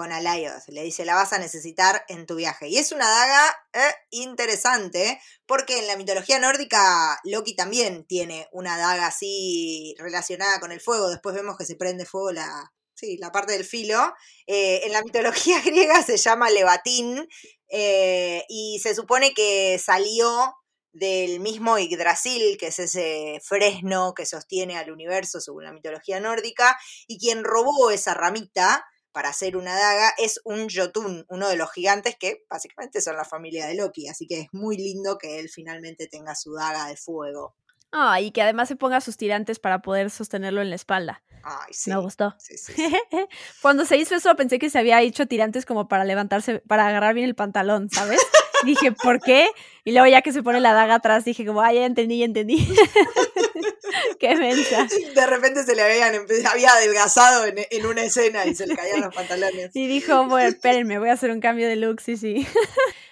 con 0.00 0.12
Alayos. 0.12 0.66
Le 0.68 0.82
dice, 0.82 1.04
la 1.04 1.14
vas 1.14 1.34
a 1.34 1.38
necesitar 1.38 2.06
en 2.08 2.24
tu 2.24 2.36
viaje. 2.36 2.68
Y 2.68 2.78
es 2.78 2.90
una 2.90 3.06
daga 3.06 3.54
eh, 3.74 3.94
interesante, 4.08 5.20
porque 5.44 5.78
en 5.78 5.86
la 5.88 5.98
mitología 5.98 6.38
nórdica 6.38 7.20
Loki 7.24 7.54
también 7.54 8.06
tiene 8.06 8.48
una 8.50 8.78
daga 8.78 9.08
así 9.08 9.94
relacionada 9.98 10.58
con 10.58 10.72
el 10.72 10.80
fuego. 10.80 11.10
Después 11.10 11.34
vemos 11.34 11.58
que 11.58 11.66
se 11.66 11.76
prende 11.76 12.06
fuego 12.06 12.32
la, 12.32 12.72
sí, 12.94 13.18
la 13.18 13.30
parte 13.30 13.52
del 13.52 13.66
filo. 13.66 14.14
Eh, 14.46 14.86
en 14.86 14.92
la 14.92 15.02
mitología 15.02 15.60
griega 15.66 16.02
se 16.02 16.16
llama 16.16 16.48
Levatín 16.48 17.28
eh, 17.68 18.42
y 18.48 18.80
se 18.82 18.94
supone 18.94 19.34
que 19.34 19.78
salió 19.78 20.54
del 20.92 21.40
mismo 21.40 21.78
Yggdrasil, 21.78 22.56
que 22.56 22.68
es 22.68 22.78
ese 22.78 23.38
fresno 23.44 24.14
que 24.14 24.24
sostiene 24.24 24.78
al 24.78 24.90
universo 24.90 25.42
según 25.42 25.64
la 25.64 25.74
mitología 25.74 26.20
nórdica, 26.20 26.78
y 27.06 27.18
quien 27.18 27.44
robó 27.44 27.90
esa 27.90 28.14
ramita 28.14 28.82
para 29.12 29.30
hacer 29.30 29.56
una 29.56 29.74
daga 29.74 30.12
es 30.18 30.40
un 30.44 30.68
Jotun, 30.68 31.24
uno 31.28 31.48
de 31.48 31.56
los 31.56 31.72
gigantes 31.72 32.16
que 32.16 32.44
básicamente 32.48 33.00
son 33.00 33.16
la 33.16 33.24
familia 33.24 33.66
de 33.66 33.74
Loki, 33.74 34.08
así 34.08 34.26
que 34.26 34.40
es 34.40 34.48
muy 34.52 34.76
lindo 34.76 35.18
que 35.18 35.40
él 35.40 35.48
finalmente 35.48 36.06
tenga 36.06 36.34
su 36.34 36.54
daga 36.54 36.86
de 36.86 36.96
fuego. 36.96 37.54
Ah, 37.92 38.20
y 38.20 38.30
que 38.30 38.42
además 38.42 38.68
se 38.68 38.76
ponga 38.76 39.00
sus 39.00 39.16
tirantes 39.16 39.58
para 39.58 39.82
poder 39.82 40.10
sostenerlo 40.10 40.62
en 40.62 40.70
la 40.70 40.76
espalda. 40.76 41.22
Ay, 41.42 41.72
sí. 41.72 41.90
Me 41.90 41.96
gustó. 41.96 42.34
Cuando 43.62 43.84
se 43.84 43.96
hizo 43.96 44.14
eso 44.14 44.34
pensé 44.36 44.58
que 44.58 44.70
se 44.70 44.78
había 44.78 45.00
hecho 45.00 45.26
tirantes 45.26 45.66
como 45.66 45.88
para 45.88 46.04
levantarse, 46.04 46.60
para 46.60 46.86
agarrar 46.86 47.14
bien 47.14 47.26
el 47.26 47.34
pantalón, 47.34 47.88
¿sabes? 47.90 48.20
dije, 48.64 48.92
¿por 48.92 49.20
qué? 49.20 49.48
Y 49.84 49.92
luego 49.92 50.06
ya 50.06 50.22
que 50.22 50.32
se 50.32 50.42
pone 50.42 50.60
la 50.60 50.72
daga 50.72 50.96
atrás, 50.96 51.24
dije 51.24 51.46
como, 51.46 51.62
ay, 51.62 51.76
ya 51.76 51.86
entendí, 51.86 52.18
ya 52.18 52.26
entendí. 52.26 52.58
qué 54.20 54.36
mensa. 54.36 54.86
De 55.14 55.26
repente 55.26 55.64
se 55.64 55.74
le 55.74 55.82
habían, 55.82 56.26
había 56.50 56.70
adelgazado 56.70 57.46
en, 57.46 57.56
en, 57.70 57.86
una 57.86 58.04
escena 58.04 58.46
y 58.46 58.54
se 58.54 58.66
le 58.66 58.76
caían 58.76 59.00
los 59.00 59.14
pantalones. 59.14 59.70
Y 59.74 59.86
dijo, 59.86 60.26
bueno, 60.26 60.48
espérenme, 60.48 60.98
voy 60.98 61.08
a 61.08 61.14
hacer 61.14 61.30
un 61.30 61.40
cambio 61.40 61.68
de 61.68 61.76
look, 61.76 62.00
sí, 62.00 62.16
sí. 62.16 62.46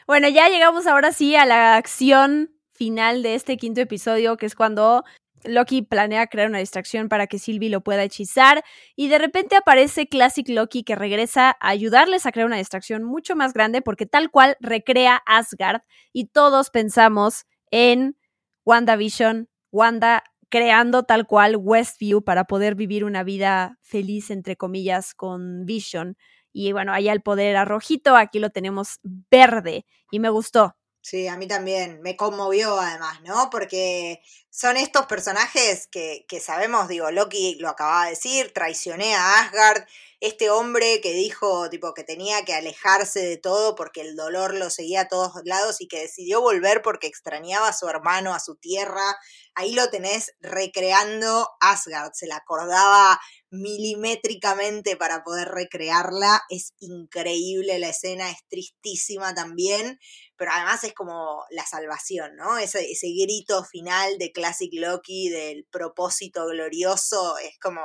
bueno, 0.07 0.29
ya 0.29 0.49
llegamos 0.49 0.87
ahora 0.87 1.13
sí 1.13 1.37
a 1.37 1.47
la 1.47 1.77
acción 1.77 2.55
final 2.73 3.23
de 3.23 3.35
este 3.35 3.57
quinto 3.57 3.81
episodio, 3.81 4.37
que 4.37 4.47
es 4.47 4.55
cuando 4.55 5.05
Loki 5.45 5.83
planea 5.83 6.27
crear 6.27 6.49
una 6.49 6.59
distracción 6.59 7.09
para 7.09 7.27
que 7.27 7.39
Sylvie 7.39 7.71
lo 7.71 7.83
pueda 7.83 8.03
hechizar 8.03 8.65
y 8.97 9.09
de 9.09 9.19
repente 9.19 9.57
aparece 9.57 10.09
Classic 10.09 10.49
Loki 10.49 10.83
que 10.83 10.97
regresa 10.97 11.57
a 11.61 11.69
ayudarles 11.69 12.27
a 12.27 12.33
crear 12.33 12.47
una 12.47 12.57
distracción 12.57 13.05
mucho 13.05 13.37
más 13.37 13.53
grande 13.53 13.83
porque 13.83 14.07
tal 14.07 14.31
cual 14.31 14.57
recrea 14.61 15.23
Asgard 15.27 15.83
y 16.13 16.27
todos 16.27 16.71
pensamos 16.71 17.47
en 17.71 18.17
WandaVision, 18.65 19.49
Wanda 19.71 20.25
creando 20.49 21.03
tal 21.05 21.27
cual 21.27 21.57
Westview 21.57 22.23
para 22.23 22.45
poder 22.45 22.75
vivir 22.75 23.05
una 23.05 23.23
vida 23.23 23.79
feliz 23.83 24.31
entre 24.31 24.57
comillas 24.57 25.15
con 25.15 25.65
Vision 25.67 26.17
y 26.53 26.73
bueno, 26.73 26.93
allá 26.93 27.13
el 27.13 27.23
poder 27.23 27.49
era 27.49 27.65
rojito, 27.65 28.17
aquí 28.17 28.39
lo 28.39 28.51
tenemos 28.51 28.99
verde 29.03 29.87
y 30.11 30.19
me 30.19 30.31
gustó. 30.31 30.77
Sí, 31.01 31.29
a 31.29 31.37
mí 31.37 31.47
también 31.47 32.01
me 32.03 32.17
conmovió 32.17 32.79
además, 32.79 33.23
¿no? 33.23 33.49
Porque 33.51 34.21
son 34.59 34.77
estos 34.77 35.07
personajes 35.07 35.87
que, 35.87 36.27
que 36.29 36.41
sabemos, 36.41 36.89
digo, 36.89 37.13
Loki 37.13 37.55
lo 37.61 37.69
acababa 37.69 38.07
de 38.07 38.11
decir, 38.11 38.53
traicioné 38.53 39.15
a 39.15 39.39
Asgard, 39.39 39.85
este 40.21 40.51
hombre 40.51 41.01
que 41.01 41.13
dijo 41.13 41.71
tipo 41.71 41.95
que 41.95 42.03
tenía 42.03 42.45
que 42.45 42.55
alejarse 42.55 43.21
de 43.21 43.37
todo 43.37 43.77
porque 43.77 44.01
el 44.01 44.17
dolor 44.17 44.55
lo 44.55 44.69
seguía 44.69 45.03
a 45.03 45.09
todos 45.09 45.33
lados 45.45 45.81
y 45.81 45.87
que 45.87 46.01
decidió 46.01 46.41
volver 46.41 46.83
porque 46.83 47.07
extrañaba 47.07 47.69
a 47.69 47.73
su 47.73 47.89
hermano, 47.89 48.35
a 48.35 48.41
su 48.41 48.57
tierra. 48.57 49.17
Ahí 49.55 49.75
lo 49.75 49.91
tenés 49.91 50.33
recreando 50.41 51.49
Asgard, 51.61 52.13
se 52.15 52.27
la 52.27 52.37
acordaba 52.37 53.21
milimétricamente 53.51 54.97
para 54.97 55.23
poder 55.23 55.49
recrearla. 55.49 56.43
Es 56.49 56.75
increíble 56.81 57.79
la 57.79 57.91
escena, 57.91 58.29
es 58.29 58.39
tristísima 58.49 59.35
también, 59.35 60.01
pero 60.37 60.51
además 60.53 60.83
es 60.83 60.95
como 60.95 61.45
la 61.51 61.65
salvación, 61.65 62.35
¿no? 62.35 62.59
Ese, 62.59 62.91
ese 62.91 63.09
grito 63.09 63.65
final 63.65 64.19
de 64.19 64.33
Classic 64.49 64.71
Loki 64.73 65.29
del 65.29 65.67
propósito 65.71 66.47
glorioso 66.47 67.37
es 67.39 67.59
como 67.61 67.83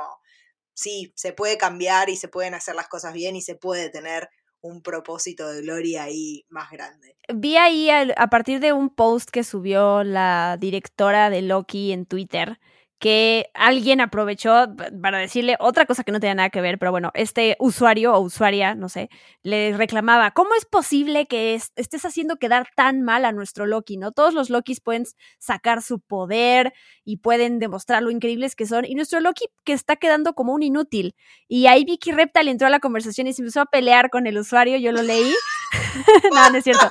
sí, 0.72 1.12
se 1.14 1.34
puede 1.34 1.58
cambiar 1.58 2.08
y 2.08 2.16
se 2.16 2.28
pueden 2.28 2.54
hacer 2.54 2.74
las 2.74 2.88
cosas 2.88 3.12
bien 3.12 3.36
y 3.36 3.42
se 3.42 3.54
puede 3.54 3.90
tener 3.90 4.30
un 4.62 4.80
propósito 4.80 5.46
de 5.52 5.60
gloria 5.60 6.04
ahí 6.04 6.46
más 6.48 6.70
grande. 6.70 7.18
Vi 7.28 7.58
ahí 7.58 7.90
a, 7.90 8.26
partir 8.28 8.60
de 8.60 8.72
un 8.72 8.88
post 8.88 9.28
que 9.28 9.44
subió 9.44 10.04
la 10.04 10.56
directora 10.58 11.28
de 11.28 11.42
Loki 11.42 11.92
en 11.92 12.06
Twitter 12.06 12.58
que 13.04 13.50
alguien 13.52 14.00
aprovechó 14.00 14.74
para 15.02 15.18
decirle 15.18 15.56
otra 15.60 15.84
cosa 15.84 16.04
que 16.04 16.10
no 16.10 16.20
tenía 16.20 16.36
nada 16.36 16.48
que 16.48 16.62
ver, 16.62 16.78
pero 16.78 16.90
bueno, 16.90 17.10
este 17.12 17.54
usuario 17.58 18.14
o 18.14 18.20
usuaria, 18.20 18.74
no 18.74 18.88
sé, 18.88 19.10
le 19.42 19.76
reclamaba, 19.76 20.30
¿cómo 20.30 20.54
es 20.54 20.64
posible 20.64 21.26
que 21.26 21.54
estés 21.54 22.04
haciendo 22.06 22.38
quedar 22.38 22.66
tan 22.74 23.02
mal 23.02 23.26
a 23.26 23.32
nuestro 23.32 23.66
Loki, 23.66 23.98
no? 23.98 24.10
Todos 24.10 24.32
los 24.32 24.48
Lokis 24.48 24.80
pueden 24.80 25.04
sacar 25.38 25.82
su 25.82 26.00
poder 26.00 26.72
y 27.04 27.18
pueden 27.18 27.58
demostrar 27.58 28.02
lo 28.02 28.10
increíbles 28.10 28.56
que 28.56 28.64
son, 28.64 28.86
y 28.86 28.94
nuestro 28.94 29.20
Loki 29.20 29.48
que 29.64 29.74
está 29.74 29.96
quedando 29.96 30.32
como 30.32 30.54
un 30.54 30.62
inútil. 30.62 31.14
Y 31.46 31.66
ahí 31.66 31.84
Vicky 31.84 32.10
Reptal 32.10 32.48
entró 32.48 32.68
a 32.68 32.70
la 32.70 32.80
conversación 32.80 33.26
y 33.26 33.34
se 33.34 33.42
empezó 33.42 33.60
a 33.60 33.66
pelear 33.66 34.08
con 34.08 34.26
el 34.26 34.38
usuario, 34.38 34.78
yo 34.78 34.92
lo 34.92 35.02
leí. 35.02 35.30
no, 36.34 36.48
no 36.48 36.56
es 36.56 36.64
cierto. 36.64 36.90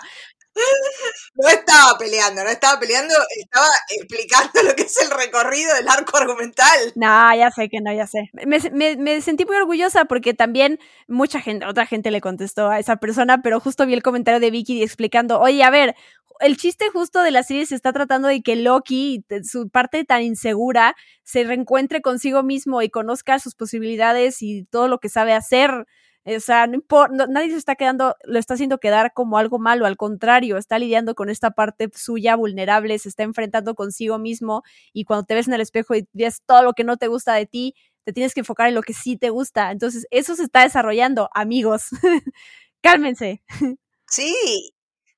No 1.36 1.50
estaba 1.50 1.98
peleando, 1.98 2.44
no 2.44 2.50
estaba 2.50 2.80
peleando, 2.80 3.14
estaba 3.38 3.68
explicando 3.90 4.64
lo 4.64 4.76
que 4.76 4.84
es 4.84 5.02
el 5.02 5.10
recorrido 5.10 5.74
del 5.74 5.90
arco 5.90 6.18
argumental. 6.18 6.92
No, 6.96 7.36
ya 7.36 7.50
sé 7.50 7.70
que 7.70 7.82
no, 7.82 7.92
ya 7.92 8.06
sé. 8.06 8.30
Me, 8.46 9.22
sentí 9.22 9.46
muy 9.46 9.56
orgullosa 9.56 10.06
porque 10.06 10.36
también 10.36 10.80
mucha 11.08 11.42
gente, 11.42 11.66
otra 11.66 11.88
gente 11.88 12.12
le 12.12 12.22
contestó 12.22 12.70
a 12.70 12.80
esa 12.80 12.98
persona, 12.98 13.42
pero 13.42 13.60
justo 13.60 13.86
vi 13.88 13.94
el 13.94 14.04
comentario 14.04 14.40
de 14.40 14.52
Vicky 14.52 14.84
explicando, 14.84 15.40
oye, 15.40 15.64
a 15.64 15.72
ver, 15.72 15.96
el 16.40 16.58
chiste 16.58 16.90
justo 16.90 17.24
de 17.24 17.32
la 17.32 17.42
serie 17.42 17.66
se 17.66 17.76
está 17.76 17.94
tratando 17.94 18.28
de 18.28 18.42
que 18.42 18.56
Loki, 18.56 19.26
su 19.44 19.70
parte 19.70 20.04
tan 20.04 20.22
insegura, 20.22 20.96
se 21.24 21.44
reencuentre 21.44 22.02
consigo 22.02 22.44
mismo 22.44 22.82
y 22.82 22.90
conozca 22.90 23.40
sus 23.40 23.56
posibilidades 23.56 24.42
y 24.42 24.66
todo 24.66 24.88
lo 24.88 25.00
que 25.00 25.10
sabe 25.10 25.34
hacer 25.34 25.88
o 26.26 26.40
sea, 26.40 26.68
no 26.68 26.76
importa, 26.76 27.28
nadie 27.28 27.52
se 27.52 27.58
está 27.58 27.76
quedando, 27.76 28.16
lo 28.24 28.40
está 28.40 28.54
haciendo 28.54 28.80
quedar 28.80 29.14
como 29.14 29.38
algo 29.38 29.60
malo, 29.60 29.86
al 29.86 29.98
contrario, 29.98 30.58
está 30.58 30.80
lidiando 30.80 31.16
con 31.16 31.30
esta 31.30 31.52
parte 31.52 31.90
suya 31.94 32.36
vulnerable, 32.36 32.98
se 33.00 33.10
está 33.10 33.24
enfrentando 33.24 33.76
consigo 33.76 34.20
mismo 34.20 34.64
y 34.94 35.06
cuando 35.06 35.26
te 35.26 35.36
ves 35.36 35.48
en 35.48 35.54
el 35.54 35.62
espejo 35.62 35.96
y 35.96 36.08
ves 36.14 36.42
todo 36.46 36.64
lo 36.64 36.74
que 36.74 36.84
no 36.84 36.98
te 36.98 37.08
gusta 37.08 37.34
de 37.34 37.46
ti, 37.46 37.76
te 38.06 38.14
tienes 38.14 38.34
que 38.34 38.42
enfocar 38.42 38.70
en 38.70 38.76
lo 38.76 38.82
que 38.84 38.94
sí 38.94 39.18
te 39.18 39.30
gusta. 39.30 39.72
Entonces, 39.72 40.06
eso 40.12 40.36
se 40.36 40.44
está 40.44 40.62
desarrollando, 40.62 41.30
amigos. 41.34 41.88
Cálmense. 42.82 43.44
Sí, 44.06 44.74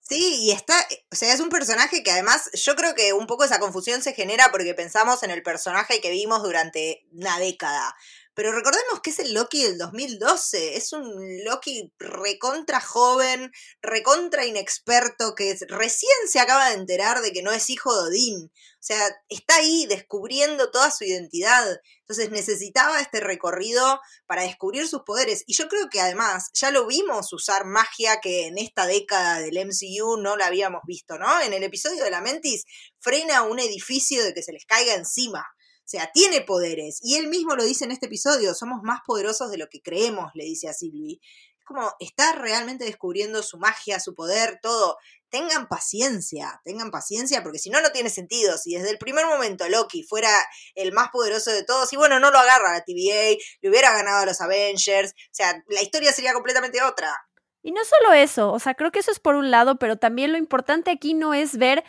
Sí, 0.08 0.38
y 0.40 0.52
está, 0.52 0.76
o 1.12 1.16
sea, 1.16 1.34
es 1.34 1.40
un 1.40 1.50
personaje 1.50 2.04
que 2.04 2.12
además 2.12 2.52
yo 2.54 2.76
creo 2.76 2.94
que 2.94 3.14
un 3.14 3.26
poco 3.26 3.44
esa 3.44 3.60
confusión 3.60 4.04
se 4.04 4.14
genera 4.14 4.50
porque 4.52 4.76
pensamos 4.76 5.24
en 5.24 5.32
el 5.32 5.42
personaje 5.42 6.00
que 6.00 6.12
vimos 6.12 6.44
durante 6.44 7.08
una 7.12 7.40
década. 7.40 7.96
Pero 8.36 8.52
recordemos 8.52 9.00
que 9.02 9.12
es 9.12 9.20
el 9.20 9.34
Loki 9.34 9.64
del 9.64 9.78
2012, 9.78 10.76
es 10.76 10.92
un 10.92 11.44
Loki 11.46 11.94
recontra 11.98 12.82
joven, 12.82 13.50
recontra 13.82 14.46
inexperto, 14.46 15.36
que 15.36 15.58
recién 15.70 16.12
se 16.28 16.42
acaba 16.42 16.70
de 16.70 16.76
enterar 16.76 17.22
de 17.22 17.32
que 17.32 17.42
no 17.42 17.52
es 17.52 17.70
hijo 17.70 17.96
de 17.96 18.10
Odín. 18.10 18.52
O 18.54 18.88
sea, 18.88 19.00
está 19.30 19.56
ahí 19.56 19.86
descubriendo 19.88 20.70
toda 20.70 20.92
su 20.92 21.06
identidad. 21.06 21.80
Entonces 22.02 22.30
necesitaba 22.30 23.00
este 23.00 23.22
recorrido 23.22 24.02
para 24.28 24.44
descubrir 24.44 24.86
sus 24.88 25.04
poderes. 25.04 25.44
Y 25.48 25.56
yo 25.56 25.70
creo 25.70 25.90
que 25.90 26.02
además 26.02 26.50
ya 26.54 26.72
lo 26.72 26.86
vimos 26.86 27.32
usar 27.32 27.66
magia 27.66 28.20
que 28.22 28.48
en 28.48 28.58
esta 28.58 28.86
década 28.86 29.40
del 29.40 29.58
MCU 29.66 30.18
no 30.18 30.36
la 30.36 30.48
habíamos 30.48 30.82
visto, 30.86 31.18
¿no? 31.18 31.42
En 31.42 31.54
el 31.54 31.64
episodio 31.64 32.04
de 32.04 32.12
la 32.12 32.22
Mentis 32.22 32.66
frena 33.00 33.44
un 33.44 33.60
edificio 33.60 34.24
de 34.26 34.34
que 34.34 34.44
se 34.44 34.52
les 34.52 34.66
caiga 34.66 34.94
encima. 34.94 35.48
O 35.86 35.88
sea, 35.88 36.10
tiene 36.12 36.42
poderes. 36.42 37.00
Y 37.04 37.16
él 37.16 37.28
mismo 37.28 37.56
lo 37.56 37.64
dice 37.64 37.86
en 37.86 37.92
este 37.92 38.08
episodio, 38.08 38.56
somos 38.56 38.82
más 38.82 39.02
poderosos 39.06 39.52
de 39.52 39.60
lo 39.60 39.68
que 39.70 39.84
creemos, 39.84 40.32
le 40.34 40.44
dice 40.44 40.68
a 40.68 40.74
Sylvie. 40.74 41.20
Es 41.22 41.66
como, 41.66 41.94
está 42.00 42.34
realmente 42.34 42.86
descubriendo 42.86 43.44
su 43.44 43.60
magia, 43.60 44.00
su 44.00 44.16
poder, 44.16 44.58
todo. 44.64 44.98
Tengan 45.30 45.68
paciencia, 45.68 46.60
tengan 46.64 46.90
paciencia, 46.90 47.44
porque 47.44 47.60
si 47.60 47.70
no, 47.70 47.82
no 47.82 47.92
tiene 47.92 48.10
sentido. 48.10 48.58
Si 48.58 48.74
desde 48.74 48.90
el 48.90 48.98
primer 48.98 49.28
momento 49.28 49.70
Loki 49.70 50.02
fuera 50.02 50.32
el 50.74 50.92
más 50.92 51.10
poderoso 51.10 51.52
de 51.52 51.64
todos, 51.64 51.94
y 51.94 51.98
bueno, 51.98 52.20
no 52.20 52.32
lo 52.32 52.40
agarra 52.40 52.74
la 52.74 52.84
TVA, 52.84 53.38
le 53.62 53.70
hubiera 53.70 53.92
ganado 53.92 54.24
a 54.24 54.26
los 54.26 54.42
Avengers, 54.42 55.12
o 55.12 55.34
sea, 55.34 55.64
la 55.68 55.84
historia 55.84 56.12
sería 56.12 56.34
completamente 56.34 56.82
otra. 56.82 57.16
Y 57.62 57.72
no 57.72 57.82
solo 57.84 58.14
eso, 58.14 58.52
o 58.52 58.60
sea, 58.60 58.74
creo 58.74 58.92
que 58.92 59.00
eso 59.00 59.12
es 59.12 59.20
por 59.20 59.36
un 59.36 59.52
lado, 59.52 59.78
pero 59.78 59.98
también 59.98 60.32
lo 60.32 60.38
importante 60.38 60.92
aquí 60.92 61.14
no 61.14 61.34
es 61.36 61.58
ver 61.58 61.84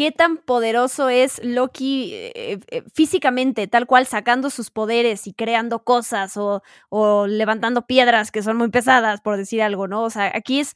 qué 0.00 0.12
tan 0.12 0.38
poderoso 0.38 1.10
es 1.10 1.44
Loki 1.44 2.14
eh, 2.14 2.58
eh, 2.70 2.82
físicamente, 2.94 3.66
tal 3.66 3.86
cual 3.86 4.06
sacando 4.06 4.48
sus 4.48 4.70
poderes 4.70 5.26
y 5.26 5.34
creando 5.34 5.84
cosas 5.84 6.38
o, 6.38 6.62
levantando 7.26 7.86
piedras 7.86 8.32
que 8.32 8.42
son 8.42 8.56
muy 8.56 8.70
pesadas, 8.70 9.20
por 9.20 9.36
decir 9.36 9.60
algo, 9.60 9.88
¿no? 9.88 10.02
O 10.04 10.08
sea, 10.08 10.32
aquí 10.34 10.58
es, 10.58 10.74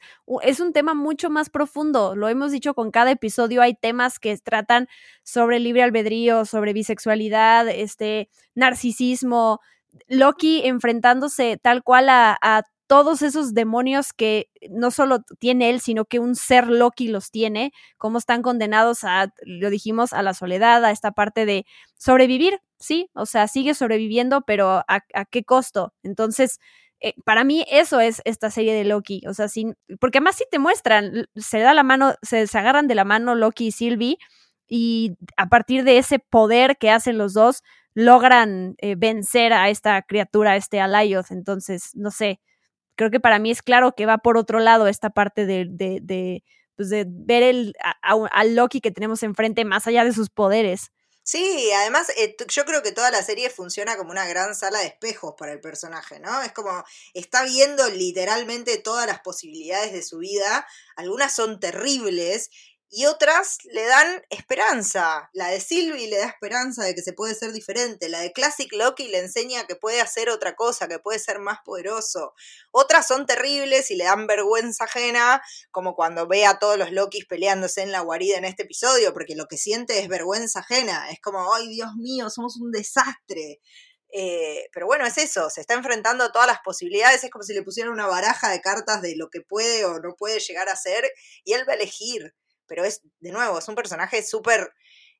un 0.59 0.73
tema 0.73 0.93
mucho 0.93 1.31
más 1.31 1.49
profundo, 1.49 2.15
lo 2.15 2.29
hemos 2.29 2.51
dicho 2.51 2.75
con 2.75 2.91
cada 2.91 3.09
episodio, 3.09 3.63
hay 3.63 3.73
temas 3.73 4.19
que 4.19 4.37
tratan 4.37 4.87
sobre 5.23 5.57
libre 5.57 5.81
albedrío, 5.81 6.45
sobre 6.45 6.73
bisexualidad, 6.73 7.67
este, 7.67 8.29
narcisismo, 8.53 9.59
Loki 10.07 10.67
enfrentándose 10.67 11.57
tal 11.57 11.81
cual 11.81 12.09
a, 12.09 12.37
a 12.39 12.61
todos 12.87 13.21
esos 13.21 13.53
demonios 13.53 14.13
que 14.13 14.49
no 14.69 14.91
solo 14.91 15.19
tiene 15.39 15.69
él, 15.69 15.81
sino 15.81 16.05
que 16.05 16.19
un 16.19 16.35
ser 16.35 16.67
Loki 16.67 17.07
los 17.07 17.31
tiene, 17.31 17.71
cómo 17.97 18.17
están 18.17 18.41
condenados 18.41 19.03
a, 19.03 19.33
lo 19.43 19.69
dijimos, 19.69 20.13
a 20.13 20.21
la 20.21 20.33
soledad, 20.33 20.83
a 20.85 20.91
esta 20.91 21.11
parte 21.11 21.45
de 21.45 21.65
sobrevivir, 21.97 22.59
sí, 22.79 23.09
o 23.13 23.25
sea, 23.25 23.47
sigue 23.47 23.73
sobreviviendo, 23.73 24.41
pero 24.41 24.83
¿a, 24.87 25.01
qué 25.31 25.43
costo? 25.43 25.93
Entonces, 26.03 26.59
eh, 26.99 27.13
para 27.25 27.43
mí 27.43 27.65
eso 27.69 27.99
es 27.99 28.21
esta 28.25 28.51
serie 28.51 28.73
de 28.73 28.85
Loki, 28.85 29.21
o 29.27 29.33
sea, 29.33 29.47
sin, 29.47 29.75
porque 29.99 30.19
además 30.19 30.35
sí 30.35 30.45
te 30.49 30.59
muestran, 30.59 31.27
se 31.35 31.59
da 31.59 31.73
la 31.73 31.83
mano, 31.83 32.15
se, 32.21 32.45
agarran 32.57 32.87
de 32.87 32.95
la 32.95 33.05
mano 33.05 33.35
Loki 33.35 33.67
y 33.67 33.71
Sylvie, 33.71 34.17
y 34.67 35.17
a 35.37 35.47
partir 35.47 35.83
de 35.83 35.97
ese 35.97 36.19
poder 36.19 36.77
que 36.77 36.91
hacen 36.91 37.17
los 37.17 37.33
dos, 37.33 37.63
logran 37.93 38.75
eh, 38.79 38.95
vencer 38.95 39.53
a 39.53 39.69
esta 39.69 40.01
criatura, 40.01 40.51
a 40.51 40.55
este 40.57 40.79
Alayoth, 40.81 41.31
entonces, 41.31 41.91
no 41.95 42.11
sé, 42.11 42.39
creo 42.95 43.11
que 43.11 43.19
para 43.19 43.39
mí 43.39 43.51
es 43.51 43.61
claro 43.61 43.93
que 43.95 44.05
va 44.05 44.17
por 44.17 44.37
otro 44.37 44.59
lado 44.59 44.87
esta 44.87 45.09
parte 45.09 45.45
de, 45.45 45.65
de, 45.69 45.99
de, 46.01 46.43
pues 46.75 46.89
de 46.89 47.05
ver 47.07 47.43
el, 47.43 47.73
al 48.01 48.55
Loki 48.55 48.81
que 48.81 48.91
tenemos 48.91 49.23
enfrente 49.23 49.65
más 49.65 49.87
allá 49.87 50.03
de 50.03 50.13
sus 50.13 50.29
poderes. 50.29 50.91
Sí, 51.27 51.71
además 51.75 52.11
eh, 52.17 52.35
yo 52.49 52.65
creo 52.65 52.83
que 52.83 52.91
toda 52.91 53.09
la 53.09 53.23
serie 53.23 53.49
funciona 53.49 53.97
como 53.97 54.11
una 54.11 54.27
gran 54.27 54.53
sala 54.53 54.77
de 54.77 54.85
espejos 54.85 55.33
para 55.35 55.53
el 55.53 55.59
personaje, 55.59 56.19
¿no? 56.19 56.43
Es 56.43 56.51
como 56.51 56.83
está 57.15 57.43
viendo 57.43 57.89
literalmente 57.89 58.77
todas 58.77 59.07
las 59.07 59.21
posibilidades 59.21 59.91
de 59.91 60.03
su 60.03 60.19
vida, 60.19 60.67
algunas 60.95 61.33
son 61.35 61.59
terribles 61.59 62.51
y 62.89 63.05
otras 63.07 63.57
le 63.71 63.85
dan 63.85 64.23
esperanza. 64.29 65.29
La 65.33 65.49
de 65.49 65.59
Sylvie 65.59 66.07
le 66.07 66.17
da 66.17 66.27
esperanza 66.27 66.83
de 66.83 66.93
que 66.93 67.01
se 67.01 67.13
puede 67.13 67.35
ser 67.35 67.51
diferente. 67.51 68.09
La 68.09 68.21
de 68.21 68.31
Classic 68.31 68.71
Loki 68.71 69.07
le 69.07 69.19
enseña 69.19 69.67
que 69.67 69.75
puede 69.75 70.01
hacer 70.01 70.29
otra 70.29 70.55
cosa, 70.55 70.87
que 70.87 70.99
puede 70.99 71.19
ser 71.19 71.39
más 71.39 71.59
poderoso. 71.65 72.33
Otras 72.71 73.07
son 73.07 73.25
terribles 73.25 73.91
y 73.91 73.95
le 73.95 74.05
dan 74.05 74.27
vergüenza 74.27 74.85
ajena, 74.85 75.41
como 75.71 75.95
cuando 75.95 76.27
ve 76.27 76.45
a 76.45 76.59
todos 76.59 76.77
los 76.77 76.91
Lokis 76.91 77.25
peleándose 77.25 77.81
en 77.81 77.91
la 77.91 78.01
guarida 78.01 78.37
en 78.37 78.45
este 78.45 78.63
episodio, 78.63 79.13
porque 79.13 79.35
lo 79.35 79.47
que 79.47 79.57
siente 79.57 79.99
es 79.99 80.07
vergüenza 80.07 80.59
ajena. 80.59 81.09
Es 81.09 81.19
como, 81.21 81.53
ay 81.53 81.67
Dios 81.67 81.95
mío, 81.95 82.29
somos 82.29 82.57
un 82.57 82.71
desastre. 82.71 83.59
Eh, 84.17 84.69
pero 84.71 84.85
bueno, 84.85 85.05
es 85.05 85.17
eso, 85.17 85.49
se 85.49 85.59
está 85.59 85.73
enfrentando 85.73 86.23
a 86.23 86.31
todas 86.31 86.47
las 86.47 86.59
posibilidades, 86.63 87.25
es 87.25 87.29
como 87.29 87.43
si 87.43 87.53
le 87.53 87.63
pusieran 87.63 87.91
una 87.91 88.07
baraja 88.07 88.49
de 88.49 88.61
cartas 88.61 89.01
de 89.01 89.17
lo 89.17 89.29
que 89.29 89.41
puede 89.41 89.83
o 89.83 89.99
no 89.99 90.15
puede 90.17 90.39
llegar 90.39 90.69
a 90.69 90.77
ser 90.77 91.11
y 91.43 91.51
él 91.51 91.67
va 91.67 91.73
a 91.73 91.75
elegir 91.75 92.33
pero 92.67 92.83
es, 92.83 93.01
de 93.19 93.31
nuevo, 93.31 93.59
es 93.59 93.67
un 93.67 93.75
personaje 93.75 94.23
súper 94.23 94.73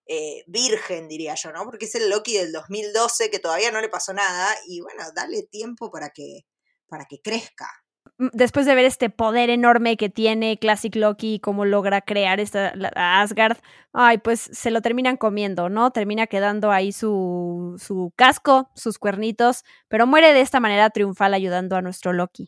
eh, 0.07 0.43
virgen, 0.47 1.07
diría 1.07 1.35
yo, 1.35 1.51
¿no? 1.51 1.65
Porque 1.65 1.85
es 1.85 1.95
el 1.95 2.09
Loki 2.09 2.37
del 2.37 2.51
2012 2.51 3.29
que 3.29 3.39
todavía 3.39 3.71
no 3.71 3.81
le 3.81 3.89
pasó 3.89 4.13
nada 4.13 4.55
y 4.67 4.81
bueno, 4.81 5.03
dale 5.15 5.43
tiempo 5.43 5.91
para 5.91 6.09
que, 6.09 6.45
para 6.87 7.05
que 7.05 7.21
crezca 7.21 7.69
después 8.17 8.65
de 8.65 8.75
ver 8.75 8.85
este 8.85 9.09
poder 9.09 9.49
enorme 9.49 9.97
que 9.97 10.09
tiene 10.09 10.57
Classic 10.57 10.95
Loki 10.95 11.35
y 11.35 11.39
cómo 11.39 11.65
logra 11.65 12.01
crear 12.01 12.39
esta 12.39 12.73
Asgard, 12.95 13.57
ay, 13.93 14.17
pues 14.19 14.49
se 14.51 14.71
lo 14.71 14.81
terminan 14.81 15.17
comiendo, 15.17 15.69
¿no? 15.69 15.91
Termina 15.91 16.27
quedando 16.27 16.71
ahí 16.71 16.91
su, 16.91 17.75
su 17.77 18.13
casco, 18.15 18.69
sus 18.75 18.99
cuernitos, 18.99 19.63
pero 19.87 20.07
muere 20.07 20.33
de 20.33 20.41
esta 20.41 20.59
manera 20.59 20.89
triunfal 20.89 21.33
ayudando 21.33 21.75
a 21.75 21.81
nuestro 21.81 22.13
Loki. 22.13 22.47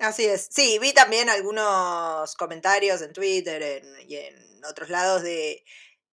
así 0.00 0.24
es. 0.24 0.48
Sí, 0.50 0.78
vi 0.80 0.92
también 0.92 1.28
algunos 1.28 2.34
comentarios 2.36 3.02
en 3.02 3.12
Twitter 3.12 3.82
y 4.08 4.16
en 4.16 4.64
otros 4.64 4.88
lados 4.88 5.22
de 5.22 5.64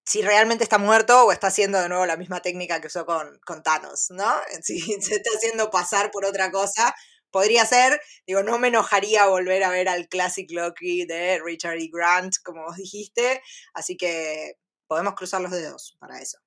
si 0.04 0.22
realmente 0.22 0.64
está 0.64 0.78
muerto 0.78 1.26
o 1.26 1.32
está 1.32 1.48
haciendo 1.48 1.80
de 1.80 1.88
nuevo 1.88 2.06
la 2.06 2.18
misma 2.18 2.42
técnica 2.42 2.82
que 2.82 2.88
usó 2.88 3.06
con, 3.06 3.40
con 3.46 3.64
Thanos, 3.64 4.08
¿no? 4.10 4.32
Si 4.62 4.80
se 4.80 5.16
está 5.16 5.30
haciendo 5.36 5.70
pasar 5.70 6.12
por 6.12 6.26
otra 6.26 6.52
cosa 6.52 6.94
podría 7.32 7.66
ser, 7.66 8.00
digo, 8.28 8.44
no 8.44 8.60
me 8.60 8.68
enojaría 8.68 9.26
volver 9.28 9.64
a 9.64 9.70
ver 9.70 9.90
al 9.90 10.08
Classic 10.08 10.50
Loki 10.52 11.06
de 11.06 11.40
Richard 11.44 11.80
E. 11.80 11.90
Grant, 11.92 12.36
como 12.44 12.64
vos 12.64 12.76
dijiste, 12.76 13.42
así 13.74 13.98
que 13.98 14.58
podemos 14.88 15.16
cruzar 15.16 15.42
los 15.42 15.52
dedos 15.52 15.96
para 16.00 16.20
eso. 16.20 16.38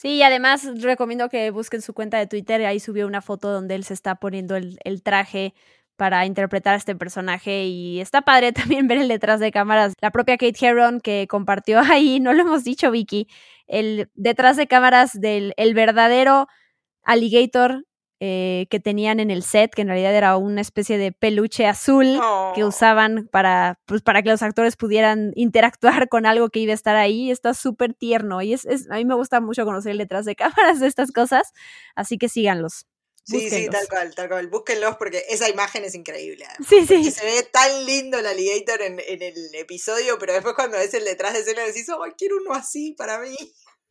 Sí, 0.00 0.14
y 0.16 0.22
además 0.22 0.66
recomiendo 0.80 1.28
que 1.28 1.50
busquen 1.50 1.82
su 1.82 1.92
cuenta 1.92 2.16
de 2.16 2.26
Twitter, 2.26 2.64
ahí 2.64 2.80
subió 2.80 3.06
una 3.06 3.20
foto 3.20 3.52
donde 3.52 3.74
él 3.74 3.84
se 3.84 3.92
está 3.92 4.14
poniendo 4.14 4.56
el, 4.56 5.02
traje 5.02 5.52
para 5.96 6.24
interpretar 6.24 6.72
a 6.72 6.78
este 6.78 6.96
personaje 6.96 7.64
y 7.66 8.00
está 8.00 8.22
padre 8.22 8.52
también 8.80 8.88
ver 8.88 8.96
el 8.96 9.08
detrás 9.08 9.40
de 9.40 9.52
cámaras. 9.52 9.92
La 10.00 10.10
propia 10.10 10.38
Kate 10.38 10.56
Herron 10.58 11.02
que 11.02 11.26
compartió 11.28 11.80
ahí, 11.90 12.18
no 12.18 12.32
lo 12.32 12.40
hemos 12.40 12.64
dicho 12.64 12.90
Vicky, 12.90 13.28
el 13.66 14.10
detrás 14.14 14.56
de 14.56 14.66
cámaras 14.66 15.20
del 15.20 15.52
el 15.58 15.74
verdadero 15.74 16.46
alligator 17.02 17.84
eh, 18.22 18.66
que 18.68 18.80
tenían 18.80 19.18
en 19.18 19.30
el 19.30 19.42
set, 19.42 19.74
que 19.74 19.80
en 19.80 19.88
realidad 19.88 20.14
era 20.14 20.36
una 20.36 20.60
especie 20.60 20.98
de 20.98 21.10
peluche 21.10 21.66
azul 21.66 22.20
que 22.54 22.64
usaban 22.64 23.28
para, 23.32 23.80
pues, 23.86 24.02
para 24.02 24.22
que 24.22 24.28
los 24.28 24.42
actores 24.42 24.76
pudieran 24.76 25.32
interactuar 25.36 26.10
con 26.10 26.26
algo 26.26 26.50
que 26.50 26.60
iba 26.60 26.72
a 26.72 26.74
estar 26.74 26.96
ahí. 26.96 27.30
Está 27.30 27.54
súper 27.54 27.94
tierno 27.94 28.42
y 28.42 28.52
es, 28.52 28.66
a 28.90 28.96
mí 28.96 29.06
me 29.06 29.14
gusta 29.14 29.40
mucho 29.40 29.64
conocer 29.64 29.92
el 29.92 29.98
detrás 29.98 30.26
de 30.26 30.36
cámaras 30.36 30.80
de 30.80 30.86
estas 30.86 31.12
cosas, 31.12 31.52
así 31.94 32.18
que 32.18 32.28
síganlos. 32.28 32.84
Sí, 33.24 33.48
sí, 33.48 33.68
tal 33.70 33.88
cual, 33.88 34.14
tal 34.14 34.28
cual. 34.28 34.48
Búsquenlos 34.48 34.96
porque 34.96 35.24
esa 35.28 35.48
imagen 35.48 35.84
es 35.84 35.94
increíble. 35.94 36.46
Sí, 36.68 36.86
sí. 36.86 37.10
Se 37.10 37.24
ve 37.24 37.42
tan 37.44 37.86
lindo 37.86 38.18
el 38.18 38.26
alligator 38.26 38.82
en, 38.82 39.00
en, 39.00 39.22
el 39.22 39.54
episodio, 39.54 40.18
pero 40.18 40.32
después 40.32 40.54
cuando 40.54 40.78
ves 40.78 40.92
el 40.94 41.04
detrás 41.04 41.32
de 41.32 41.40
escena 41.40 41.62
decís, 41.62 41.88
oh, 41.88 42.04
quiero 42.18 42.36
uno 42.36 42.52
así 42.52 42.92
para 42.98 43.18
mí. 43.18 43.36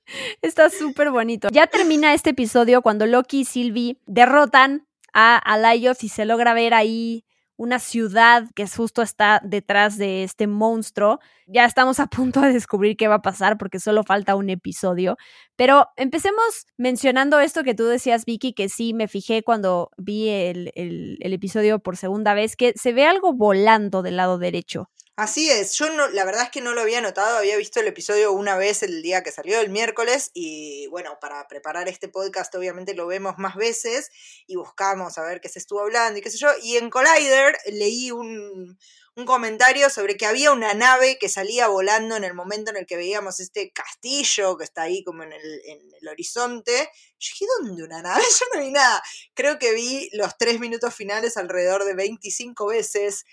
Está 0.41 0.69
súper 0.69 1.11
bonito. 1.11 1.49
Ya 1.51 1.67
termina 1.67 2.13
este 2.13 2.31
episodio 2.31 2.81
cuando 2.81 3.05
Loki 3.05 3.41
y 3.41 3.45
Sylvie 3.45 3.97
derrotan 4.05 4.87
a 5.13 5.37
Alayoth 5.37 6.03
y 6.03 6.09
se 6.09 6.25
logra 6.25 6.53
ver 6.53 6.73
ahí 6.73 7.25
una 7.57 7.79
ciudad 7.79 8.45
que 8.55 8.65
justo 8.67 9.01
está 9.01 9.41
detrás 9.43 9.97
de 9.97 10.23
este 10.23 10.47
monstruo. 10.47 11.19
Ya 11.45 11.65
estamos 11.65 11.99
a 11.99 12.07
punto 12.07 12.39
de 12.39 12.53
descubrir 12.53 12.95
qué 12.95 13.09
va 13.09 13.15
a 13.15 13.21
pasar 13.21 13.57
porque 13.57 13.79
solo 13.79 14.03
falta 14.03 14.35
un 14.35 14.49
episodio. 14.49 15.17
Pero 15.57 15.87
empecemos 15.97 16.67
mencionando 16.77 17.37
esto 17.41 17.63
que 17.63 17.75
tú 17.75 17.83
decías, 17.83 18.23
Vicky, 18.23 18.53
que 18.53 18.69
sí 18.69 18.93
me 18.93 19.09
fijé 19.09 19.43
cuando 19.43 19.91
vi 19.97 20.29
el, 20.29 20.71
el 20.73 21.33
episodio 21.33 21.79
por 21.79 21.97
segunda 21.97 22.33
vez, 22.33 22.55
que 22.55 22.73
se 22.77 22.93
ve 22.93 23.05
algo 23.05 23.33
volando 23.33 24.03
del 24.03 24.15
lado 24.15 24.37
derecho. 24.37 24.89
Así 25.19 25.51
es, 25.51 25.73
yo 25.73 25.89
no, 25.89 26.07
la 26.07 26.23
verdad 26.23 26.43
es 26.43 26.49
que 26.49 26.61
no 26.61 26.73
lo 26.73 26.79
había 26.79 27.01
notado, 27.01 27.39
había 27.39 27.57
visto 27.57 27.81
el 27.81 27.87
episodio 27.87 28.31
una 28.31 28.55
vez 28.55 28.83
el 28.83 29.01
día 29.01 29.21
que 29.21 29.33
salió, 29.33 29.59
el 29.59 29.67
miércoles, 29.67 30.31
y 30.33 30.87
bueno, 30.87 31.17
para 31.19 31.45
preparar 31.49 31.89
este 31.89 32.07
podcast 32.07 32.55
obviamente 32.55 32.93
lo 32.93 33.05
vemos 33.05 33.37
más 33.37 33.57
veces 33.57 34.11
y 34.47 34.55
buscamos 34.55 35.17
a 35.17 35.23
ver 35.23 35.41
qué 35.41 35.49
se 35.49 35.59
estuvo 35.59 35.81
hablando 35.81 36.17
y 36.17 36.21
qué 36.21 36.31
sé 36.31 36.37
yo, 36.37 36.47
y 36.63 36.77
en 36.77 36.89
Collider 36.89 37.57
leí 37.65 38.11
un, 38.11 38.79
un 39.15 39.25
comentario 39.25 39.89
sobre 39.89 40.15
que 40.15 40.25
había 40.25 40.53
una 40.53 40.73
nave 40.73 41.17
que 41.19 41.27
salía 41.27 41.67
volando 41.67 42.15
en 42.15 42.23
el 42.23 42.33
momento 42.33 42.71
en 42.71 42.77
el 42.77 42.85
que 42.85 42.95
veíamos 42.95 43.41
este 43.41 43.73
castillo 43.73 44.57
que 44.57 44.63
está 44.63 44.83
ahí 44.83 45.03
como 45.03 45.23
en 45.23 45.33
el, 45.33 45.61
en 45.65 45.81
el 45.99 46.07
horizonte. 46.07 46.89
Yo 47.19 47.31
dije, 47.33 47.45
¿dónde 47.59 47.83
una 47.83 48.01
nave? 48.01 48.23
Yo 48.39 48.45
no 48.53 48.61
vi 48.61 48.71
nada. 48.71 49.03
Creo 49.33 49.59
que 49.59 49.73
vi 49.73 50.09
los 50.13 50.37
tres 50.37 50.61
minutos 50.61 50.95
finales 50.95 51.35
alrededor 51.35 51.83
de 51.83 51.93
25 51.93 52.67
veces. 52.67 53.25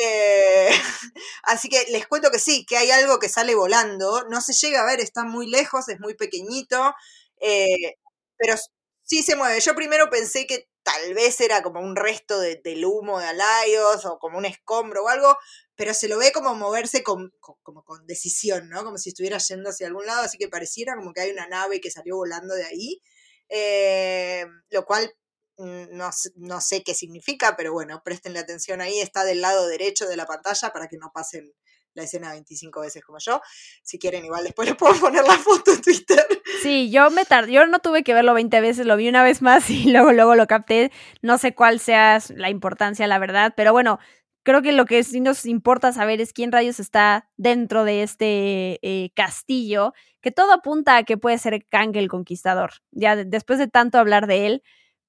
Eh, 0.00 0.68
así 1.44 1.68
que 1.68 1.84
les 1.90 2.06
cuento 2.06 2.30
que 2.30 2.38
sí, 2.38 2.64
que 2.66 2.76
hay 2.78 2.90
algo 2.90 3.18
que 3.18 3.28
sale 3.28 3.54
volando. 3.54 4.24
No 4.30 4.40
se 4.40 4.52
llega 4.54 4.82
a 4.82 4.86
ver, 4.86 5.00
está 5.00 5.24
muy 5.24 5.46
lejos, 5.48 5.88
es 5.88 6.00
muy 6.00 6.14
pequeñito. 6.14 6.94
Eh, 7.40 7.96
pero 8.38 8.54
sí 9.02 9.22
se 9.22 9.36
mueve. 9.36 9.60
Yo 9.60 9.74
primero 9.74 10.10
pensé 10.10 10.46
que 10.46 10.68
tal 10.82 11.14
vez 11.14 11.40
era 11.40 11.62
como 11.62 11.80
un 11.80 11.94
resto 11.96 12.40
del 12.40 12.84
humo 12.84 13.20
de 13.20 13.26
Alayos 13.26 14.04
o 14.06 14.18
como 14.18 14.38
un 14.38 14.44
escombro 14.46 15.04
o 15.04 15.08
algo, 15.08 15.36
pero 15.76 15.94
se 15.94 16.08
lo 16.08 16.18
ve 16.18 16.32
como 16.32 16.54
moverse 16.54 17.02
con, 17.02 17.32
como 17.40 17.84
con 17.84 18.06
decisión, 18.06 18.68
¿no? 18.68 18.84
Como 18.84 18.98
si 18.98 19.10
estuviera 19.10 19.38
yendo 19.38 19.70
hacia 19.70 19.86
algún 19.86 20.06
lado, 20.06 20.22
así 20.22 20.38
que 20.38 20.48
pareciera 20.48 20.96
como 20.96 21.12
que 21.12 21.20
hay 21.22 21.30
una 21.30 21.46
nave 21.48 21.80
que 21.80 21.90
salió 21.90 22.16
volando 22.16 22.54
de 22.54 22.64
ahí, 22.64 23.00
eh, 23.48 24.46
lo 24.70 24.84
cual 24.84 25.12
no, 25.58 26.10
no, 26.36 26.60
sé 26.60 26.82
qué 26.82 26.94
significa, 26.94 27.54
pero 27.56 27.72
bueno, 27.72 28.02
prestenle 28.04 28.38
atención 28.38 28.80
ahí, 28.80 29.00
está 29.00 29.24
del 29.24 29.40
lado 29.40 29.66
derecho 29.68 30.06
de 30.06 30.16
la 30.16 30.26
pantalla 30.26 30.70
para 30.72 30.88
que 30.88 30.96
no 30.96 31.10
pasen 31.12 31.52
la 31.94 32.04
escena 32.04 32.32
25 32.32 32.80
veces 32.80 33.02
como 33.04 33.18
yo. 33.18 33.40
Si 33.82 33.98
quieren, 33.98 34.24
igual 34.24 34.44
después 34.44 34.68
les 34.68 34.76
puedo 34.78 34.94
poner 34.98 35.24
la 35.24 35.36
foto 35.36 35.72
en 35.72 35.80
Twitter. 35.80 36.24
Sí, 36.62 36.90
yo 36.90 37.10
me 37.10 37.24
tardé, 37.24 37.52
yo 37.52 37.66
no 37.66 37.80
tuve 37.80 38.02
que 38.02 38.14
verlo 38.14 38.34
20 38.34 38.60
veces, 38.60 38.86
lo 38.86 38.96
vi 38.96 39.08
una 39.08 39.22
vez 39.22 39.42
más 39.42 39.68
y 39.70 39.90
luego, 39.90 40.12
luego 40.12 40.34
lo 40.34 40.46
capté. 40.46 40.90
No 41.20 41.38
sé 41.38 41.54
cuál 41.54 41.80
sea 41.80 42.18
la 42.34 42.50
importancia, 42.50 43.06
la 43.06 43.18
verdad, 43.18 43.52
pero 43.56 43.72
bueno, 43.72 43.98
creo 44.42 44.62
que 44.62 44.72
lo 44.72 44.86
que 44.86 45.02
sí 45.04 45.20
nos 45.20 45.46
importa 45.46 45.92
saber 45.92 46.20
es 46.20 46.32
quién 46.32 46.52
rayos 46.52 46.80
está 46.80 47.28
dentro 47.36 47.84
de 47.84 48.02
este 48.02 48.78
eh, 48.82 49.10
castillo, 49.14 49.92
que 50.20 50.30
todo 50.30 50.52
apunta 50.52 50.96
a 50.96 51.04
que 51.04 51.18
puede 51.18 51.38
ser 51.38 51.66
Kang 51.68 51.96
el 51.96 52.08
Conquistador. 52.08 52.72
Ya 52.90 53.16
después 53.16 53.58
de 53.58 53.68
tanto 53.68 53.98
hablar 53.98 54.26
de 54.26 54.46
él, 54.46 54.62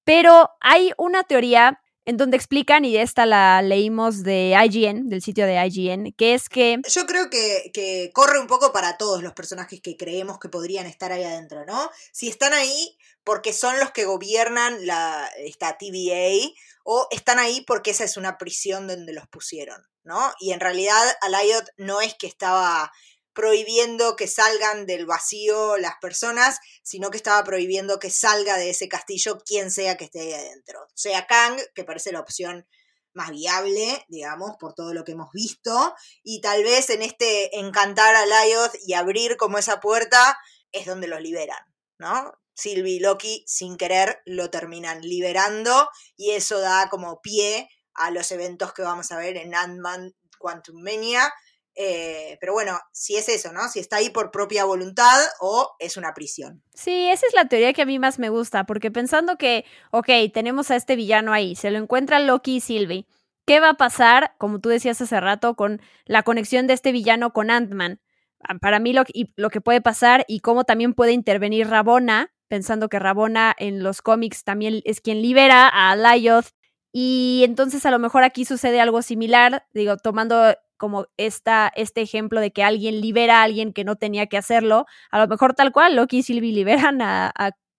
pero 0.03 0.49
hay 0.59 0.91
una 0.97 1.23
teoría 1.23 1.79
en 2.05 2.17
donde 2.17 2.35
explican, 2.35 2.83
y 2.83 2.97
esta 2.97 3.25
la 3.25 3.61
leímos 3.61 4.23
de 4.23 4.57
IGN, 4.61 5.07
del 5.07 5.21
sitio 5.21 5.45
de 5.45 5.65
IGN, 5.65 6.13
que 6.17 6.33
es 6.33 6.49
que... 6.49 6.81
Yo 6.89 7.05
creo 7.05 7.29
que, 7.29 7.71
que, 7.73 8.11
corre 8.13 8.39
un 8.39 8.47
poco 8.47 8.73
para 8.73 8.97
todos 8.97 9.23
los 9.23 9.31
personajes 9.31 9.79
que 9.81 9.95
creemos 9.95 10.37
que 10.37 10.49
podrían 10.49 10.85
estar 10.85 11.13
ahí 11.13 11.23
adentro, 11.23 11.65
¿no? 11.65 11.89
Si 12.11 12.27
están 12.27 12.51
ahí 12.53 12.97
porque 13.23 13.53
son 13.53 13.79
los 13.79 13.91
que 13.91 14.03
gobiernan 14.03 14.85
la, 14.85 15.29
esta 15.37 15.77
TVA, 15.77 16.51
o 16.83 17.07
están 17.11 17.39
ahí 17.39 17.61
porque 17.61 17.91
esa 17.91 18.03
es 18.03 18.17
una 18.17 18.37
prisión 18.37 18.87
donde 18.87 19.13
los 19.13 19.27
pusieron, 19.27 19.81
¿no? 20.03 20.33
Y 20.39 20.51
en 20.51 20.59
realidad 20.59 21.01
Alayot 21.21 21.69
no 21.77 22.01
es 22.01 22.13
que 22.15 22.27
estaba 22.27 22.91
prohibiendo 23.33 24.15
que 24.15 24.27
salgan 24.27 24.85
del 24.85 25.05
vacío 25.05 25.77
las 25.77 25.95
personas, 26.01 26.59
sino 26.83 27.09
que 27.09 27.17
estaba 27.17 27.43
prohibiendo 27.43 27.99
que 27.99 28.09
salga 28.09 28.57
de 28.57 28.69
ese 28.69 28.87
castillo 28.87 29.39
quien 29.45 29.71
sea 29.71 29.97
que 29.97 30.05
esté 30.05 30.21
ahí 30.21 30.33
adentro. 30.33 30.87
Sea 30.93 31.25
Kang, 31.27 31.59
que 31.73 31.83
parece 31.83 32.11
la 32.11 32.19
opción 32.19 32.67
más 33.13 33.29
viable, 33.29 34.05
digamos, 34.07 34.55
por 34.59 34.73
todo 34.73 34.93
lo 34.93 35.03
que 35.03 35.11
hemos 35.11 35.31
visto, 35.31 35.93
y 36.23 36.41
tal 36.41 36.63
vez 36.63 36.89
en 36.89 37.03
este 37.03 37.59
encantar 37.59 38.15
a 38.15 38.25
Lyoth 38.25 38.75
y 38.85 38.93
abrir 38.93 39.37
como 39.37 39.57
esa 39.57 39.79
puerta 39.79 40.37
es 40.71 40.85
donde 40.85 41.07
los 41.07 41.21
liberan, 41.21 41.63
¿no? 41.99 42.33
Sylvie 42.55 42.95
y 42.95 42.99
Loki 42.99 43.43
sin 43.47 43.77
querer 43.77 44.21
lo 44.25 44.49
terminan 44.49 45.01
liberando 45.01 45.89
y 46.15 46.31
eso 46.31 46.59
da 46.59 46.89
como 46.89 47.21
pie 47.21 47.69
a 47.95 48.11
los 48.11 48.31
eventos 48.31 48.73
que 48.73 48.81
vamos 48.81 49.11
a 49.11 49.17
ver 49.17 49.37
en 49.37 49.55
Ant-Man 49.55 50.15
Quantum 50.37 50.81
Mania, 50.81 51.33
eh, 51.75 52.37
pero 52.39 52.53
bueno, 52.53 52.79
si 52.91 53.15
es 53.15 53.29
eso, 53.29 53.51
¿no? 53.51 53.67
Si 53.69 53.79
está 53.79 53.97
ahí 53.97 54.09
por 54.09 54.31
propia 54.31 54.65
voluntad 54.65 55.19
o 55.39 55.75
es 55.79 55.97
una 55.97 56.13
prisión. 56.13 56.61
Sí, 56.73 57.09
esa 57.09 57.25
es 57.27 57.33
la 57.33 57.47
teoría 57.47 57.73
que 57.73 57.81
a 57.81 57.85
mí 57.85 57.99
más 57.99 58.19
me 58.19 58.29
gusta, 58.29 58.65
porque 58.65 58.91
pensando 58.91 59.37
que, 59.37 59.65
ok, 59.91 60.09
tenemos 60.33 60.71
a 60.71 60.75
este 60.75 60.95
villano 60.95 61.33
ahí, 61.33 61.55
se 61.55 61.71
lo 61.71 61.79
encuentra 61.79 62.19
Loki 62.19 62.57
y 62.57 62.61
Sylvie. 62.61 63.07
¿Qué 63.45 63.59
va 63.59 63.69
a 63.69 63.73
pasar, 63.73 64.35
como 64.37 64.59
tú 64.59 64.69
decías 64.69 65.01
hace 65.01 65.19
rato, 65.19 65.55
con 65.55 65.81
la 66.05 66.23
conexión 66.23 66.67
de 66.67 66.73
este 66.73 66.91
villano 66.91 67.33
con 67.33 67.49
Ant-Man? 67.49 67.99
Ah, 68.39 68.55
para 68.59 68.79
mí 68.79 68.93
lo, 68.93 69.03
lo 69.35 69.49
que 69.49 69.61
puede 69.61 69.81
pasar 69.81 70.25
y 70.27 70.39
cómo 70.39 70.63
también 70.63 70.93
puede 70.93 71.11
intervenir 71.11 71.67
Rabona, 71.67 72.31
pensando 72.47 72.87
que 72.87 72.99
Rabona 72.99 73.53
en 73.57 73.83
los 73.83 74.01
cómics 74.01 74.43
también 74.43 74.81
es 74.85 75.01
quien 75.01 75.21
libera 75.21 75.67
a 75.67 75.95
Lyoth 75.95 76.53
y 76.95 77.41
entonces 77.43 77.85
a 77.87 77.91
lo 77.91 77.97
mejor 77.97 78.23
aquí 78.23 78.45
sucede 78.45 78.79
algo 78.79 79.01
similar, 79.01 79.65
digo, 79.73 79.97
tomando 79.97 80.55
como 80.83 81.07
esta, 81.15 81.71
este 81.77 82.01
ejemplo 82.01 82.41
de 82.41 82.51
que 82.51 82.61
alguien 82.61 82.99
libera 82.99 83.39
a 83.39 83.43
alguien 83.43 83.71
que 83.71 83.85
no 83.85 83.95
tenía 83.95 84.27
que 84.27 84.37
hacerlo. 84.37 84.85
A 85.11 85.19
lo 85.19 85.29
mejor 85.29 85.53
tal 85.53 85.71
cual, 85.71 85.95
Loki 85.95 86.17
y 86.17 86.23
Sylvie 86.23 86.51
liberan 86.51 87.01
a, 87.01 87.31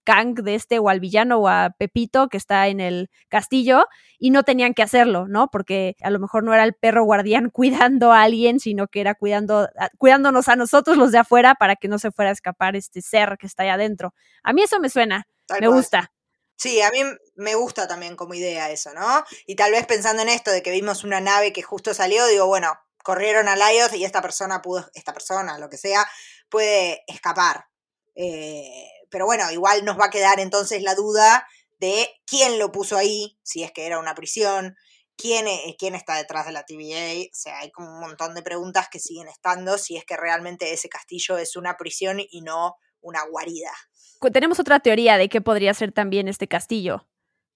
Kang 0.05 0.37
de 0.37 0.55
este 0.55 0.79
o 0.79 0.89
al 0.89 1.01
villano 1.01 1.37
o 1.37 1.49
a 1.49 1.75
Pepito 1.79 2.29
que 2.29 2.39
está 2.39 2.69
en 2.69 2.81
el 2.81 3.11
castillo 3.29 3.85
y 4.19 4.31
no 4.31 4.43
tenían 4.43 4.73
que 4.73 4.83
hacerlo, 4.83 5.29
¿no? 5.29 5.49
Porque 5.51 5.97
a 6.03 6.09
lo 6.09 6.19
mejor 6.19 6.45
no 6.45 6.55
era 6.55 6.65
el 6.65 6.73
perro 6.73 7.05
guardián 7.05 7.51
cuidando 7.53 8.11
a 8.11 8.23
alguien, 8.23 8.59
sino 8.59 8.89
que 8.89 9.03
era 9.03 9.15
cuidando, 9.15 9.69
cuidándonos 9.99 10.49
a 10.49 10.57
nosotros 10.57 10.97
los 10.97 11.13
de 11.13 11.19
afuera 11.19 11.57
para 11.57 11.77
que 11.77 11.89
no 11.89 11.99
se 11.99 12.11
fuera 12.11 12.31
a 12.31 12.33
escapar 12.33 12.75
este 12.75 13.03
ser 13.03 13.37
que 13.39 13.47
está 13.47 13.65
ahí 13.65 13.69
adentro. 13.69 14.15
A 14.43 14.55
mí 14.55 14.63
eso 14.63 14.81
me 14.81 14.89
suena, 14.89 15.27
me 15.61 15.69
gusta. 15.69 16.11
Sí, 16.57 16.81
a 16.81 16.91
mí 16.91 17.01
me 17.35 17.55
gusta 17.55 17.87
también 17.87 18.17
como 18.17 18.33
idea 18.33 18.71
eso, 18.71 18.95
¿no? 18.95 19.25
Y 19.47 19.57
tal 19.57 19.73
vez 19.73 19.85
pensando 19.87 20.23
en 20.23 20.31
esto 20.31 20.51
de 20.51 20.63
que 20.63 20.71
vimos 20.71 21.05
una 21.05 21.21
nave 21.21 21.53
que 21.53 21.63
justo 21.63 21.93
salió, 21.93 22.27
digo, 22.27 22.47
bueno, 22.47 22.79
corrieron 23.05 23.47
a 23.47 23.55
Lyoth 23.55 23.95
y 23.95 24.05
esta 24.05 24.21
persona 24.23 24.63
pudo, 24.63 24.91
esta 24.95 25.13
persona, 25.13 25.59
lo 25.59 25.69
que 25.69 25.77
sea, 25.77 26.05
puede 26.49 27.05
escapar. 27.07 27.67
Eh, 28.17 28.89
pero 29.11 29.27
bueno, 29.27 29.49
igual 29.53 29.85
nos 29.85 29.97
va 29.99 30.07
a 30.07 30.11
quedar 30.11 30.41
entonces 30.41 30.83
la 30.83 30.95
duda 30.95 31.47
de 31.79 32.09
quién 32.27 32.59
lo 32.59 32.73
puso 32.73 32.97
ahí, 32.97 33.39
si 33.43 33.63
es 33.63 33.71
que 33.71 33.87
era 33.87 33.99
una 33.99 34.15
prisión, 34.15 34.75
quién, 35.17 35.47
e, 35.47 35.77
quién 35.79 35.95
está 35.95 36.17
detrás 36.17 36.47
de 36.47 36.53
la 36.53 36.65
TVA. 36.65 37.27
O 37.31 37.35
sea, 37.35 37.59
hay 37.59 37.71
como 37.71 37.89
un 37.89 38.01
montón 38.01 38.35
de 38.35 38.43
preguntas 38.43 38.89
que 38.91 38.99
siguen 38.99 39.29
estando 39.29 39.77
si 39.77 39.97
es 39.97 40.05
que 40.05 40.17
realmente 40.17 40.73
ese 40.73 40.89
castillo 40.89 41.37
es 41.37 41.57
una 41.57 41.77
prisión 41.77 42.19
y 42.19 42.41
no 42.41 42.77
una 43.01 43.23
guarida. 43.27 43.71
Tenemos 44.33 44.59
otra 44.59 44.81
teoría 44.81 45.19
de 45.19 45.29
qué 45.29 45.43
podría 45.43 45.75
ser 45.75 45.93
también 45.93 46.27
este 46.27 46.49
castillo. 46.49 47.07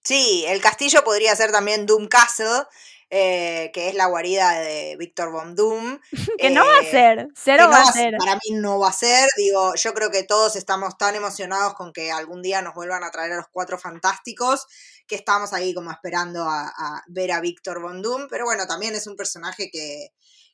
Sí, 0.03 0.45
el 0.47 0.61
castillo 0.61 1.03
podría 1.03 1.35
ser 1.35 1.51
también 1.51 1.87
Doom 1.87 2.07
Castle, 2.07 2.63
eh, 3.09 3.71
que 3.73 3.89
es 3.89 3.95
la 3.95 4.05
guarida 4.05 4.59
de 4.59 4.95
Víctor 4.97 5.31
Von 5.31 5.55
Doom. 5.55 5.99
que 6.37 6.49
no 6.49 6.65
va 6.65 6.77
a 6.77 6.81
eh, 6.81 6.91
ser, 6.91 7.27
cero 7.35 7.63
que 7.63 7.63
no 7.63 7.69
va 7.71 7.81
a 7.81 7.91
ser. 7.91 8.15
Para 8.17 8.35
mí 8.35 8.55
no 8.55 8.79
va 8.79 8.89
a 8.89 8.93
ser, 8.93 9.29
digo, 9.37 9.73
yo 9.75 9.93
creo 9.93 10.11
que 10.11 10.23
todos 10.23 10.55
estamos 10.55 10.97
tan 10.97 11.15
emocionados 11.15 11.73
con 11.73 11.91
que 11.91 12.11
algún 12.11 12.41
día 12.41 12.61
nos 12.61 12.75
vuelvan 12.75 13.03
a 13.03 13.11
traer 13.11 13.33
a 13.33 13.37
los 13.37 13.47
cuatro 13.51 13.77
fantásticos, 13.79 14.67
que 15.07 15.15
estamos 15.15 15.53
ahí 15.53 15.73
como 15.73 15.91
esperando 15.91 16.43
a, 16.43 16.67
a 16.67 17.03
ver 17.07 17.31
a 17.31 17.41
Víctor 17.41 17.81
Von 17.81 18.01
Doom, 18.01 18.27
pero 18.29 18.45
bueno, 18.45 18.67
también 18.67 18.93
es 18.93 19.07
un 19.07 19.15
personaje 19.15 19.69
que, 19.71 20.11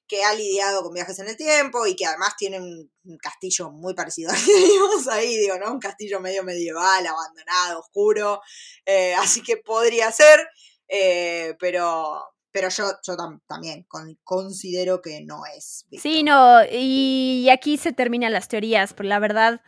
que 0.07 0.23
ha 0.23 0.33
lidiado 0.33 0.83
con 0.83 0.93
viajes 0.93 1.19
en 1.19 1.27
el 1.27 1.35
tiempo 1.35 1.85
y 1.87 1.95
que 1.95 2.05
además 2.05 2.35
tiene 2.37 2.59
un, 2.59 2.91
un 3.03 3.17
castillo 3.17 3.71
muy 3.71 3.93
parecido 3.93 4.31
al 4.31 4.37
que 4.37 4.53
vimos 4.55 5.07
ahí, 5.07 5.37
digo, 5.37 5.57
¿no? 5.57 5.71
Un 5.71 5.79
castillo 5.79 6.19
medio 6.19 6.43
medieval, 6.43 7.05
abandonado, 7.05 7.79
oscuro, 7.79 8.41
eh, 8.85 9.15
así 9.15 9.41
que 9.41 9.57
podría 9.57 10.11
ser, 10.11 10.47
eh, 10.87 11.55
pero... 11.59 12.23
Pero 12.55 12.69
yo, 12.69 12.85
yo 13.05 13.17
tam- 13.17 13.41
también 13.47 13.83
con- 13.83 14.17
considero 14.23 15.01
que 15.01 15.19
no 15.25 15.41
es. 15.57 15.85
Sí, 15.91 16.23
no, 16.23 16.59
y 16.71 17.49
aquí 17.51 17.75
se 17.75 17.91
terminan 17.91 18.31
las 18.31 18.47
teorías, 18.47 18.93
pero 18.93 19.09
la 19.09 19.19
verdad, 19.19 19.59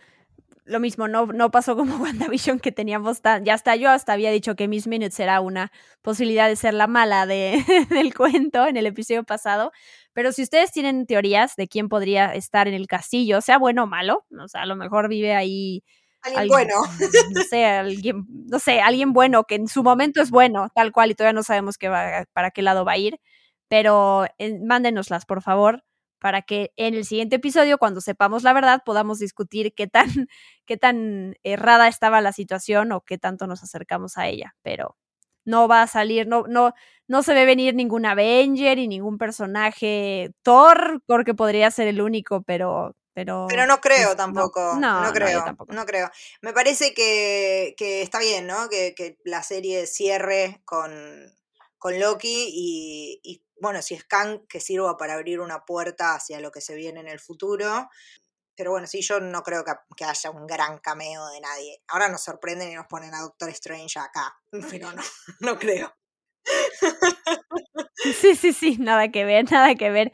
lo 0.63 0.79
mismo, 0.79 1.09
no, 1.09 1.25
no 1.25 1.51
pasó 1.51 1.75
como 1.75 1.97
WandaVision 2.31 2.61
que 2.61 2.71
teníamos 2.71 3.21
tan, 3.21 3.43
ya 3.43 3.55
hasta 3.55 3.75
yo 3.75 3.89
hasta 3.89 4.13
había 4.13 4.31
dicho 4.31 4.55
que 4.55 4.69
Miss 4.69 4.87
Minutes 4.87 5.19
era 5.19 5.41
una 5.41 5.69
posibilidad 6.01 6.47
de 6.47 6.55
ser 6.55 6.73
la 6.75 6.87
mala 6.87 7.25
de, 7.25 7.61
del 7.89 8.13
cuento 8.13 8.65
en 8.65 8.77
el 8.77 8.85
episodio 8.85 9.25
pasado, 9.25 9.73
pero 10.13 10.31
si 10.31 10.43
ustedes 10.43 10.71
tienen 10.71 11.05
teorías 11.07 11.57
de 11.57 11.67
quién 11.67 11.89
podría 11.89 12.33
estar 12.35 12.69
en 12.69 12.73
el 12.73 12.87
castillo, 12.87 13.41
sea 13.41 13.57
bueno 13.57 13.83
o 13.83 13.87
malo, 13.87 14.25
o 14.41 14.47
sea, 14.47 14.61
a 14.61 14.65
lo 14.65 14.77
mejor 14.77 15.09
vive 15.09 15.35
ahí 15.35 15.83
Alguien 16.35 16.47
bueno. 16.47 16.75
no 17.35 17.41
sé, 17.43 17.65
alguien, 17.65 18.25
no 18.29 18.59
sé, 18.59 18.81
alguien 18.81 19.13
bueno 19.13 19.43
que 19.43 19.55
en 19.55 19.67
su 19.67 19.83
momento 19.83 20.21
es 20.21 20.29
bueno, 20.31 20.69
tal 20.73 20.91
cual, 20.91 21.11
y 21.11 21.15
todavía 21.15 21.33
no 21.33 21.43
sabemos 21.43 21.77
qué 21.77 21.89
va, 21.89 22.25
para 22.33 22.51
qué 22.51 22.61
lado 22.61 22.85
va 22.85 22.93
a 22.93 22.97
ir, 22.97 23.19
pero 23.67 24.25
eh, 24.37 24.59
mándenoslas, 24.59 25.25
por 25.25 25.41
favor, 25.41 25.83
para 26.19 26.41
que 26.41 26.71
en 26.77 26.93
el 26.95 27.05
siguiente 27.05 27.37
episodio, 27.37 27.77
cuando 27.77 28.01
sepamos 28.01 28.43
la 28.43 28.53
verdad, 28.53 28.81
podamos 28.85 29.19
discutir 29.19 29.73
qué 29.75 29.87
tan, 29.87 30.05
qué 30.65 30.77
tan 30.77 31.35
errada 31.43 31.87
estaba 31.87 32.21
la 32.21 32.33
situación 32.33 32.91
o 32.91 33.01
qué 33.01 33.17
tanto 33.17 33.47
nos 33.47 33.63
acercamos 33.63 34.17
a 34.17 34.27
ella, 34.27 34.55
pero 34.61 34.97
no 35.45 35.67
va 35.67 35.81
a 35.83 35.87
salir, 35.87 36.27
no, 36.27 36.43
no, 36.47 36.73
no 37.07 37.23
se 37.23 37.33
ve 37.33 37.45
venir 37.45 37.73
ningún 37.73 38.05
Avenger 38.05 38.79
y 38.79 38.87
ningún 38.87 39.17
personaje 39.17 40.31
Thor, 40.43 41.01
porque 41.05 41.33
podría 41.33 41.71
ser 41.71 41.87
el 41.87 42.01
único, 42.01 42.43
pero, 42.43 42.95
pero, 43.17 43.47
Pero 43.49 43.65
no 43.65 43.81
creo 43.81 44.09
pues, 44.09 44.09
no. 44.09 44.15
tampoco. 44.15 44.61
No, 44.75 45.01
No, 45.01 45.01
no, 45.07 45.11
creo. 45.13 45.43
tampoco. 45.43 45.73
No 45.73 45.87
creo. 45.87 46.11
Me 46.41 46.53
parece 46.53 46.93
que, 46.93 47.73
que 47.75 48.03
está 48.03 48.19
bien, 48.19 48.45
¿no? 48.45 48.69
Que, 48.69 48.93
que 48.93 49.17
la 49.23 49.41
serie 49.41 49.87
cierre 49.87 50.61
con, 50.65 51.35
con 51.79 51.99
Loki 51.99 52.47
y, 52.53 53.19
y, 53.23 53.43
bueno, 53.59 53.81
si 53.81 53.95
es 53.95 54.03
Kang, 54.03 54.45
que 54.47 54.59
sirva 54.59 54.97
para 54.97 55.15
abrir 55.15 55.39
una 55.39 55.65
puerta 55.65 56.13
hacia 56.13 56.39
lo 56.39 56.51
que 56.51 56.61
se 56.61 56.75
viene 56.75 56.99
en 56.99 57.07
el 57.07 57.19
futuro. 57.19 57.89
Pero 58.55 58.69
bueno, 58.69 58.85
sí, 58.85 59.01
yo 59.01 59.19
no 59.19 59.41
creo 59.41 59.63
que, 59.63 59.71
que 59.95 60.05
haya 60.05 60.29
un 60.29 60.45
gran 60.45 60.77
cameo 60.77 61.25
de 61.29 61.39
nadie. 61.41 61.81
Ahora 61.87 62.09
nos 62.09 62.21
sorprenden 62.23 62.71
y 62.71 62.75
nos 62.75 62.85
ponen 62.85 63.15
a 63.15 63.21
Doctor 63.21 63.49
Strange 63.49 63.97
acá. 63.99 64.37
Pero 64.69 64.91
no, 64.91 65.01
no 65.39 65.57
creo. 65.57 65.91
Sí, 68.21 68.35
sí, 68.35 68.53
sí, 68.53 68.77
nada 68.77 69.09
que 69.11 69.25
ver, 69.25 69.51
nada 69.51 69.73
que 69.75 69.89
ver. 69.89 70.13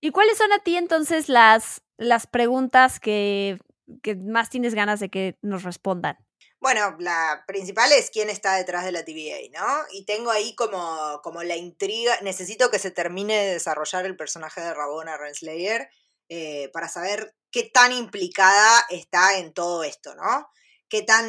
¿Y 0.00 0.10
cuáles 0.10 0.36
son 0.36 0.52
a 0.52 0.58
ti 0.58 0.76
entonces 0.76 1.28
las, 1.30 1.80
las 1.96 2.26
preguntas 2.26 3.00
que, 3.00 3.58
que 4.02 4.16
más 4.16 4.50
tienes 4.50 4.74
ganas 4.74 5.00
de 5.00 5.10
que 5.10 5.36
nos 5.42 5.62
respondan? 5.62 6.18
Bueno, 6.64 6.96
la 6.98 7.44
principal 7.46 7.92
es 7.92 8.10
quién 8.10 8.30
está 8.30 8.54
detrás 8.54 8.86
de 8.86 8.92
la 8.92 9.04
TVA, 9.04 9.50
¿no? 9.52 9.66
Y 9.92 10.06
tengo 10.06 10.30
ahí 10.30 10.54
como, 10.54 11.20
como 11.22 11.42
la 11.42 11.56
intriga, 11.56 12.18
necesito 12.22 12.70
que 12.70 12.78
se 12.78 12.90
termine 12.90 13.36
de 13.36 13.52
desarrollar 13.52 14.06
el 14.06 14.16
personaje 14.16 14.62
de 14.62 14.72
Rabona 14.72 15.18
Renslayer 15.18 15.90
eh, 16.30 16.70
para 16.72 16.88
saber 16.88 17.34
qué 17.50 17.64
tan 17.64 17.92
implicada 17.92 18.82
está 18.88 19.36
en 19.36 19.52
todo 19.52 19.84
esto, 19.84 20.14
¿no? 20.14 20.48
Qué 20.88 21.02
tan 21.02 21.26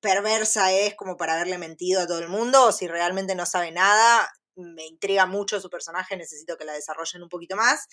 perversa 0.00 0.70
es 0.72 0.94
como 0.94 1.16
para 1.16 1.34
haberle 1.34 1.58
mentido 1.58 2.02
a 2.02 2.06
todo 2.06 2.20
el 2.20 2.28
mundo 2.28 2.66
o 2.66 2.72
si 2.72 2.86
realmente 2.86 3.34
no 3.34 3.46
sabe 3.46 3.72
nada. 3.72 4.30
Me 4.54 4.86
intriga 4.86 5.26
mucho 5.26 5.60
su 5.60 5.70
personaje, 5.70 6.16
necesito 6.16 6.56
que 6.56 6.64
la 6.64 6.74
desarrollen 6.74 7.24
un 7.24 7.28
poquito 7.28 7.56
más. 7.56 7.88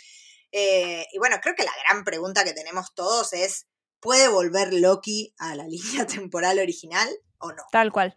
Eh, 0.57 1.05
y 1.11 1.17
bueno, 1.17 1.35
creo 1.43 1.53
que 1.53 1.65
la 1.65 1.71
gran 1.85 2.05
pregunta 2.05 2.45
que 2.45 2.53
tenemos 2.53 2.95
todos 2.95 3.33
es, 3.33 3.67
¿puede 3.99 4.29
volver 4.29 4.71
Loki 4.73 5.33
a 5.37 5.53
la 5.53 5.67
línea 5.67 6.07
temporal 6.07 6.59
original 6.59 7.09
o 7.39 7.51
no? 7.51 7.63
Tal 7.73 7.91
cual. 7.91 8.15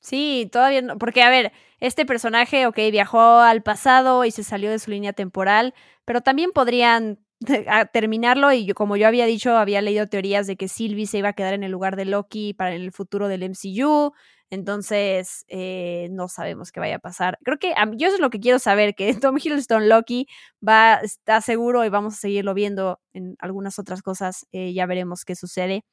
Sí, 0.00 0.50
todavía 0.52 0.82
no, 0.82 0.98
porque 0.98 1.22
a 1.22 1.30
ver, 1.30 1.52
este 1.80 2.04
personaje, 2.04 2.66
ok, 2.66 2.76
viajó 2.92 3.38
al 3.40 3.62
pasado 3.62 4.26
y 4.26 4.30
se 4.30 4.44
salió 4.44 4.70
de 4.70 4.78
su 4.78 4.90
línea 4.90 5.14
temporal, 5.14 5.72
pero 6.04 6.20
también 6.20 6.50
podrían 6.52 7.24
terminarlo 7.94 8.52
y 8.52 8.66
yo, 8.66 8.74
como 8.74 8.98
yo 8.98 9.08
había 9.08 9.24
dicho, 9.24 9.56
había 9.56 9.80
leído 9.80 10.06
teorías 10.06 10.46
de 10.46 10.56
que 10.56 10.68
Sylvie 10.68 11.06
se 11.06 11.16
iba 11.16 11.30
a 11.30 11.32
quedar 11.32 11.54
en 11.54 11.62
el 11.62 11.72
lugar 11.72 11.96
de 11.96 12.04
Loki 12.04 12.52
para 12.52 12.74
el 12.74 12.92
futuro 12.92 13.28
del 13.28 13.42
MCU, 13.42 14.12
entonces 14.50 15.44
eh, 15.48 16.08
no 16.10 16.28
sabemos 16.28 16.72
qué 16.72 16.80
vaya 16.80 16.96
a 16.96 17.00
pasar. 17.00 17.38
Creo 17.44 17.58
que 17.58 17.74
yo 17.96 18.06
eso 18.06 18.16
es 18.16 18.20
lo 18.20 18.30
que 18.30 18.40
quiero 18.40 18.58
saber, 18.58 18.94
que 18.94 19.12
Tom 19.28 19.36
Hiddleston 19.38 19.88
Loki 19.88 20.26
va, 20.66 20.96
está 20.96 21.40
seguro 21.40 21.84
y 21.84 21.88
vamos 21.88 22.14
a 22.14 22.18
seguirlo 22.18 22.54
viendo 22.54 23.00
en 23.12 23.36
algunas 23.40 23.78
otras 23.78 24.02
cosas, 24.02 24.46
eh, 24.52 24.72
ya 24.74 24.86
veremos 24.86 25.24
qué 25.24 25.36
sucede. 25.36 25.84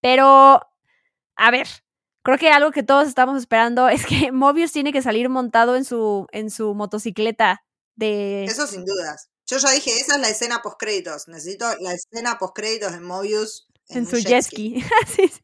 Pero, 0.00 0.60
a 1.36 1.50
ver, 1.50 1.68
creo 2.22 2.38
que 2.38 2.50
algo 2.50 2.70
que 2.70 2.82
todos 2.82 3.08
estamos 3.08 3.38
esperando 3.38 3.88
es 3.88 4.06
que 4.06 4.32
Mobius 4.32 4.72
tiene 4.72 4.92
que 4.92 5.02
salir 5.02 5.28
montado 5.28 5.76
en 5.76 5.84
su, 5.84 6.26
en 6.32 6.50
su 6.50 6.74
motocicleta 6.74 7.62
de... 7.96 8.44
Eso 8.44 8.66
sin 8.66 8.84
dudas. 8.84 9.30
Yo 9.46 9.58
ya 9.58 9.70
dije, 9.70 9.90
esa 9.90 10.14
es 10.14 10.20
la 10.20 10.28
escena 10.28 10.62
post 10.62 10.76
créditos. 10.78 11.26
Necesito 11.26 11.66
la 11.80 11.92
escena 11.92 12.38
post 12.38 12.54
créditos 12.54 12.92
de 12.92 13.00
Mobius 13.00 13.66
en, 13.90 14.06
su 14.06 14.16
jet 14.18 14.42
ski. 14.42 14.80
ski. 14.80 14.84
Sí, 15.06 15.28
sí. 15.28 15.40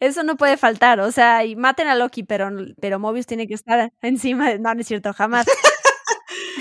Eso 0.00 0.22
no 0.22 0.36
puede 0.36 0.56
faltar. 0.56 1.00
O 1.00 1.10
sea, 1.10 1.44
y 1.44 1.56
maten 1.56 1.88
a 1.88 1.94
Loki, 1.94 2.22
pero, 2.22 2.50
pero 2.80 2.98
Mobius 2.98 3.26
tiene 3.26 3.46
que 3.48 3.54
estar 3.54 3.92
encima 4.02 4.50
de. 4.50 4.58
No, 4.58 4.74
no 4.74 4.80
es 4.80 4.86
cierto, 4.86 5.12
jamás. 5.12 5.46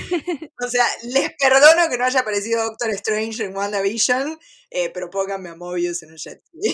O 0.64 0.68
sea, 0.68 0.86
les 1.04 1.32
perdono 1.38 1.90
que 1.90 1.98
no 1.98 2.06
haya 2.06 2.22
aparecido 2.22 2.64
Doctor 2.64 2.90
Strange 2.92 3.44
en 3.44 3.56
WandaVision, 3.56 4.40
eh, 4.70 4.90
pero 4.90 5.10
pónganme 5.10 5.50
a 5.50 5.56
Mobius 5.56 6.04
en 6.04 6.12
un 6.12 6.18
jet 6.18 6.42
ski. 6.46 6.74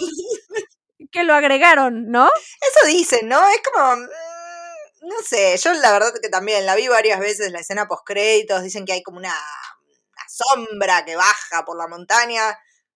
que 1.12 1.24
lo 1.24 1.34
agregaron, 1.34 2.10
¿no? 2.10 2.28
Eso 2.28 2.88
dicen, 2.88 3.28
¿no? 3.28 3.41
Es 3.50 3.62
como. 3.62 3.96
mm, 3.98 4.08
No 5.02 5.16
sé, 5.28 5.58
yo 5.58 5.74
la 5.74 5.91
verdad 5.91 6.14
que 6.22 6.30
también 6.30 6.66
la 6.66 6.76
vi 6.76 6.88
varias 6.88 7.20
veces, 7.20 7.52
la 7.52 7.60
escena 7.60 7.88
post 7.88 8.04
créditos. 8.06 8.64
Dicen 8.64 8.86
que 8.86 8.94
hay 8.94 9.04
como 9.04 9.18
una, 9.18 9.30
una 9.34 10.26
sombra 10.28 11.06
que 11.06 11.16
baja 11.16 11.66
por 11.66 11.78
la 11.78 11.88
montaña. 11.88 12.50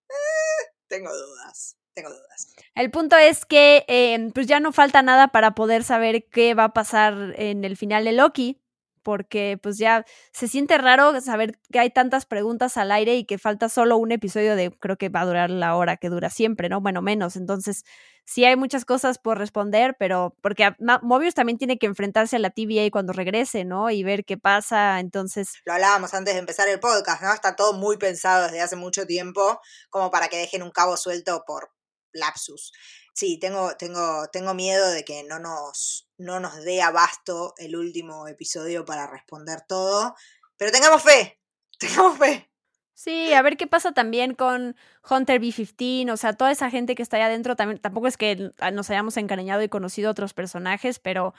Eh, 0.10 0.76
tengo 0.88 1.09
dudas, 1.13 1.77
tengo 1.93 2.09
dudas. 2.09 2.53
El 2.75 2.91
punto 2.91 3.15
es 3.15 3.45
que 3.45 3.85
eh, 3.88 4.29
pues 4.33 4.47
ya 4.47 4.59
no 4.59 4.71
falta 4.71 5.01
nada 5.01 5.29
para 5.29 5.55
poder 5.55 5.83
saber 5.83 6.25
qué 6.29 6.53
va 6.53 6.65
a 6.65 6.73
pasar 6.73 7.33
en 7.38 7.63
el 7.63 7.77
final 7.77 8.03
de 8.03 8.13
Loki, 8.13 8.61
porque 9.08 9.58
pues 9.64 9.78
ya 9.78 10.05
se 10.34 10.49
siente 10.49 10.78
raro 10.78 11.22
saber 11.22 11.58
que 11.72 11.80
hay 11.80 11.89
tantas 11.89 12.26
preguntas 12.26 12.76
al 12.76 12.91
aire 12.91 13.16
y 13.16 13.24
que 13.24 13.38
falta 13.38 13.70
solo 13.70 13.95
un 13.95 14.12
episodio 14.12 14.58
de, 14.58 14.70
creo 14.70 14.97
que 14.97 15.08
va 15.08 15.22
a 15.22 15.26
durar 15.26 15.49
la 15.49 15.78
hora 15.78 15.95
que 15.95 16.10
dura 16.10 16.30
siempre, 16.30 16.68
¿no? 16.68 16.82
Bueno, 16.82 17.01
menos. 17.01 17.38
Entonces, 17.38 17.86
sí 18.26 18.43
hay 18.43 18.58
muchas 18.58 18.84
cosas 18.84 19.18
por 19.18 19.38
responder, 19.38 19.95
pero 19.97 20.36
porque 20.41 20.76
Mobius 21.03 21.36
también 21.36 21.58
tiene 21.58 21.78
que 21.78 21.86
enfrentarse 21.86 22.36
a 22.36 22.39
la 22.39 22.49
TVA 22.49 22.91
cuando 22.91 23.14
regrese, 23.14 23.64
¿no? 23.64 23.89
Y 23.91 24.03
ver 24.03 24.26
qué 24.26 24.38
pasa. 24.38 24.99
Entonces, 24.99 25.53
Lo 25.64 25.72
hablábamos 25.72 26.14
antes 26.14 26.34
de 26.34 26.41
empezar 26.41 26.68
el 26.68 26.82
podcast, 26.82 27.22
¿no? 27.22 27.34
Está 27.34 27.55
todo 27.55 27.72
muy 27.72 27.95
pensado 27.95 28.43
desde 28.43 28.60
hace 28.60 28.76
mucho 28.76 29.05
tiempo, 29.05 29.62
como 29.89 30.12
para 30.12 30.28
que 30.28 30.36
dejen 30.36 30.64
un 30.64 30.72
cabo 30.72 30.97
suelto 30.97 31.45
por 31.47 31.72
lapsus. 32.12 32.74
Sí, 33.18 33.39
tengo, 33.39 33.76
tengo, 33.78 34.28
tengo 34.32 34.53
miedo 34.53 34.91
de 34.91 35.03
que 35.03 35.24
no 35.24 35.39
nos, 35.39 36.07
no 36.20 36.39
nos 36.39 36.63
dé 36.63 36.84
abasto 36.84 37.55
el 37.57 37.76
último 37.76 38.28
episodio 38.28 38.86
para 38.86 39.07
responder 39.07 39.61
todo. 39.68 40.13
Pero 40.55 40.72
tengamos 40.72 41.01
fe, 41.01 41.39
tengamos 41.80 42.20
fe. 42.20 42.47
Sí, 42.93 43.34
a 43.34 43.41
ver 43.41 43.57
qué 43.57 43.65
pasa 43.65 43.91
también 43.91 44.36
con 44.36 44.76
Hunter 45.09 45.39
B-15, 45.39 46.11
o 46.11 46.18
sea, 46.18 46.34
toda 46.34 46.51
esa 46.51 46.70
gente 46.70 46.93
que 46.93 47.01
está 47.01 47.18
allá 47.18 47.26
adentro, 47.26 47.55
también, 47.55 47.82
tampoco 47.82 48.05
es 48.05 48.18
que 48.18 48.51
nos 48.72 48.89
hayamos 48.91 49.18
encariñado 49.18 49.63
y 49.63 49.70
conocido 49.70 50.11
otros 50.11 50.36
personajes, 50.36 50.99
pero 50.99 51.34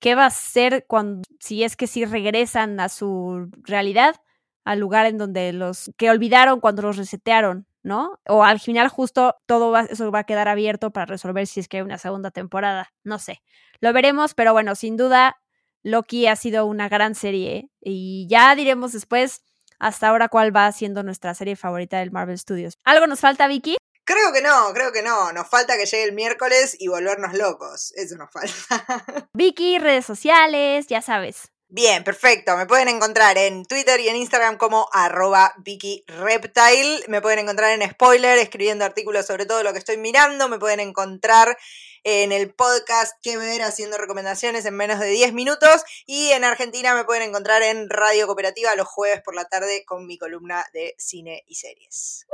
¿qué 0.00 0.14
va 0.14 0.26
a 0.26 0.30
ser 0.30 0.84
cuando, 0.86 1.22
si 1.40 1.64
es 1.64 1.74
que 1.74 1.86
sí 1.86 2.04
regresan 2.04 2.80
a 2.80 2.90
su 2.90 3.50
realidad, 3.62 4.16
al 4.64 4.78
lugar 4.78 5.06
en 5.06 5.16
donde 5.16 5.54
los 5.54 5.90
que 5.96 6.10
olvidaron 6.10 6.60
cuando 6.60 6.82
los 6.82 6.98
resetearon, 6.98 7.66
¿no? 7.84 8.20
O 8.26 8.42
al 8.42 8.58
final 8.58 8.88
justo 8.88 9.36
todo 9.46 9.70
va, 9.70 9.82
eso 9.82 10.10
va 10.10 10.20
a 10.20 10.24
quedar 10.24 10.48
abierto 10.48 10.90
para 10.90 11.06
resolver 11.06 11.46
si 11.46 11.60
es 11.60 11.68
que 11.68 11.76
hay 11.76 11.82
una 11.82 11.98
segunda 11.98 12.32
temporada, 12.32 12.92
no 13.04 13.20
sé. 13.20 13.42
Lo 13.80 13.92
veremos, 13.92 14.34
pero 14.34 14.52
bueno, 14.52 14.74
sin 14.74 14.96
duda 14.96 15.36
Loki 15.84 16.26
ha 16.26 16.34
sido 16.34 16.66
una 16.66 16.88
gran 16.88 17.14
serie 17.14 17.70
y 17.80 18.26
ya 18.28 18.54
diremos 18.56 18.92
después 18.92 19.42
hasta 19.78 20.08
ahora 20.08 20.28
cuál 20.28 20.54
va 20.54 20.72
siendo 20.72 21.02
nuestra 21.02 21.34
serie 21.34 21.56
favorita 21.56 21.98
del 21.98 22.10
Marvel 22.10 22.38
Studios. 22.38 22.78
¿Algo 22.84 23.06
nos 23.06 23.20
falta, 23.20 23.46
Vicky? 23.46 23.76
Creo 24.04 24.32
que 24.32 24.42
no, 24.42 24.72
creo 24.72 24.92
que 24.92 25.02
no. 25.02 25.32
Nos 25.32 25.48
falta 25.48 25.76
que 25.76 25.86
llegue 25.86 26.04
el 26.04 26.12
miércoles 26.12 26.76
y 26.78 26.88
volvernos 26.88 27.34
locos. 27.34 27.92
Eso 27.96 28.16
nos 28.16 28.30
falta. 28.30 29.28
Vicky, 29.34 29.78
redes 29.78 30.06
sociales, 30.06 30.86
ya 30.88 31.02
sabes. 31.02 31.53
Bien, 31.74 32.04
perfecto. 32.04 32.56
Me 32.56 32.66
pueden 32.66 32.86
encontrar 32.86 33.36
en 33.36 33.64
Twitter 33.64 33.98
y 33.98 34.08
en 34.08 34.14
Instagram 34.14 34.58
como 34.58 34.88
arroba 34.92 35.54
Vicky 35.56 36.04
Reptile. 36.06 37.00
Me 37.08 37.20
pueden 37.20 37.40
encontrar 37.40 37.72
en 37.72 37.90
Spoiler, 37.90 38.38
escribiendo 38.38 38.84
artículos 38.84 39.26
sobre 39.26 39.44
todo 39.44 39.64
lo 39.64 39.72
que 39.72 39.80
estoy 39.80 39.96
mirando. 39.96 40.48
Me 40.48 40.60
pueden 40.60 40.78
encontrar 40.78 41.58
en 42.04 42.32
el 42.32 42.54
podcast 42.54 43.16
Que 43.22 43.38
Ver 43.38 43.62
haciendo 43.62 43.96
recomendaciones 43.96 44.66
en 44.66 44.76
menos 44.76 45.00
de 45.00 45.08
10 45.08 45.32
minutos. 45.32 45.82
Y 46.06 46.28
en 46.30 46.44
Argentina 46.44 46.94
me 46.94 47.02
pueden 47.02 47.22
encontrar 47.24 47.62
en 47.62 47.90
Radio 47.90 48.26
Cooperativa 48.26 48.76
los 48.76 48.86
jueves 48.86 49.20
por 49.22 49.34
la 49.34 49.46
tarde 49.46 49.84
con 49.84 50.06
mi 50.06 50.16
columna 50.16 50.64
de 50.72 50.94
cine 50.96 51.42
y 51.48 51.56
series. 51.56 52.26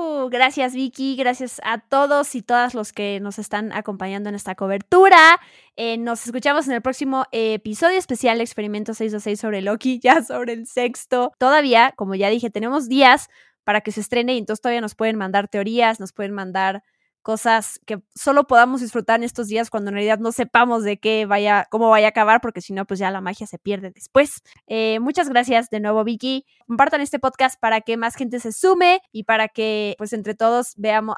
¡Woohoo! 0.00 0.28
Gracias 0.28 0.74
Vicky, 0.74 1.14
gracias 1.14 1.60
a 1.62 1.78
todos 1.78 2.34
y 2.34 2.42
todas 2.42 2.74
los 2.74 2.92
que 2.92 3.20
nos 3.20 3.38
están 3.38 3.72
acompañando 3.72 4.28
en 4.28 4.34
esta 4.34 4.54
cobertura. 4.54 5.40
Eh, 5.76 5.96
nos 5.96 6.26
escuchamos 6.26 6.66
en 6.68 6.74
el 6.74 6.82
próximo 6.82 7.24
episodio 7.32 7.98
especial 7.98 8.36
de 8.38 8.44
Experimento 8.44 8.92
626 8.92 9.40
sobre 9.40 9.62
Loki, 9.62 9.98
ya 10.02 10.22
sobre 10.22 10.52
el 10.52 10.66
sexto. 10.66 11.32
Todavía, 11.38 11.94
como 11.96 12.14
ya 12.14 12.28
dije, 12.28 12.50
tenemos 12.50 12.88
días 12.88 13.28
para 13.64 13.80
que 13.80 13.92
se 13.92 14.00
estrene 14.00 14.34
y 14.34 14.38
entonces 14.38 14.60
todavía 14.60 14.80
nos 14.80 14.94
pueden 14.94 15.16
mandar 15.16 15.48
teorías, 15.48 16.00
nos 16.00 16.12
pueden 16.12 16.32
mandar 16.32 16.82
cosas 17.22 17.80
que 17.86 18.00
solo 18.14 18.48
podamos 18.48 18.80
disfrutar 18.80 19.20
en 19.20 19.24
estos 19.24 19.46
días 19.46 19.70
cuando 19.70 19.90
en 19.90 19.94
realidad 19.94 20.18
no 20.18 20.32
sepamos 20.32 20.82
de 20.82 20.98
qué 20.98 21.24
vaya, 21.24 21.66
cómo 21.70 21.88
vaya 21.88 22.08
a 22.08 22.10
acabar, 22.10 22.40
porque 22.40 22.60
si 22.60 22.72
no, 22.72 22.84
pues 22.84 22.98
ya 22.98 23.10
la 23.12 23.20
magia 23.20 23.46
se 23.46 23.58
pierde 23.58 23.92
después. 23.92 24.42
Eh, 24.66 24.98
muchas 24.98 25.28
gracias 25.28 25.70
de 25.70 25.80
nuevo, 25.80 26.02
Vicky. 26.04 26.44
Compartan 26.66 27.00
este 27.00 27.20
podcast 27.20 27.58
para 27.60 27.80
que 27.80 27.96
más 27.96 28.16
gente 28.16 28.40
se 28.40 28.52
sume 28.52 29.00
y 29.12 29.22
para 29.22 29.48
que, 29.48 29.94
pues, 29.98 30.12
entre 30.12 30.34
todos 30.34 30.74
veamos, 30.76 31.14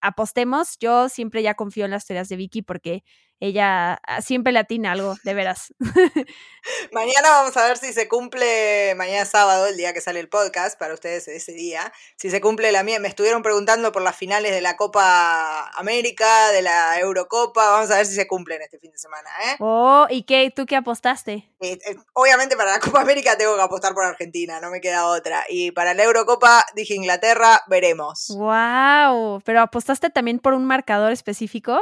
apostemos. 0.00 0.76
Yo 0.78 1.08
siempre 1.08 1.42
ya 1.42 1.54
confío 1.54 1.86
en 1.86 1.92
las 1.92 2.06
teorías 2.06 2.28
de 2.28 2.36
Vicky 2.36 2.62
porque 2.62 3.02
ella 3.40 4.00
ah, 4.06 4.20
siempre 4.20 4.52
le 4.52 4.58
atina 4.58 4.92
algo, 4.92 5.16
de 5.22 5.34
veras. 5.34 5.72
mañana 6.92 7.30
vamos 7.30 7.56
a 7.56 7.68
ver 7.68 7.78
si 7.78 7.92
se 7.92 8.08
cumple, 8.08 8.94
mañana 8.96 9.24
sábado, 9.24 9.66
el 9.66 9.76
día 9.76 9.92
que 9.92 10.00
sale 10.00 10.18
el 10.18 10.28
podcast, 10.28 10.78
para 10.78 10.94
ustedes 10.94 11.28
ese 11.28 11.52
día, 11.52 11.92
si 12.16 12.30
se 12.30 12.40
cumple 12.40 12.72
la 12.72 12.82
mía. 12.82 12.98
Me 12.98 13.08
estuvieron 13.08 13.42
preguntando 13.42 13.92
por 13.92 14.02
las 14.02 14.16
finales 14.16 14.52
de 14.52 14.60
la 14.60 14.76
Copa 14.76 15.70
América, 15.76 16.50
de 16.50 16.62
la 16.62 16.98
Eurocopa, 16.98 17.70
vamos 17.70 17.90
a 17.90 17.96
ver 17.98 18.06
si 18.06 18.14
se 18.14 18.26
cumplen 18.26 18.60
este 18.62 18.78
fin 18.78 18.90
de 18.90 18.98
semana. 18.98 19.28
¿eh? 19.46 19.56
Oh, 19.60 20.06
¿y 20.10 20.24
qué, 20.24 20.52
tú 20.54 20.66
qué 20.66 20.76
apostaste? 20.76 21.48
Eh, 21.60 21.78
eh, 21.86 21.96
obviamente 22.14 22.56
para 22.56 22.72
la 22.72 22.80
Copa 22.80 23.00
América 23.00 23.36
tengo 23.36 23.54
que 23.54 23.62
apostar 23.62 23.94
por 23.94 24.04
Argentina, 24.04 24.60
no 24.60 24.70
me 24.70 24.80
queda 24.80 25.06
otra. 25.06 25.44
Y 25.48 25.70
para 25.70 25.94
la 25.94 26.02
Eurocopa 26.02 26.64
dije 26.74 26.94
Inglaterra, 26.94 27.62
veremos. 27.68 28.34
¡Wow! 28.36 29.42
¿Pero 29.44 29.60
apostaste 29.60 30.10
también 30.10 30.40
por 30.40 30.54
un 30.54 30.64
marcador 30.64 31.12
específico? 31.12 31.80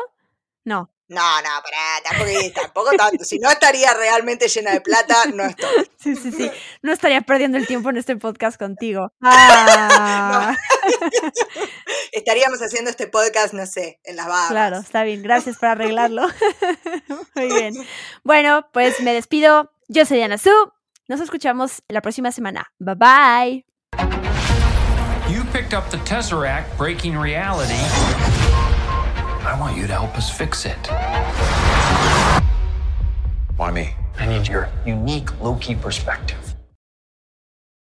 No. 0.65 0.91
No, 1.09 1.37
no, 1.41 1.49
pará, 1.63 2.03
tampoco, 2.03 2.31
tampoco 2.53 2.91
tanto. 2.97 3.25
Si 3.25 3.39
no 3.39 3.49
estaría 3.49 3.95
realmente 3.95 4.49
llena 4.49 4.73
de 4.73 4.81
plata, 4.81 5.15
no 5.33 5.45
estoy. 5.45 5.89
Sí, 5.99 6.17
sí, 6.17 6.33
sí. 6.33 6.51
No 6.83 6.93
estaría 6.93 7.21
perdiendo 7.21 7.59
el 7.59 7.67
tiempo 7.67 7.91
en 7.91 7.97
este 7.97 8.17
podcast 8.17 8.59
contigo. 8.59 9.13
Ah. 9.23 10.57
Estaríamos 12.13 12.61
haciendo 12.61 12.91
este 12.91 13.07
podcast, 13.07 13.53
no 13.55 13.67
sé, 13.67 14.01
en 14.05 14.17
las 14.17 14.27
barras. 14.27 14.51
Claro, 14.51 14.79
está 14.79 15.03
bien. 15.03 15.23
Gracias 15.23 15.57
por 15.59 15.69
arreglarlo. 15.69 16.27
Muy 17.35 17.47
bien. 17.53 17.75
Bueno, 18.23 18.69
pues 18.73 19.01
me 19.01 19.13
despido. 19.13 19.73
Yo 19.89 20.05
soy 20.07 20.19
Diana 20.19 20.39
Su. 20.39 20.51
Nos 21.09 21.21
escuchamos 21.21 21.83
la 21.89 22.03
próxima 22.03 22.33
semana. 22.33 22.73
Bye 22.79 22.95
bye. 22.95 23.65
You 25.29 25.45
picked 25.53 25.75
up 25.75 25.89
the 25.91 25.99
Tesseract 25.99 26.77
breaking 26.79 27.19
reality. 27.19 27.75
I 29.57 29.59
want 29.59 29.79
you 29.79 29.87
to 29.87 29.93
help 29.95 30.15
us 30.19 30.31
fix 30.31 30.67
it. 30.67 30.87
Why 33.57 33.71
me? 33.71 33.95
I 34.19 34.27
need 34.27 34.47
your 34.47 34.69
unique 34.85 35.41
Loki 35.41 35.75
perspective. 35.75 36.46